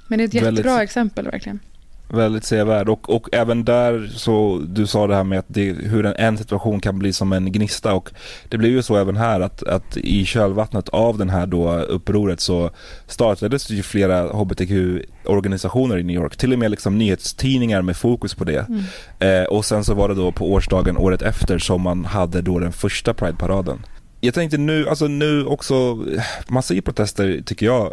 Men 0.07 0.19
det 0.19 0.25
är 0.25 0.29
ett 0.29 0.35
jättebra 0.35 0.63
väldigt... 0.63 0.85
exempel 0.85 1.25
verkligen. 1.25 1.61
Väldigt 2.09 2.45
sevärd 2.45 2.89
och, 2.89 3.11
och 3.11 3.29
även 3.33 3.65
där 3.65 4.11
så, 4.15 4.63
du 4.69 4.87
sa 4.87 5.07
det 5.07 5.15
här 5.15 5.25
med 5.25 5.39
att 5.39 5.45
det, 5.49 5.73
hur 5.73 6.07
en, 6.07 6.15
en 6.17 6.39
situation 6.39 6.81
kan 6.81 6.99
bli 6.99 7.13
som 7.13 7.33
en 7.33 7.53
gnista 7.53 7.95
och 7.95 8.11
det 8.49 8.59
blev 8.59 8.73
ju 8.73 8.83
så 8.83 8.97
även 8.97 9.17
här 9.17 9.41
att, 9.41 9.63
att 9.63 9.97
i 9.97 10.25
kölvattnet 10.25 10.89
av 10.89 11.19
den 11.19 11.31
här 11.31 11.47
då 11.47 11.75
upproret 11.75 12.41
så 12.41 12.71
startades 13.07 13.71
ju 13.71 13.83
flera 13.83 14.33
hbtq-organisationer 14.33 15.99
i 15.99 16.03
New 16.03 16.17
York, 16.17 16.37
till 16.37 16.53
och 16.53 16.59
med 16.59 16.71
liksom 16.71 16.99
nyhetstidningar 16.99 17.83
med 17.83 17.97
fokus 17.97 18.35
på 18.35 18.45
det. 18.45 18.67
Mm. 18.69 18.85
Eh, 19.19 19.49
och 19.49 19.65
sen 19.65 19.85
så 19.85 19.95
var 19.95 20.09
det 20.09 20.15
då 20.15 20.33
på 20.33 20.53
årsdagen 20.53 20.97
året 20.97 21.23
efter 21.23 21.59
som 21.59 21.83
man 21.83 22.05
hade 22.05 22.43
då 22.43 22.59
den 22.59 22.73
första 22.73 23.15
Pride-paraden. 23.15 23.79
Jag 24.21 24.35
tänkte 24.35 24.59
nu, 24.59 24.89
alltså 24.89 25.07
nu 25.07 25.45
också, 25.45 26.05
massa 26.49 26.75
i 26.75 26.81
protester 26.81 27.43
tycker 27.47 27.67
jag 27.67 27.93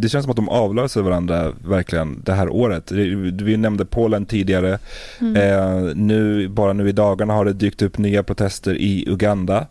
det 0.00 0.08
känns 0.08 0.24
som 0.24 0.30
att 0.30 0.36
de 0.36 0.48
avlöser 0.48 1.02
varandra 1.02 1.52
verkligen 1.64 2.22
det 2.24 2.32
här 2.32 2.48
året. 2.48 2.92
Vi 3.42 3.56
nämnde 3.56 3.84
Polen 3.84 4.26
tidigare. 4.26 4.78
Mm. 5.20 5.36
Eh, 5.36 5.94
nu, 5.96 6.48
bara 6.48 6.72
nu 6.72 6.88
i 6.88 6.92
dagarna 6.92 7.34
har 7.34 7.44
det 7.44 7.52
dykt 7.52 7.82
upp 7.82 7.98
nya 7.98 8.22
protester 8.22 8.74
i 8.74 9.04
Uganda. 9.08 9.66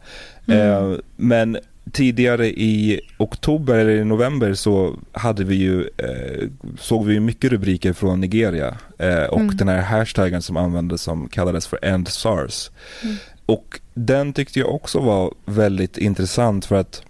Mm. 0.48 0.60
Eh, 0.60 0.98
men 1.16 1.58
tidigare 1.92 2.48
i 2.48 3.02
oktober 3.18 3.78
eller 3.78 3.92
i 3.92 4.04
november 4.04 4.54
så 4.54 4.96
hade 5.12 5.44
vi 5.44 5.56
ju, 5.56 5.82
eh, 5.98 6.48
såg 6.80 7.06
vi 7.06 7.20
mycket 7.20 7.52
rubriker 7.52 7.94
från 7.94 8.22
Nigeria 8.22 8.78
eh, 8.98 9.24
och 9.24 9.40
mm. 9.40 9.58
den 9.58 9.68
här 9.68 9.82
hashtaggen 9.82 10.42
som 10.42 10.58
användes 10.58 11.02
som 11.02 11.28
kallades 11.30 11.68
för 11.68 11.86
End 11.86 12.08
SARS. 12.08 12.72
Mm. 13.04 13.16
Och 13.46 13.80
den 13.94 14.34
tyckte 14.34 14.60
jag 14.60 14.76
också 14.76 15.00
var 15.00 15.34
väldigt 15.46 15.98
intressant 15.98 16.66
för 16.66 16.76
att 16.76 17.04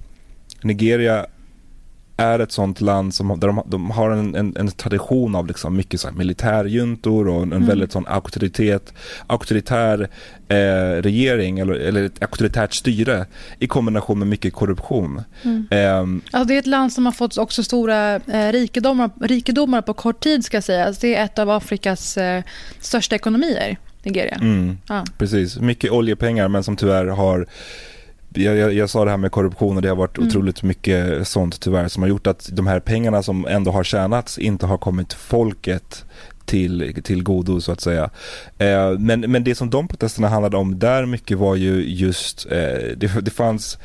Nigeria 0.61 1.25
är 2.19 2.39
ett 2.39 2.51
sånt 2.51 2.81
land 2.81 3.13
som 3.13 3.39
där 3.39 3.47
de, 3.47 3.61
de 3.65 3.91
har 3.91 4.11
en, 4.11 4.35
en, 4.35 4.55
en, 4.57 4.71
tradition 4.71 5.35
av 5.35 5.47
liksom 5.47 5.75
mycket 5.75 5.99
så 5.99 6.07
här 6.07 6.15
militärjuntor 6.15 7.27
och 7.27 7.43
en, 7.43 7.53
mm. 7.53 7.67
väldigt 7.67 7.91
sån 7.91 8.07
auktoritet, 8.07 8.93
auktoritär 9.27 10.09
eh, 10.47 11.01
regering 11.01 11.59
eller, 11.59 11.73
eller 11.73 12.03
ett 12.03 12.21
auktoritärt 12.21 12.73
styre 12.73 13.25
i 13.59 13.67
kombination 13.67 14.19
med 14.19 14.27
mycket 14.27 14.53
korruption. 14.53 15.21
Mm. 15.43 15.67
Eh, 15.71 15.99
alltså 15.99 16.47
det 16.47 16.55
är 16.55 16.59
ett 16.59 16.67
land 16.67 16.93
som 16.93 17.05
har 17.05 17.13
fått 17.13 17.37
också 17.37 17.63
stora 17.63 18.15
eh, 18.15 18.51
rikedomar, 18.51 19.09
rikedomar 19.21 19.81
på 19.81 19.93
kort 19.93 20.19
tid 20.19 20.45
ska 20.45 20.61
sägas. 20.61 20.99
Det 20.99 21.15
är 21.15 21.25
ett 21.25 21.39
av 21.39 21.49
Afrikas 21.49 22.17
eh, 22.17 22.43
största 22.79 23.15
ekonomier, 23.15 23.77
Nigeria. 24.03 24.35
Mm, 24.35 24.77
ah. 24.87 25.03
Precis, 25.17 25.59
mycket 25.59 25.91
oljepengar 25.91 26.47
men 26.47 26.63
som 26.63 26.75
tyvärr 26.75 27.05
har 27.05 27.47
jag, 28.33 28.55
jag, 28.57 28.73
jag, 28.73 28.89
sa 28.89 29.05
det 29.05 29.11
här 29.11 29.17
med 29.17 29.31
korruption 29.31 29.75
och 29.75 29.81
det 29.81 29.89
har 29.89 29.95
varit 29.95 30.17
mm. 30.17 30.29
otroligt 30.29 30.63
mycket 30.63 31.27
sånt 31.27 31.59
tyvärr 31.59 31.87
som 31.87 32.03
har 32.03 32.09
gjort 32.09 32.27
att 32.27 32.49
de 32.51 32.67
här 32.67 32.79
pengarna 32.79 33.23
som 33.23 33.45
ändå 33.45 33.71
har 33.71 33.83
tjänats 33.83 34.37
inte 34.37 34.65
har 34.65 34.77
kommit 34.77 35.13
folket 35.13 36.05
till, 36.45 37.01
till 37.03 37.23
godo 37.23 37.61
så 37.61 37.71
att 37.71 37.81
säga. 37.81 38.09
Eh, 38.57 38.91
men, 38.99 39.19
men 39.19 39.43
det 39.43 39.55
som 39.55 39.69
de 39.69 39.87
protesterna 39.87 40.27
handlade 40.27 40.57
om 40.57 40.79
där 40.79 41.05
mycket 41.05 41.37
var 41.37 41.55
ju 41.55 41.83
just, 41.89 42.45
eh, 42.45 42.97
det, 42.97 43.21
det 43.21 43.31
fanns 43.31 43.77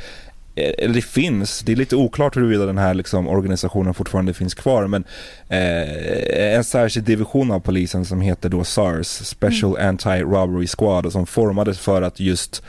Eh, 0.57 0.73
eller 0.79 0.95
det 0.95 1.03
finns, 1.03 1.61
det 1.61 1.73
är 1.73 1.77
lite 1.77 1.97
oklart 1.97 2.37
huruvida 2.37 2.67
den 2.67 2.79
här 2.79 2.95
liksom 2.95 3.29
organisationen 3.29 3.95
fortfarande 3.95 4.35
finns 4.35 4.55
kvar 4.55 4.87
men 4.87 5.05
eh, 5.49 6.55
en 6.57 6.65
särskild 6.65 7.07
division 7.07 7.51
av 7.51 7.61
polisen 7.61 8.05
som 8.05 8.21
heter 8.21 8.49
då 8.49 8.65
SARS, 8.65 9.07
Special 9.07 9.77
mm. 9.77 9.97
Anti-Robbery 9.97 10.67
Squad 10.77 11.13
som 11.13 11.27
formades 11.27 11.79
för 11.79 12.03
att 12.03 12.21
just 12.21 12.63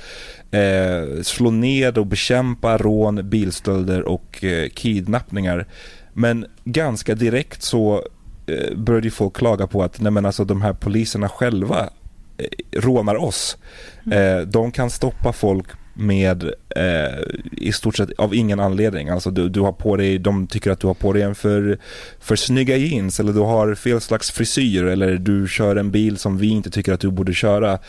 eh, 0.55 1.21
slå 1.21 1.51
ned 1.51 1.97
och 1.97 2.07
bekämpa 2.07 2.77
rån, 2.77 3.29
bilstölder 3.29 4.01
och 4.01 4.43
eh, 4.43 4.69
kidnappningar. 4.69 5.67
Men 6.13 6.45
ganska 6.63 7.15
direkt 7.15 7.63
så 7.63 8.03
eh, 8.47 8.77
började 8.77 9.11
folk 9.11 9.35
klaga 9.35 9.67
på 9.67 9.83
att 9.83 10.01
nej 10.01 10.11
men 10.11 10.25
alltså 10.25 10.45
de 10.45 10.61
här 10.61 10.73
poliserna 10.73 11.29
själva 11.29 11.89
eh, 12.37 12.79
rånar 12.79 13.15
oss. 13.15 13.57
Mm. 14.05 14.37
Eh, 14.37 14.47
de 14.47 14.71
kan 14.71 14.89
stoppa 14.89 15.33
folk 15.33 15.67
med 15.97 16.43
eh, 16.75 17.23
i 17.51 17.71
stort 17.71 17.95
sett 17.95 18.09
av 18.17 18.35
ingen 18.35 18.59
anledning. 18.59 19.09
Alltså 19.09 19.31
du, 19.31 19.49
du 19.49 19.59
har 19.59 19.71
på 19.71 19.97
dig, 19.97 20.17
de 20.17 20.47
tycker 20.47 20.71
att 20.71 20.79
du 20.79 20.87
har 20.87 20.93
på 20.93 21.13
dig 21.13 21.21
en 21.21 21.35
för, 21.35 21.79
för 22.19 22.35
snygga 22.35 22.77
jeans 22.77 23.19
eller 23.19 23.33
du 23.33 23.39
har 23.39 23.75
fel 23.75 24.01
slags 24.01 24.31
frisyr 24.31 24.83
eller 24.83 25.17
du 25.17 25.47
kör 25.47 25.75
en 25.75 25.91
bil 25.91 26.17
som 26.17 26.37
vi 26.37 26.47
inte 26.47 26.69
tycker 26.69 26.93
att 26.93 26.99
du 26.99 27.11
borde 27.11 27.33
köra. 27.33 27.79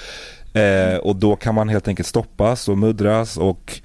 Eh, 0.56 0.96
och 0.96 1.16
då 1.16 1.36
kan 1.36 1.54
man 1.54 1.68
helt 1.68 1.88
enkelt 1.88 2.08
stoppas 2.08 2.68
och 2.68 2.78
muddras 2.78 3.36
och 3.36 3.80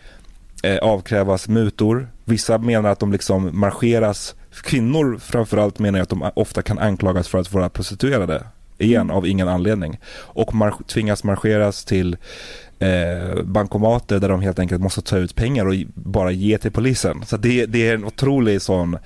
eh, 0.64 0.78
avkrävas 0.78 1.48
mutor. 1.48 2.08
Vissa 2.26 2.58
menar 2.58 2.90
att 2.90 3.00
de 3.00 3.12
liksom 3.12 3.60
marscheras, 3.60 4.36
kvinnor 4.64 5.18
framförallt 5.22 5.80
menar 5.80 6.00
att 6.00 6.10
de 6.10 6.32
ofta 6.34 6.62
kan 6.62 6.80
anklagas 6.80 7.28
för 7.28 7.38
att 7.38 7.54
vara 7.54 7.70
prostituerade 7.70 8.44
igen 8.78 9.02
mm. 9.02 9.16
av 9.16 9.28
ingen 9.28 9.48
anledning. 9.48 10.00
Och 10.16 10.56
mar 10.56 10.74
tvingas 10.88 11.24
marscheras 11.24 11.86
till 11.86 12.18
eh, 12.80 13.44
bankomater 13.44 14.20
där 14.20 14.30
de 14.30 14.42
helt 14.42 14.60
enkelt 14.60 14.82
måste 14.82 15.02
ta 15.02 15.18
ut 15.18 15.36
pengar 15.36 15.66
och 15.66 15.76
bara 15.94 16.32
ge 16.32 16.58
till 16.58 16.72
polisen. 16.72 17.24
Så 17.26 17.38
det, 17.38 17.66
det 17.66 17.88
är 17.88 17.94
en 17.94 18.06
otrolig 18.06 18.62
sån 18.62 18.98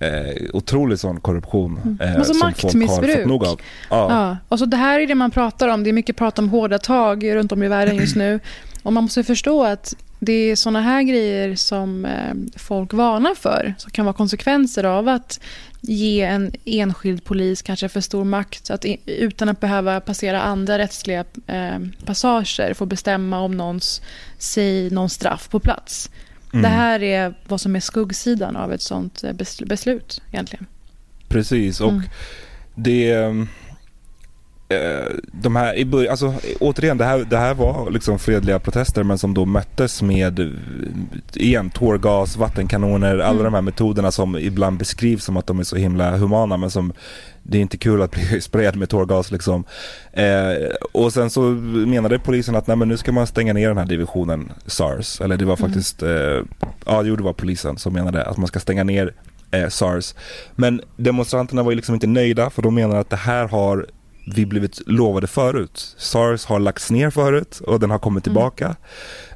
eh, 0.00 0.34
otrolig 0.52 0.98
sån 0.98 1.20
korruption 1.20 1.80
mm. 1.84 2.00
eh, 2.00 2.16
alltså 2.16 2.34
som 2.34 2.46
maktmissbruk. 2.48 2.90
folk 2.90 3.06
har 3.06 3.16
fått 3.16 3.26
nog 3.26 3.44
av. 3.44 3.60
Ja. 3.90 4.06
ja. 4.10 4.36
Och 4.48 4.58
så 4.58 4.64
det 4.64 4.76
här 4.76 5.00
är 5.00 5.06
det 5.06 5.14
man 5.14 5.30
pratar 5.30 5.68
om. 5.68 5.84
Det 5.84 5.90
är 5.90 5.92
mycket 5.92 6.16
prat 6.16 6.38
om 6.38 6.48
hårda 6.48 6.78
tag 6.78 7.34
runt 7.34 7.52
om 7.52 7.62
i 7.62 7.68
världen 7.68 7.96
just 7.96 8.16
nu. 8.16 8.40
Och 8.82 8.92
man 8.92 9.04
måste 9.04 9.24
förstå 9.24 9.64
att 9.64 9.94
det 10.18 10.32
är 10.32 10.56
såna 10.56 10.80
här 10.80 11.02
grejer 11.02 11.54
som 11.54 12.04
eh, 12.04 12.34
folk 12.56 12.92
varnar 12.92 13.34
för. 13.34 13.74
Som 13.78 13.90
kan 13.90 14.04
vara 14.04 14.12
konsekvenser 14.12 14.84
av 14.84 15.08
att 15.08 15.40
ge 15.80 16.22
en 16.22 16.52
enskild 16.64 17.24
polis 17.24 17.62
kanske 17.62 17.88
för 17.88 18.00
stor 18.00 18.24
makt 18.24 18.70
att 18.70 18.84
utan 19.06 19.48
att 19.48 19.60
behöva 19.60 20.00
passera 20.00 20.42
andra 20.42 20.78
rättsliga 20.78 21.24
eh, 21.46 21.78
passager 22.04 22.74
få 22.74 22.86
bestämma 22.86 23.40
om 23.40 23.56
någons, 23.56 24.02
säg, 24.38 24.90
någon 24.90 25.10
straff 25.10 25.48
på 25.48 25.60
plats. 25.60 26.10
Mm. 26.52 26.62
Det 26.62 26.68
här 26.68 27.02
är 27.02 27.34
vad 27.48 27.60
som 27.60 27.76
är 27.76 27.80
skuggsidan 27.80 28.56
av 28.56 28.72
ett 28.72 28.82
sånt 28.82 29.24
beslut 29.64 30.22
egentligen. 30.32 30.66
Precis 31.28 31.80
och 31.80 31.90
mm. 31.90 32.02
det 32.74 33.12
de 35.32 35.56
här, 35.56 35.74
i 35.74 35.84
början, 35.84 36.10
alltså, 36.10 36.34
återigen, 36.60 36.98
det 36.98 37.04
här, 37.04 37.18
det 37.18 37.36
här 37.36 37.54
var 37.54 37.90
liksom 37.90 38.18
fredliga 38.18 38.58
protester 38.58 39.02
men 39.02 39.18
som 39.18 39.34
då 39.34 39.44
möttes 39.44 40.02
med 40.02 40.56
igen, 41.34 41.70
tårgas, 41.70 42.36
vattenkanoner, 42.36 43.18
alla 43.18 43.30
mm. 43.30 43.44
de 43.44 43.54
här 43.54 43.62
metoderna 43.62 44.10
som 44.10 44.36
ibland 44.36 44.78
beskrivs 44.78 45.24
som 45.24 45.36
att 45.36 45.46
de 45.46 45.58
är 45.58 45.64
så 45.64 45.76
himla 45.76 46.16
humana 46.16 46.56
men 46.56 46.70
som 46.70 46.92
det 47.42 47.58
är 47.58 47.62
inte 47.62 47.76
kul 47.76 48.02
att 48.02 48.10
bli 48.10 48.40
sprayad 48.40 48.76
med 48.76 48.88
tårgas 48.88 49.30
liksom. 49.30 49.64
Eh, 50.12 50.68
och 50.92 51.12
sen 51.12 51.30
så 51.30 51.40
menade 51.40 52.18
polisen 52.18 52.56
att 52.56 52.66
nej 52.66 52.76
men 52.76 52.88
nu 52.88 52.96
ska 52.96 53.12
man 53.12 53.26
stänga 53.26 53.52
ner 53.52 53.68
den 53.68 53.78
här 53.78 53.86
divisionen 53.86 54.52
SARS. 54.66 55.20
Eller 55.20 55.36
det 55.36 55.44
var 55.44 55.56
mm. 55.56 55.70
faktiskt, 55.70 56.02
mm. 56.02 56.36
eh, 56.36 56.44
ja 56.86 57.02
jo 57.02 57.16
det 57.16 57.22
var 57.22 57.32
polisen 57.32 57.78
som 57.78 57.92
menade 57.92 58.24
att 58.24 58.36
man 58.36 58.46
ska 58.46 58.60
stänga 58.60 58.84
ner 58.84 59.14
eh, 59.50 59.68
SARS. 59.68 60.14
Men 60.54 60.80
demonstranterna 60.96 61.62
var 61.62 61.70
ju 61.70 61.76
liksom 61.76 61.94
inte 61.94 62.06
nöjda 62.06 62.50
för 62.50 62.62
de 62.62 62.74
menar 62.74 62.96
att 62.96 63.10
det 63.10 63.16
här 63.16 63.48
har 63.48 63.86
vi 64.34 64.46
blivit 64.46 64.80
lovade 64.86 65.26
förut. 65.26 65.94
SARS 65.98 66.44
har 66.44 66.58
lagts 66.58 66.90
ner 66.90 67.10
förut 67.10 67.60
och 67.66 67.80
den 67.80 67.90
har 67.90 67.98
kommit 67.98 68.26
mm. 68.26 68.34
tillbaka. 68.34 68.76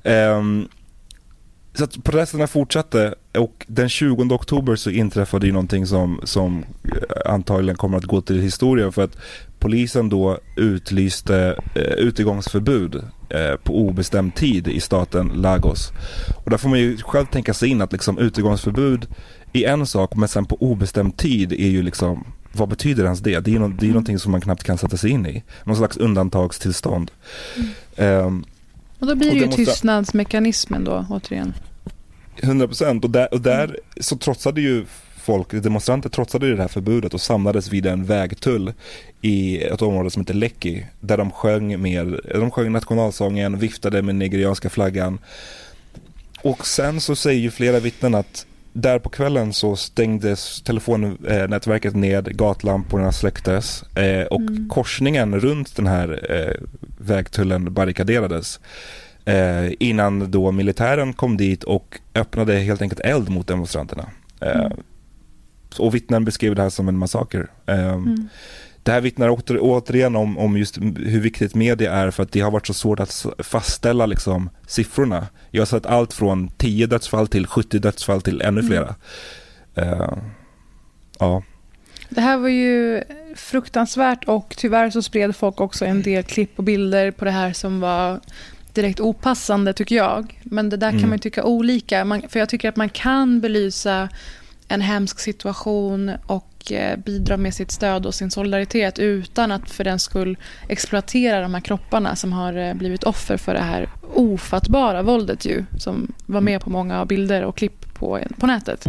Mm. 0.02 0.38
Um, 0.38 0.68
så 1.74 1.84
att 1.84 2.04
protesterna 2.04 2.46
fortsatte 2.46 3.14
och 3.38 3.64
den 3.68 3.88
20 3.88 4.34
oktober 4.34 4.76
så 4.76 4.90
inträffade 4.90 5.46
ju 5.46 5.52
någonting 5.52 5.86
som, 5.86 6.20
som 6.24 6.64
eh, 6.84 7.32
antagligen 7.32 7.76
kommer 7.76 7.98
att 7.98 8.04
gå 8.04 8.20
till 8.20 8.40
historien 8.40 8.92
för 8.92 9.04
att 9.04 9.16
polisen 9.58 10.08
då 10.08 10.38
utlyste 10.56 11.60
eh, 11.74 11.82
utegångsförbud 11.82 12.94
eh, 13.28 13.56
på 13.62 13.78
obestämd 13.78 14.34
tid 14.34 14.68
i 14.68 14.80
staten 14.80 15.28
Lagos. 15.34 15.92
Och 16.44 16.50
där 16.50 16.56
får 16.56 16.68
man 16.68 16.78
ju 16.78 16.96
själv 16.96 17.26
tänka 17.26 17.54
sig 17.54 17.68
in 17.68 17.82
att 17.82 17.92
liksom 17.92 18.18
utegångsförbud 18.18 19.06
är 19.52 19.68
en 19.68 19.86
sak 19.86 20.16
men 20.16 20.28
sen 20.28 20.46
på 20.46 20.56
obestämd 20.62 21.16
tid 21.16 21.52
är 21.52 21.68
ju 21.68 21.82
liksom 21.82 22.26
vad 22.56 22.68
betyder 22.68 23.04
ens 23.04 23.20
det? 23.20 23.40
Det 23.40 23.54
är, 23.54 23.58
no 23.58 23.68
det 23.68 23.74
är 23.74 23.84
mm. 23.84 23.88
någonting 23.88 24.18
som 24.18 24.32
man 24.32 24.40
knappt 24.40 24.62
kan 24.62 24.78
sätta 24.78 24.96
sig 24.96 25.10
in 25.10 25.26
i. 25.26 25.42
Någon 25.64 25.76
slags 25.76 25.96
undantagstillstånd. 25.96 27.10
Mm. 27.96 28.26
Um, 28.26 28.44
och 28.98 29.06
då 29.06 29.14
blir 29.14 29.30
det 29.30 29.36
ju 29.36 29.46
måste... 29.46 29.64
tystnadsmekanismen 29.64 30.84
då 30.84 31.06
återigen. 31.10 31.54
100 32.36 32.66
procent 32.66 33.04
och 33.04 33.10
där, 33.10 33.34
och 33.34 33.40
där 33.40 33.78
så 34.00 34.16
trotsade 34.16 34.60
ju 34.60 34.84
folk, 35.16 35.50
demonstranter 35.50 36.08
trotsade 36.08 36.56
det 36.56 36.62
här 36.62 36.68
förbudet 36.68 37.14
och 37.14 37.20
samlades 37.20 37.68
vid 37.68 37.86
en 37.86 38.04
vägtull 38.04 38.72
i 39.20 39.62
ett 39.62 39.82
område 39.82 40.10
som 40.10 40.22
heter 40.22 40.34
Lekki 40.34 40.86
där 41.00 41.16
de 41.16 41.30
sjöng, 41.30 41.82
med, 41.82 42.20
de 42.34 42.50
sjöng 42.50 42.72
nationalsången, 42.72 43.58
viftade 43.58 44.02
med 44.02 44.14
nigerianska 44.14 44.70
flaggan. 44.70 45.18
Och 46.42 46.66
sen 46.66 47.00
så 47.00 47.16
säger 47.16 47.40
ju 47.40 47.50
flera 47.50 47.80
vittnen 47.80 48.14
att 48.14 48.46
där 48.76 48.98
på 48.98 49.08
kvällen 49.08 49.52
så 49.52 49.76
stängdes 49.76 50.62
telefonnätverket 50.62 51.96
ned, 51.96 52.36
gatlamporna 52.36 53.12
släcktes 53.12 53.82
eh, 53.82 54.26
och 54.26 54.40
mm. 54.40 54.68
korsningen 54.68 55.40
runt 55.40 55.76
den 55.76 55.86
här 55.86 56.26
eh, 56.30 56.66
vägtullen 56.98 57.74
barrikaderades. 57.74 58.60
Eh, 59.24 59.72
innan 59.78 60.30
då 60.30 60.52
militären 60.52 61.12
kom 61.12 61.36
dit 61.36 61.64
och 61.64 62.00
öppnade 62.14 62.54
helt 62.54 62.82
enkelt 62.82 63.00
eld 63.00 63.28
mot 63.28 63.46
demonstranterna. 63.46 64.06
Mm. 64.40 64.72
Och 65.78 65.94
vittnen 65.94 66.24
beskrev 66.24 66.54
det 66.54 66.62
här 66.62 66.70
som 66.70 66.88
en 66.88 66.98
massaker. 66.98 67.46
Mm. 67.66 68.28
Det 68.84 68.92
här 68.92 69.00
vittnar 69.00 69.28
åter, 69.28 69.58
återigen 69.60 70.16
om, 70.16 70.38
om 70.38 70.56
just 70.56 70.78
hur 70.78 71.20
viktigt 71.20 71.54
media 71.54 71.92
är 71.92 72.10
för 72.10 72.22
att 72.22 72.32
det 72.32 72.40
har 72.40 72.50
varit 72.50 72.66
så 72.66 72.74
svårt 72.74 73.00
att 73.00 73.26
fastställa 73.38 74.06
liksom, 74.06 74.50
siffrorna. 74.66 75.26
Jag 75.50 75.60
har 75.60 75.66
sett 75.66 75.86
allt 75.86 76.12
från 76.12 76.48
10 76.48 76.86
dödsfall 76.86 77.28
till 77.28 77.46
70 77.46 77.78
dödsfall 77.78 78.22
till 78.22 78.40
ännu 78.40 78.60
mm. 78.60 78.66
flera. 78.66 78.94
Mm. 79.74 80.00
Uh, 80.00 80.18
ja. 81.18 81.42
Det 82.08 82.20
här 82.20 82.36
var 82.38 82.48
ju 82.48 83.02
fruktansvärt 83.36 84.24
och 84.24 84.54
tyvärr 84.56 84.90
så 84.90 85.02
spred 85.02 85.36
folk 85.36 85.60
också 85.60 85.84
en 85.84 86.02
del 86.02 86.22
klipp 86.22 86.50
och 86.56 86.64
bilder 86.64 87.10
på 87.10 87.24
det 87.24 87.30
här 87.30 87.52
som 87.52 87.80
var 87.80 88.20
direkt 88.72 89.00
opassande 89.00 89.72
tycker 89.72 89.96
jag. 89.96 90.40
Men 90.42 90.68
det 90.68 90.76
där 90.76 90.90
kan 90.90 90.98
mm. 90.98 91.10
man 91.10 91.18
tycka 91.18 91.44
olika. 91.44 92.04
Man, 92.04 92.22
för 92.28 92.38
jag 92.38 92.48
tycker 92.48 92.68
att 92.68 92.76
man 92.76 92.88
kan 92.88 93.40
belysa 93.40 94.08
en 94.68 94.80
hemsk 94.80 95.18
situation 95.20 96.12
och 96.26 96.53
Eh, 96.70 96.96
bidra 96.96 97.36
med 97.36 97.54
sitt 97.54 97.70
stöd 97.70 98.06
och 98.06 98.14
sin 98.14 98.30
solidaritet 98.30 98.98
utan 98.98 99.52
att 99.52 99.70
för 99.70 99.84
den 99.84 99.98
skull 99.98 100.38
exploatera 100.68 101.40
de 101.40 101.54
här 101.54 101.60
kropparna 101.60 102.16
som 102.16 102.32
har 102.32 102.52
eh, 102.56 102.74
blivit 102.74 103.04
offer 103.04 103.36
för 103.36 103.54
det 103.54 103.60
här 103.60 103.88
ofattbara 104.14 105.02
våldet 105.02 105.44
ju, 105.44 105.64
som 105.78 106.12
var 106.26 106.40
med 106.40 106.60
på 106.60 106.70
många 106.70 107.04
bilder 107.04 107.44
och 107.44 107.56
klipp 107.56 107.94
på, 107.94 108.20
på 108.38 108.46
nätet. 108.46 108.86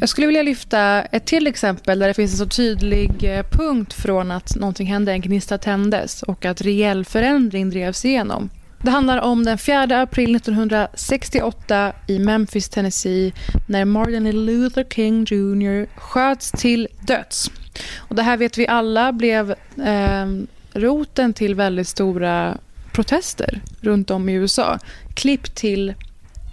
Jag 0.00 0.08
skulle 0.08 0.26
vilja 0.26 0.42
lyfta 0.42 1.02
ett 1.02 1.26
till 1.26 1.46
exempel 1.46 1.98
där 1.98 2.08
det 2.08 2.14
finns 2.14 2.32
en 2.32 2.38
så 2.38 2.46
tydlig 2.46 3.10
eh, 3.20 3.46
punkt 3.50 3.92
från 3.92 4.30
att 4.30 4.56
någonting 4.56 4.86
hände, 4.86 5.12
en 5.12 5.20
gnista 5.20 5.58
tändes 5.58 6.22
och 6.22 6.44
att 6.44 6.62
reell 6.62 7.04
förändring 7.04 7.70
drevs 7.70 8.04
igenom. 8.04 8.50
Det 8.82 8.90
handlar 8.90 9.20
om 9.20 9.44
den 9.44 9.58
4 9.58 10.00
april 10.00 10.36
1968 10.36 11.92
i 12.06 12.18
Memphis, 12.18 12.68
Tennessee 12.68 13.32
när 13.66 13.84
Martin 13.84 14.46
Luther 14.46 14.84
King 14.84 15.24
Jr 15.24 15.86
sköts 15.96 16.50
till 16.50 16.88
döds. 17.00 17.50
Och 17.96 18.14
det 18.14 18.22
här 18.22 18.36
vet 18.36 18.58
vi 18.58 18.68
alla 18.68 19.12
blev 19.12 19.50
eh, 19.84 20.26
roten 20.72 21.32
till 21.32 21.54
väldigt 21.54 21.88
stora 21.88 22.58
protester 22.92 23.60
runt 23.80 24.10
om 24.10 24.28
i 24.28 24.32
USA. 24.32 24.78
Klipp 25.14 25.54
till 25.54 25.94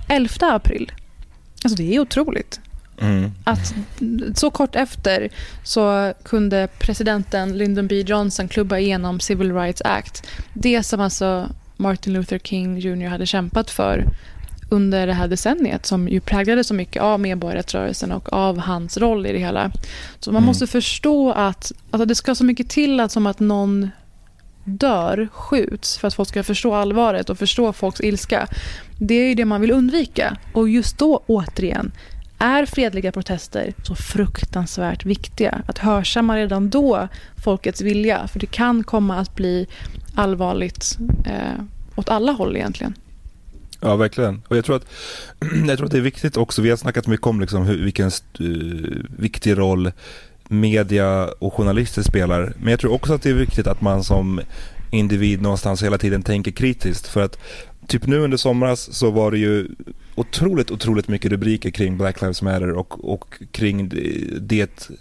11 0.09 0.30
april. 0.41 0.91
Alltså 1.63 1.78
det 1.78 1.95
är 1.95 1.99
otroligt. 1.99 2.59
Mm. 3.01 3.32
Att 3.43 3.73
så 4.36 4.51
kort 4.51 4.76
efter 4.76 5.30
så 5.63 6.13
kunde 6.23 6.67
presidenten 6.80 7.57
Lyndon 7.57 7.88
B 7.88 8.01
Johnson 8.01 8.47
klubba 8.47 8.78
igenom 8.78 9.19
Civil 9.19 9.53
Rights 9.53 9.82
Act. 9.86 10.28
Det 10.53 10.84
som 10.84 10.99
alltså 11.01 11.49
Martin 11.78 12.13
Luther 12.13 12.39
King 12.39 12.78
Jr 12.78 13.07
hade 13.07 13.26
kämpat 13.26 13.71
för 13.71 14.05
under 14.69 15.07
det 15.07 15.13
här 15.13 15.28
decenniet 15.28 15.86
som 15.86 16.07
ju 16.07 16.19
präglades 16.19 16.67
så 16.67 16.73
mycket 16.73 17.01
av 17.01 17.19
medborgarrättsrörelsen 17.19 18.11
och 18.11 18.34
av 18.34 18.57
hans 18.57 18.97
roll 18.97 19.26
i 19.26 19.34
det 19.34 19.39
hela. 19.39 19.71
Så 20.19 20.32
man 20.32 20.38
mm. 20.38 20.47
måste 20.47 20.67
förstå 20.67 21.32
att 21.32 21.71
alltså 21.91 22.05
det 22.05 22.15
ska 22.15 22.36
så 22.36 22.45
mycket 22.45 22.69
till 22.69 22.99
att 22.99 23.11
som 23.11 23.28
att 23.28 23.39
någon 23.39 23.89
dör, 24.65 25.28
skjuts 25.32 25.97
för 25.97 26.07
att 26.07 26.13
folk 26.13 26.30
ska 26.30 26.43
förstå 26.43 26.73
allvaret 26.73 27.30
och 27.30 27.38
förstå 27.38 27.73
folks 27.73 28.01
ilska. 28.01 28.47
Det 28.99 29.15
är 29.15 29.28
ju 29.28 29.36
det 29.36 29.45
man 29.45 29.61
vill 29.61 29.71
undvika. 29.71 30.38
Och 30.53 30.69
just 30.69 30.97
då, 30.97 31.23
återigen, 31.26 31.91
är 32.38 32.65
fredliga 32.65 33.11
protester 33.11 33.73
så 33.84 33.95
fruktansvärt 33.95 35.05
viktiga. 35.05 35.61
Att 35.67 35.78
hörsamma 35.78 36.38
redan 36.38 36.69
då 36.69 37.07
folkets 37.43 37.82
vilja. 37.82 38.28
För 38.28 38.39
det 38.39 38.45
kan 38.45 38.84
komma 38.84 39.17
att 39.17 39.36
bli 39.36 39.67
allvarligt 40.16 40.97
eh, 41.26 41.63
åt 41.95 42.09
alla 42.09 42.32
håll 42.32 42.55
egentligen. 42.55 42.93
Ja, 43.80 43.95
verkligen. 43.95 44.41
Och 44.47 44.57
jag 44.57 44.66
tror 44.66 44.76
att, 44.76 44.86
jag 45.68 45.78
tror 45.78 45.86
att 45.86 45.91
det 45.91 45.97
är 45.97 46.01
viktigt 46.01 46.38
också. 46.38 46.61
Vi 46.61 46.70
har 46.70 46.78
snackat 46.78 47.07
mycket 47.07 47.28
om 47.28 47.41
liksom 47.41 47.66
hur, 47.66 47.84
vilken 47.84 48.11
uh, 48.41 49.05
viktig 49.18 49.57
roll 49.57 49.91
media 50.47 51.30
och 51.39 51.53
journalister 51.53 52.01
spelar. 52.01 52.53
Men 52.57 52.72
jag 52.72 52.80
tror 52.80 52.91
också 52.91 53.13
att 53.13 53.22
det 53.22 53.30
är 53.30 53.34
viktigt 53.34 53.68
att 53.68 53.82
man 53.82 54.03
som 54.03 54.41
individ 54.91 55.41
någonstans 55.41 55.84
hela 55.84 55.97
tiden 55.97 56.24
tänker 56.24 56.51
kritiskt. 56.51 57.07
För 57.07 57.22
att 57.22 57.39
typ 57.88 58.07
nu 58.07 58.18
under 58.18 58.38
somras 58.38 58.93
så 58.93 59.11
var 59.11 59.32
det 59.32 59.38
ju 59.38 59.68
otroligt, 60.16 60.72
otroligt 60.72 61.07
mycket 61.07 61.32
rubriker 61.32 61.72
kring 61.72 61.97
Black 61.97 62.22
Lives 62.22 62.41
Matter 62.41 62.72
och, 62.72 63.13
och 63.13 63.43
kring 63.51 63.91
det 64.39 64.91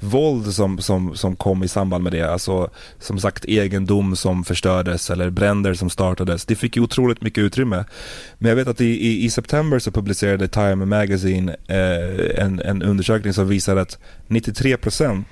våld 0.00 0.54
som, 0.54 0.78
som, 0.78 1.16
som 1.16 1.36
kom 1.36 1.62
i 1.62 1.68
samband 1.68 2.04
med 2.04 2.12
det. 2.12 2.32
Alltså 2.32 2.70
som 2.98 3.20
sagt 3.20 3.44
egendom 3.44 4.16
som 4.16 4.44
förstördes 4.44 5.10
eller 5.10 5.30
bränder 5.30 5.74
som 5.74 5.90
startades. 5.90 6.44
Det 6.44 6.56
fick 6.56 6.76
ju 6.76 6.82
otroligt 6.82 7.22
mycket 7.22 7.42
utrymme. 7.42 7.84
Men 8.38 8.48
jag 8.48 8.56
vet 8.56 8.68
att 8.68 8.80
i, 8.80 8.86
i, 8.86 9.24
i 9.24 9.30
september 9.30 9.78
så 9.78 9.90
publicerade 9.90 10.48
Time 10.48 10.86
Magazine 10.86 11.56
eh, 11.66 12.44
en, 12.44 12.60
en 12.60 12.82
undersökning 12.82 13.32
som 13.32 13.48
visar 13.48 13.76
att 13.76 13.98
93% 14.28 15.24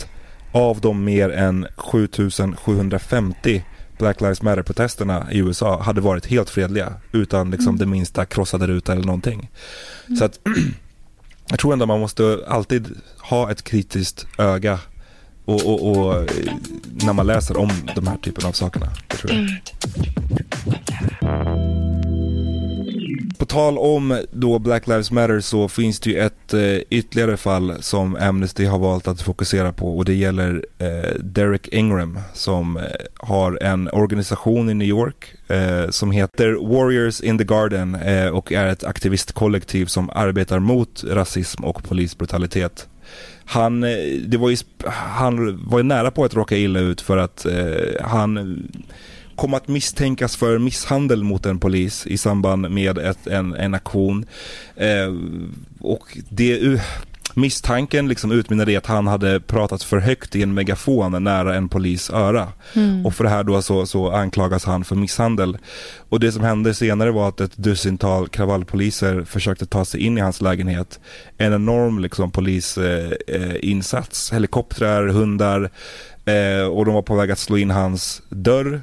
av 0.52 0.80
de 0.80 1.04
mer 1.04 1.30
än 1.30 1.66
7750 1.76 3.64
Black 3.98 4.20
Lives 4.20 4.42
Matter-protesterna 4.42 5.32
i 5.32 5.38
USA 5.38 5.82
hade 5.82 6.00
varit 6.00 6.26
helt 6.26 6.50
fredliga 6.50 6.94
utan 7.12 7.50
liksom 7.50 7.68
mm. 7.68 7.78
det 7.78 7.86
minsta 7.86 8.24
krossade 8.24 8.66
ruta 8.66 8.92
eller 8.92 9.04
någonting. 9.04 9.50
Mm. 10.06 10.16
Så 10.16 10.24
att 10.24 10.40
jag 11.54 11.58
tror 11.58 11.72
ändå 11.72 11.86
man 11.86 12.00
måste 12.00 12.44
alltid 12.48 12.88
ha 13.18 13.50
ett 13.50 13.64
kritiskt 13.64 14.26
öga 14.38 14.78
och, 15.44 15.66
och, 15.66 15.90
och 15.90 16.16
eh, 16.16 16.24
när 16.92 17.12
man 17.12 17.26
läser 17.26 17.56
om 17.56 17.70
de 17.94 18.06
här 18.06 18.16
typen 18.16 18.46
av 18.46 18.52
sakerna. 18.52 18.92
Det 19.08 19.16
tror 19.16 19.32
jag. 19.32 19.40
Mm. 19.40 19.50
På 23.38 23.46
tal 23.46 23.78
om 23.78 24.22
då 24.32 24.58
Black 24.58 24.86
Lives 24.86 25.10
Matter 25.10 25.40
så 25.40 25.68
finns 25.68 26.00
det 26.00 26.10
ju 26.10 26.18
ett 26.18 26.54
eh, 26.54 26.76
ytterligare 26.90 27.36
fall 27.36 27.74
som 27.80 28.16
Amnesty 28.16 28.64
har 28.64 28.78
valt 28.78 29.08
att 29.08 29.22
fokusera 29.22 29.72
på 29.72 29.96
och 29.96 30.04
det 30.04 30.14
gäller 30.14 30.64
eh, 30.78 31.14
Derek 31.20 31.68
Ingram 31.68 32.18
som 32.34 32.76
eh, 32.76 32.82
har 33.16 33.62
en 33.62 33.88
organisation 33.88 34.70
i 34.70 34.74
New 34.74 34.88
York 34.88 35.34
eh, 35.48 35.90
som 35.90 36.10
heter 36.10 36.52
Warriors 36.52 37.20
in 37.20 37.38
the 37.38 37.44
Garden 37.44 37.94
eh, 37.94 38.28
och 38.28 38.52
är 38.52 38.66
ett 38.66 38.84
aktivistkollektiv 38.84 39.86
som 39.86 40.10
arbetar 40.10 40.58
mot 40.58 41.04
rasism 41.04 41.64
och 41.64 41.84
polisbrutalitet. 41.84 42.88
Han, 43.44 43.84
eh, 43.84 43.96
det 44.26 44.36
var 44.36 44.50
ju, 44.50 44.56
han 44.86 45.60
var 45.66 45.78
ju 45.78 45.84
nära 45.84 46.10
på 46.10 46.24
att 46.24 46.34
råka 46.34 46.56
illa 46.56 46.80
ut 46.80 47.00
för 47.00 47.16
att 47.16 47.46
han 48.00 48.62
kom 49.36 49.54
att 49.54 49.68
misstänkas 49.68 50.36
för 50.36 50.58
misshandel 50.58 51.24
mot 51.24 51.46
en 51.46 51.58
polis 51.58 52.06
i 52.06 52.18
samband 52.18 52.70
med 52.70 52.98
ett, 52.98 53.26
en, 53.26 53.54
en 53.54 53.74
aktion. 53.74 54.26
Eh, 54.76 55.14
och 55.80 56.18
det, 56.28 56.80
misstanken 57.34 58.08
liksom 58.08 58.32
utmynnade 58.32 58.72
i 58.72 58.76
att 58.76 58.86
han 58.86 59.06
hade 59.06 59.40
pratat 59.40 59.82
för 59.82 59.98
högt 59.98 60.36
i 60.36 60.42
en 60.42 60.54
megafon 60.54 61.24
nära 61.24 61.54
en 61.54 61.68
polis 61.68 62.10
öra. 62.10 62.48
Mm. 62.74 63.06
Och 63.06 63.14
för 63.14 63.24
det 63.24 63.30
här 63.30 63.44
då 63.44 63.62
så, 63.62 63.86
så 63.86 64.10
anklagas 64.10 64.64
han 64.64 64.84
för 64.84 64.96
misshandel. 64.96 65.58
Och 66.08 66.20
det 66.20 66.32
som 66.32 66.42
hände 66.42 66.74
senare 66.74 67.10
var 67.10 67.28
att 67.28 67.40
ett 67.40 67.56
dussintal 67.56 68.28
kravallpoliser 68.28 69.24
försökte 69.24 69.66
ta 69.66 69.84
sig 69.84 70.00
in 70.00 70.18
i 70.18 70.20
hans 70.20 70.40
lägenhet. 70.40 71.00
En 71.38 71.52
enorm 71.52 71.98
liksom 71.98 72.30
polisinsats, 72.30 74.32
eh, 74.32 74.34
helikoptrar, 74.34 75.08
hundar 75.08 75.70
eh, 76.24 76.66
och 76.66 76.84
de 76.84 76.94
var 76.94 77.02
på 77.02 77.14
väg 77.14 77.30
att 77.30 77.38
slå 77.38 77.58
in 77.58 77.70
hans 77.70 78.22
dörr 78.28 78.80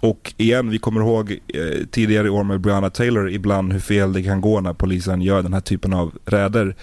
och 0.00 0.34
igen, 0.36 0.70
vi 0.70 0.78
kommer 0.78 1.00
ihåg 1.00 1.38
eh, 1.48 1.86
tidigare 1.90 2.26
i 2.26 2.30
år 2.30 2.44
med 2.44 2.60
Brianna 2.60 2.90
Taylor 2.90 3.30
ibland 3.30 3.72
hur 3.72 3.80
fel 3.80 4.12
det 4.12 4.22
kan 4.22 4.40
gå 4.40 4.60
när 4.60 4.72
polisen 4.72 5.22
gör 5.22 5.42
den 5.42 5.52
här 5.52 5.60
typen 5.60 5.92
av 5.92 6.12
räder. 6.24 6.76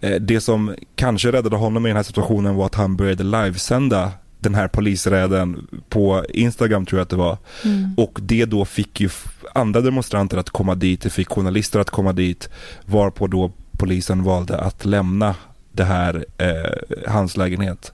Eh, 0.00 0.20
det 0.20 0.40
som 0.40 0.74
kanske 0.96 1.32
räddade 1.32 1.56
honom 1.56 1.86
i 1.86 1.88
den 1.88 1.96
här 1.96 2.02
situationen 2.02 2.54
var 2.54 2.66
att 2.66 2.74
han 2.74 2.96
började 2.96 3.24
livesända 3.24 4.12
den 4.40 4.54
här 4.54 4.68
polisräden 4.68 5.66
på 5.88 6.24
Instagram 6.28 6.86
tror 6.86 6.98
jag 6.98 7.02
att 7.04 7.10
det 7.10 7.16
var. 7.16 7.38
Mm. 7.64 7.94
Och 7.96 8.18
det 8.22 8.44
då 8.44 8.64
fick 8.64 9.00
ju 9.00 9.08
andra 9.54 9.80
demonstranter 9.80 10.36
att 10.36 10.50
komma 10.50 10.74
dit, 10.74 11.00
det 11.02 11.10
fick 11.10 11.28
journalister 11.28 11.80
att 11.80 11.90
komma 11.90 12.12
dit, 12.12 12.48
varpå 12.84 13.26
då 13.26 13.52
polisen 13.78 14.22
valde 14.22 14.58
att 14.58 14.84
lämna 14.84 15.34
det 15.72 15.84
här, 15.84 16.24
eh, 16.38 17.02
hans 17.12 17.36
lägenhet. 17.36 17.92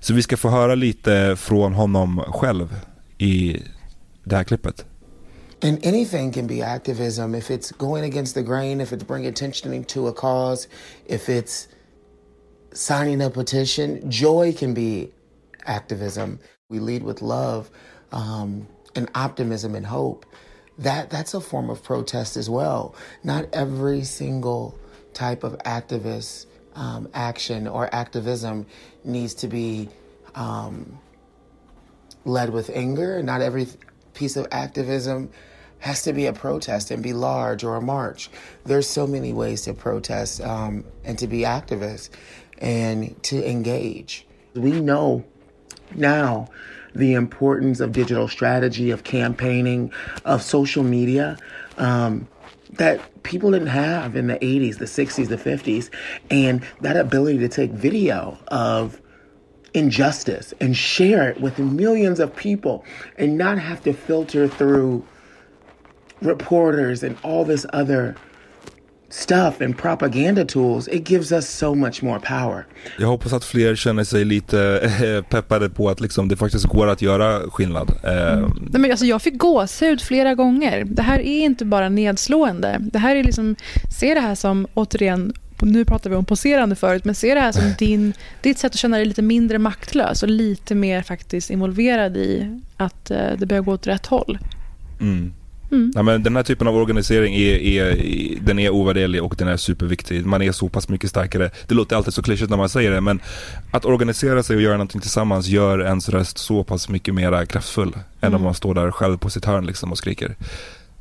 Så 0.00 0.14
vi 0.14 0.22
ska 0.22 0.36
få 0.36 0.48
höra 0.48 0.74
lite 0.74 1.36
från 1.38 1.72
honom 1.72 2.22
själv 2.28 2.76
i 3.18 3.56
det 4.24 4.36
här 4.36 4.44
klippet. 4.44 4.84
And 5.62 5.86
anything 5.86 6.32
can 6.32 6.46
be 6.46 6.62
activism 6.62 7.34
if 7.34 7.50
it's 7.50 7.72
going 7.72 8.04
against 8.04 8.34
the 8.34 8.42
grain, 8.42 8.80
if 8.80 8.92
it's 8.92 9.04
bringing 9.04 9.28
attention 9.28 9.84
to 9.84 10.08
a 10.08 10.12
cause, 10.12 10.68
if 11.06 11.28
it's 11.28 11.68
signing 12.72 13.20
a 13.20 13.30
petition. 13.30 14.10
Joy 14.10 14.52
can 14.52 14.74
be 14.74 15.12
activism. 15.66 16.38
We 16.68 16.78
lead 16.78 17.02
with 17.02 17.22
love 17.22 17.70
um, 18.12 18.66
and 18.94 19.10
optimism 19.14 19.74
and 19.74 19.86
hope. 19.86 20.26
That 20.78 21.10
that's 21.10 21.34
a 21.34 21.40
form 21.40 21.68
of 21.68 21.82
protest 21.82 22.36
as 22.36 22.48
well. 22.48 22.94
Not 23.22 23.46
every 23.52 24.04
single 24.04 24.78
type 25.12 25.44
of 25.44 25.58
activist 25.58 26.46
um, 26.74 27.08
action 27.12 27.66
or 27.66 27.92
activism 27.94 28.66
needs 29.04 29.34
to 29.34 29.48
be 29.48 29.88
um, 30.34 30.98
led 32.24 32.50
with 32.50 32.70
anger. 32.70 33.22
Not 33.22 33.42
every 33.42 33.66
piece 34.20 34.36
of 34.36 34.46
activism 34.52 35.30
has 35.78 36.02
to 36.02 36.12
be 36.12 36.26
a 36.26 36.32
protest 36.34 36.90
and 36.90 37.02
be 37.02 37.14
large 37.14 37.64
or 37.64 37.76
a 37.76 37.80
march. 37.80 38.28
There's 38.66 38.86
so 38.86 39.06
many 39.06 39.32
ways 39.32 39.62
to 39.62 39.72
protest 39.72 40.42
um, 40.42 40.84
and 41.04 41.18
to 41.18 41.26
be 41.26 41.40
activists 41.40 42.10
and 42.58 43.20
to 43.22 43.50
engage. 43.50 44.26
We 44.54 44.78
know 44.78 45.24
now 45.94 46.48
the 46.94 47.14
importance 47.14 47.80
of 47.80 47.92
digital 47.92 48.28
strategy, 48.28 48.90
of 48.90 49.04
campaigning, 49.04 49.90
of 50.26 50.42
social 50.42 50.82
media 50.82 51.38
um, 51.78 52.28
that 52.74 53.22
people 53.22 53.52
didn't 53.52 53.68
have 53.68 54.16
in 54.16 54.26
the 54.26 54.36
80s, 54.36 54.76
the 54.76 54.84
60s, 54.84 55.28
the 55.28 55.38
50s. 55.38 55.88
And 56.30 56.62
that 56.82 56.98
ability 56.98 57.38
to 57.38 57.48
take 57.48 57.70
video 57.70 58.36
of 58.48 59.00
injustice 59.72 60.54
and 60.60 60.76
share 60.76 61.30
it 61.30 61.40
with 61.40 61.58
millions 61.58 62.20
of 62.20 62.30
people 62.36 62.84
and 63.18 63.38
not 63.38 63.58
have 63.58 63.82
to 63.84 63.92
filter 63.92 64.48
through 64.48 65.02
reporters 66.20 67.02
and 67.02 67.16
all 67.22 67.44
this 67.44 67.66
other 67.72 68.14
stuff 69.10 69.60
and 69.60 69.78
propaganda 69.78 70.44
tools, 70.44 70.88
it 70.88 71.10
gives 71.10 71.32
us 71.32 71.48
so 71.48 71.74
much 71.74 72.02
more 72.02 72.20
power. 72.20 72.66
Jag 72.98 73.06
hoppas 73.06 73.32
att 73.32 73.44
fler 73.44 73.76
känner 73.76 74.04
sig 74.04 74.24
lite 74.24 74.90
eh, 75.02 75.24
peppade 75.24 75.70
på 75.70 75.88
att 75.88 76.00
liksom 76.00 76.28
det 76.28 76.36
faktiskt 76.36 76.64
går 76.64 76.86
att 76.86 77.02
göra 77.02 77.50
skillnad. 77.50 77.90
Eh, 78.04 78.32
mm. 78.32 78.68
Nej, 78.70 78.80
men 78.80 78.90
alltså 78.90 79.06
jag 79.06 79.22
fick 79.22 79.38
gåshud 79.38 80.00
flera 80.00 80.34
gånger. 80.34 80.84
Det 80.84 81.02
här 81.02 81.18
är 81.18 81.44
inte 81.44 81.64
bara 81.64 81.88
nedslående. 81.88 82.76
Det 82.80 82.98
här 82.98 83.16
är 83.16 83.24
liksom, 83.24 83.56
se 83.98 84.14
det 84.14 84.20
här 84.20 84.34
som 84.34 84.66
återigen 84.74 85.32
nu 85.62 85.84
pratar 85.84 86.10
vi 86.10 86.16
om 86.16 86.24
poserande 86.24 86.76
förut, 86.76 87.04
men 87.04 87.14
se 87.14 87.34
det 87.34 87.40
här 87.40 87.52
som 87.52 87.74
din, 87.78 88.12
ditt 88.42 88.58
sätt 88.58 88.72
att 88.72 88.78
känna 88.78 88.96
dig 88.96 89.06
lite 89.06 89.22
mindre 89.22 89.58
maktlös 89.58 90.22
och 90.22 90.28
lite 90.28 90.74
mer 90.74 91.02
faktiskt 91.02 91.50
involverad 91.50 92.16
i 92.16 92.60
att 92.76 93.10
eh, 93.10 93.32
det 93.38 93.46
börjar 93.46 93.62
gå 93.62 93.72
åt 93.72 93.86
rätt 93.86 94.06
håll. 94.06 94.38
Mm. 95.00 95.32
Mm. 95.72 95.92
Ja, 95.94 96.02
men 96.02 96.22
den 96.22 96.36
här 96.36 96.42
typen 96.42 96.68
av 96.68 96.76
organisering 96.76 97.34
är, 97.34 97.54
är, 97.54 97.98
den 98.40 98.58
är 98.58 98.70
ovärderlig 98.70 99.22
och 99.22 99.34
den 99.38 99.48
är 99.48 99.56
superviktig. 99.56 100.26
Man 100.26 100.42
är 100.42 100.52
så 100.52 100.68
pass 100.68 100.88
mycket 100.88 101.10
starkare. 101.10 101.50
Det 101.66 101.74
låter 101.74 101.96
alltid 101.96 102.14
så 102.14 102.22
klyschigt 102.22 102.50
när 102.50 102.56
man 102.56 102.68
säger 102.68 102.90
det 102.90 103.00
men 103.00 103.20
att 103.70 103.84
organisera 103.84 104.42
sig 104.42 104.56
och 104.56 104.62
göra 104.62 104.72
någonting 104.72 105.00
tillsammans 105.00 105.46
gör 105.46 105.84
ens 105.84 106.08
röst 106.08 106.38
så 106.38 106.64
pass 106.64 106.88
mycket 106.88 107.14
mer 107.14 107.46
kraftfull 107.46 107.88
mm. 107.88 108.04
än 108.20 108.34
om 108.34 108.42
man 108.42 108.54
står 108.54 108.74
där 108.74 108.90
själv 108.90 109.18
på 109.18 109.30
sitt 109.30 109.44
hörn 109.44 109.66
liksom 109.66 109.92
och 109.92 109.98
skriker. 109.98 110.36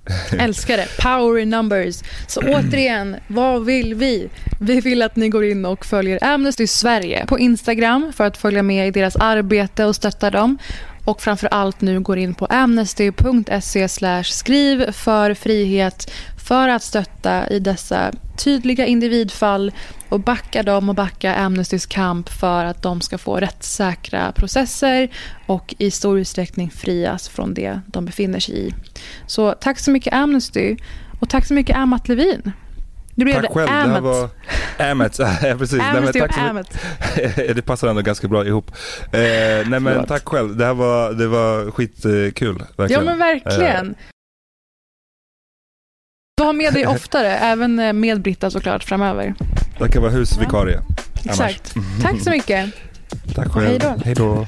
Älskar 0.39 0.77
det. 0.77 0.87
Power 1.01 1.39
in 1.39 1.49
numbers. 1.49 2.03
Så 2.27 2.41
återigen, 2.47 3.15
vad 3.27 3.65
vill 3.65 3.95
vi? 3.95 4.29
Vi 4.59 4.81
vill 4.81 5.01
att 5.01 5.15
ni 5.15 5.29
går 5.29 5.45
in 5.45 5.65
och 5.65 5.85
följer 5.85 6.23
Amnesty 6.23 6.67
Sverige 6.67 7.25
på 7.25 7.39
Instagram 7.39 8.13
för 8.15 8.23
att 8.23 8.37
följa 8.37 8.63
med 8.63 8.87
i 8.87 8.91
deras 8.91 9.15
arbete 9.15 9.85
och 9.85 9.95
stötta 9.95 10.31
dem. 10.31 10.57
och 11.05 11.21
framför 11.21 11.47
allt 11.47 11.81
nu 11.81 11.99
går 11.99 12.17
in 12.17 12.33
på 12.33 12.45
amnesty.se 12.45 13.87
skriv 14.23 14.91
för 14.91 15.33
frihet 15.33 16.11
för 16.39 16.67
att 16.67 16.83
stötta 16.83 17.49
i 17.49 17.59
dessa 17.59 18.11
tydliga 18.37 18.85
individfall 18.85 19.71
och 20.09 20.19
backa 20.19 20.63
dem 20.63 20.89
och 20.89 20.95
backa 20.95 21.35
Amnestys 21.35 21.85
kamp 21.85 22.29
för 22.29 22.65
att 22.65 22.81
de 22.81 23.01
ska 23.01 23.17
få 23.17 23.35
rättssäkra 23.35 24.31
processer 24.31 25.09
och 25.45 25.75
i 25.77 25.91
stor 25.91 26.19
utsträckning 26.19 26.69
frias 26.69 27.29
från 27.29 27.53
det 27.53 27.79
de 27.87 28.05
befinner 28.05 28.39
sig 28.39 28.67
i. 28.67 28.73
Så 29.27 29.51
tack 29.51 29.79
så 29.79 29.91
mycket 29.91 30.13
Amnesty 30.13 30.77
och 31.21 31.29
tack 31.29 31.45
så 31.45 31.53
mycket 31.53 31.75
Amat 31.75 32.07
Levin. 32.07 32.51
Nu 33.15 33.25
blev 33.25 33.35
tack 33.35 33.43
det 33.43 33.53
själv. 33.53 33.69
Amet. 33.69 33.87
Det 33.87 33.93
här 33.93 34.01
var 34.01 34.29
Amet. 34.91 35.19
ja, 35.19 35.55
precis. 35.57 35.79
Amnesty 35.81 36.19
nej, 36.19 36.53
men, 36.53 36.63
tack 36.63 37.35
så 37.35 37.53
det 37.53 37.61
passar 37.61 37.87
ändå 37.87 38.01
ganska 38.01 38.27
bra 38.27 38.45
ihop. 38.45 38.71
Eh, 39.11 39.19
nej 39.67 39.79
men 39.79 40.05
tack 40.05 40.27
själv. 40.27 40.57
Det 40.57 40.65
här 40.65 40.73
var, 40.73 41.13
det 41.13 41.27
var 41.27 41.71
skitkul. 41.71 42.63
Verkligen. 42.77 42.91
Ja 42.91 43.05
men 43.05 43.19
verkligen. 43.19 43.87
Eh. 43.87 43.95
Du 46.39 46.43
har 46.43 46.53
med 46.53 46.73
dig 46.73 46.87
oftare, 46.87 47.27
även 47.37 47.79
eh, 47.79 47.93
med 47.93 48.21
Britta 48.21 48.51
såklart 48.51 48.83
framöver. 48.83 49.33
Jag 49.79 49.91
kan 49.93 50.01
vara 50.01 50.11
husvikarie. 50.11 50.81
Ja. 51.23 51.31
Exakt. 51.31 51.73
Tack 52.01 52.21
så 52.21 52.29
mycket. 52.29 52.69
Tack 53.35 53.51
själv. 53.51 53.81
Hej 54.05 54.15
då. 54.15 54.47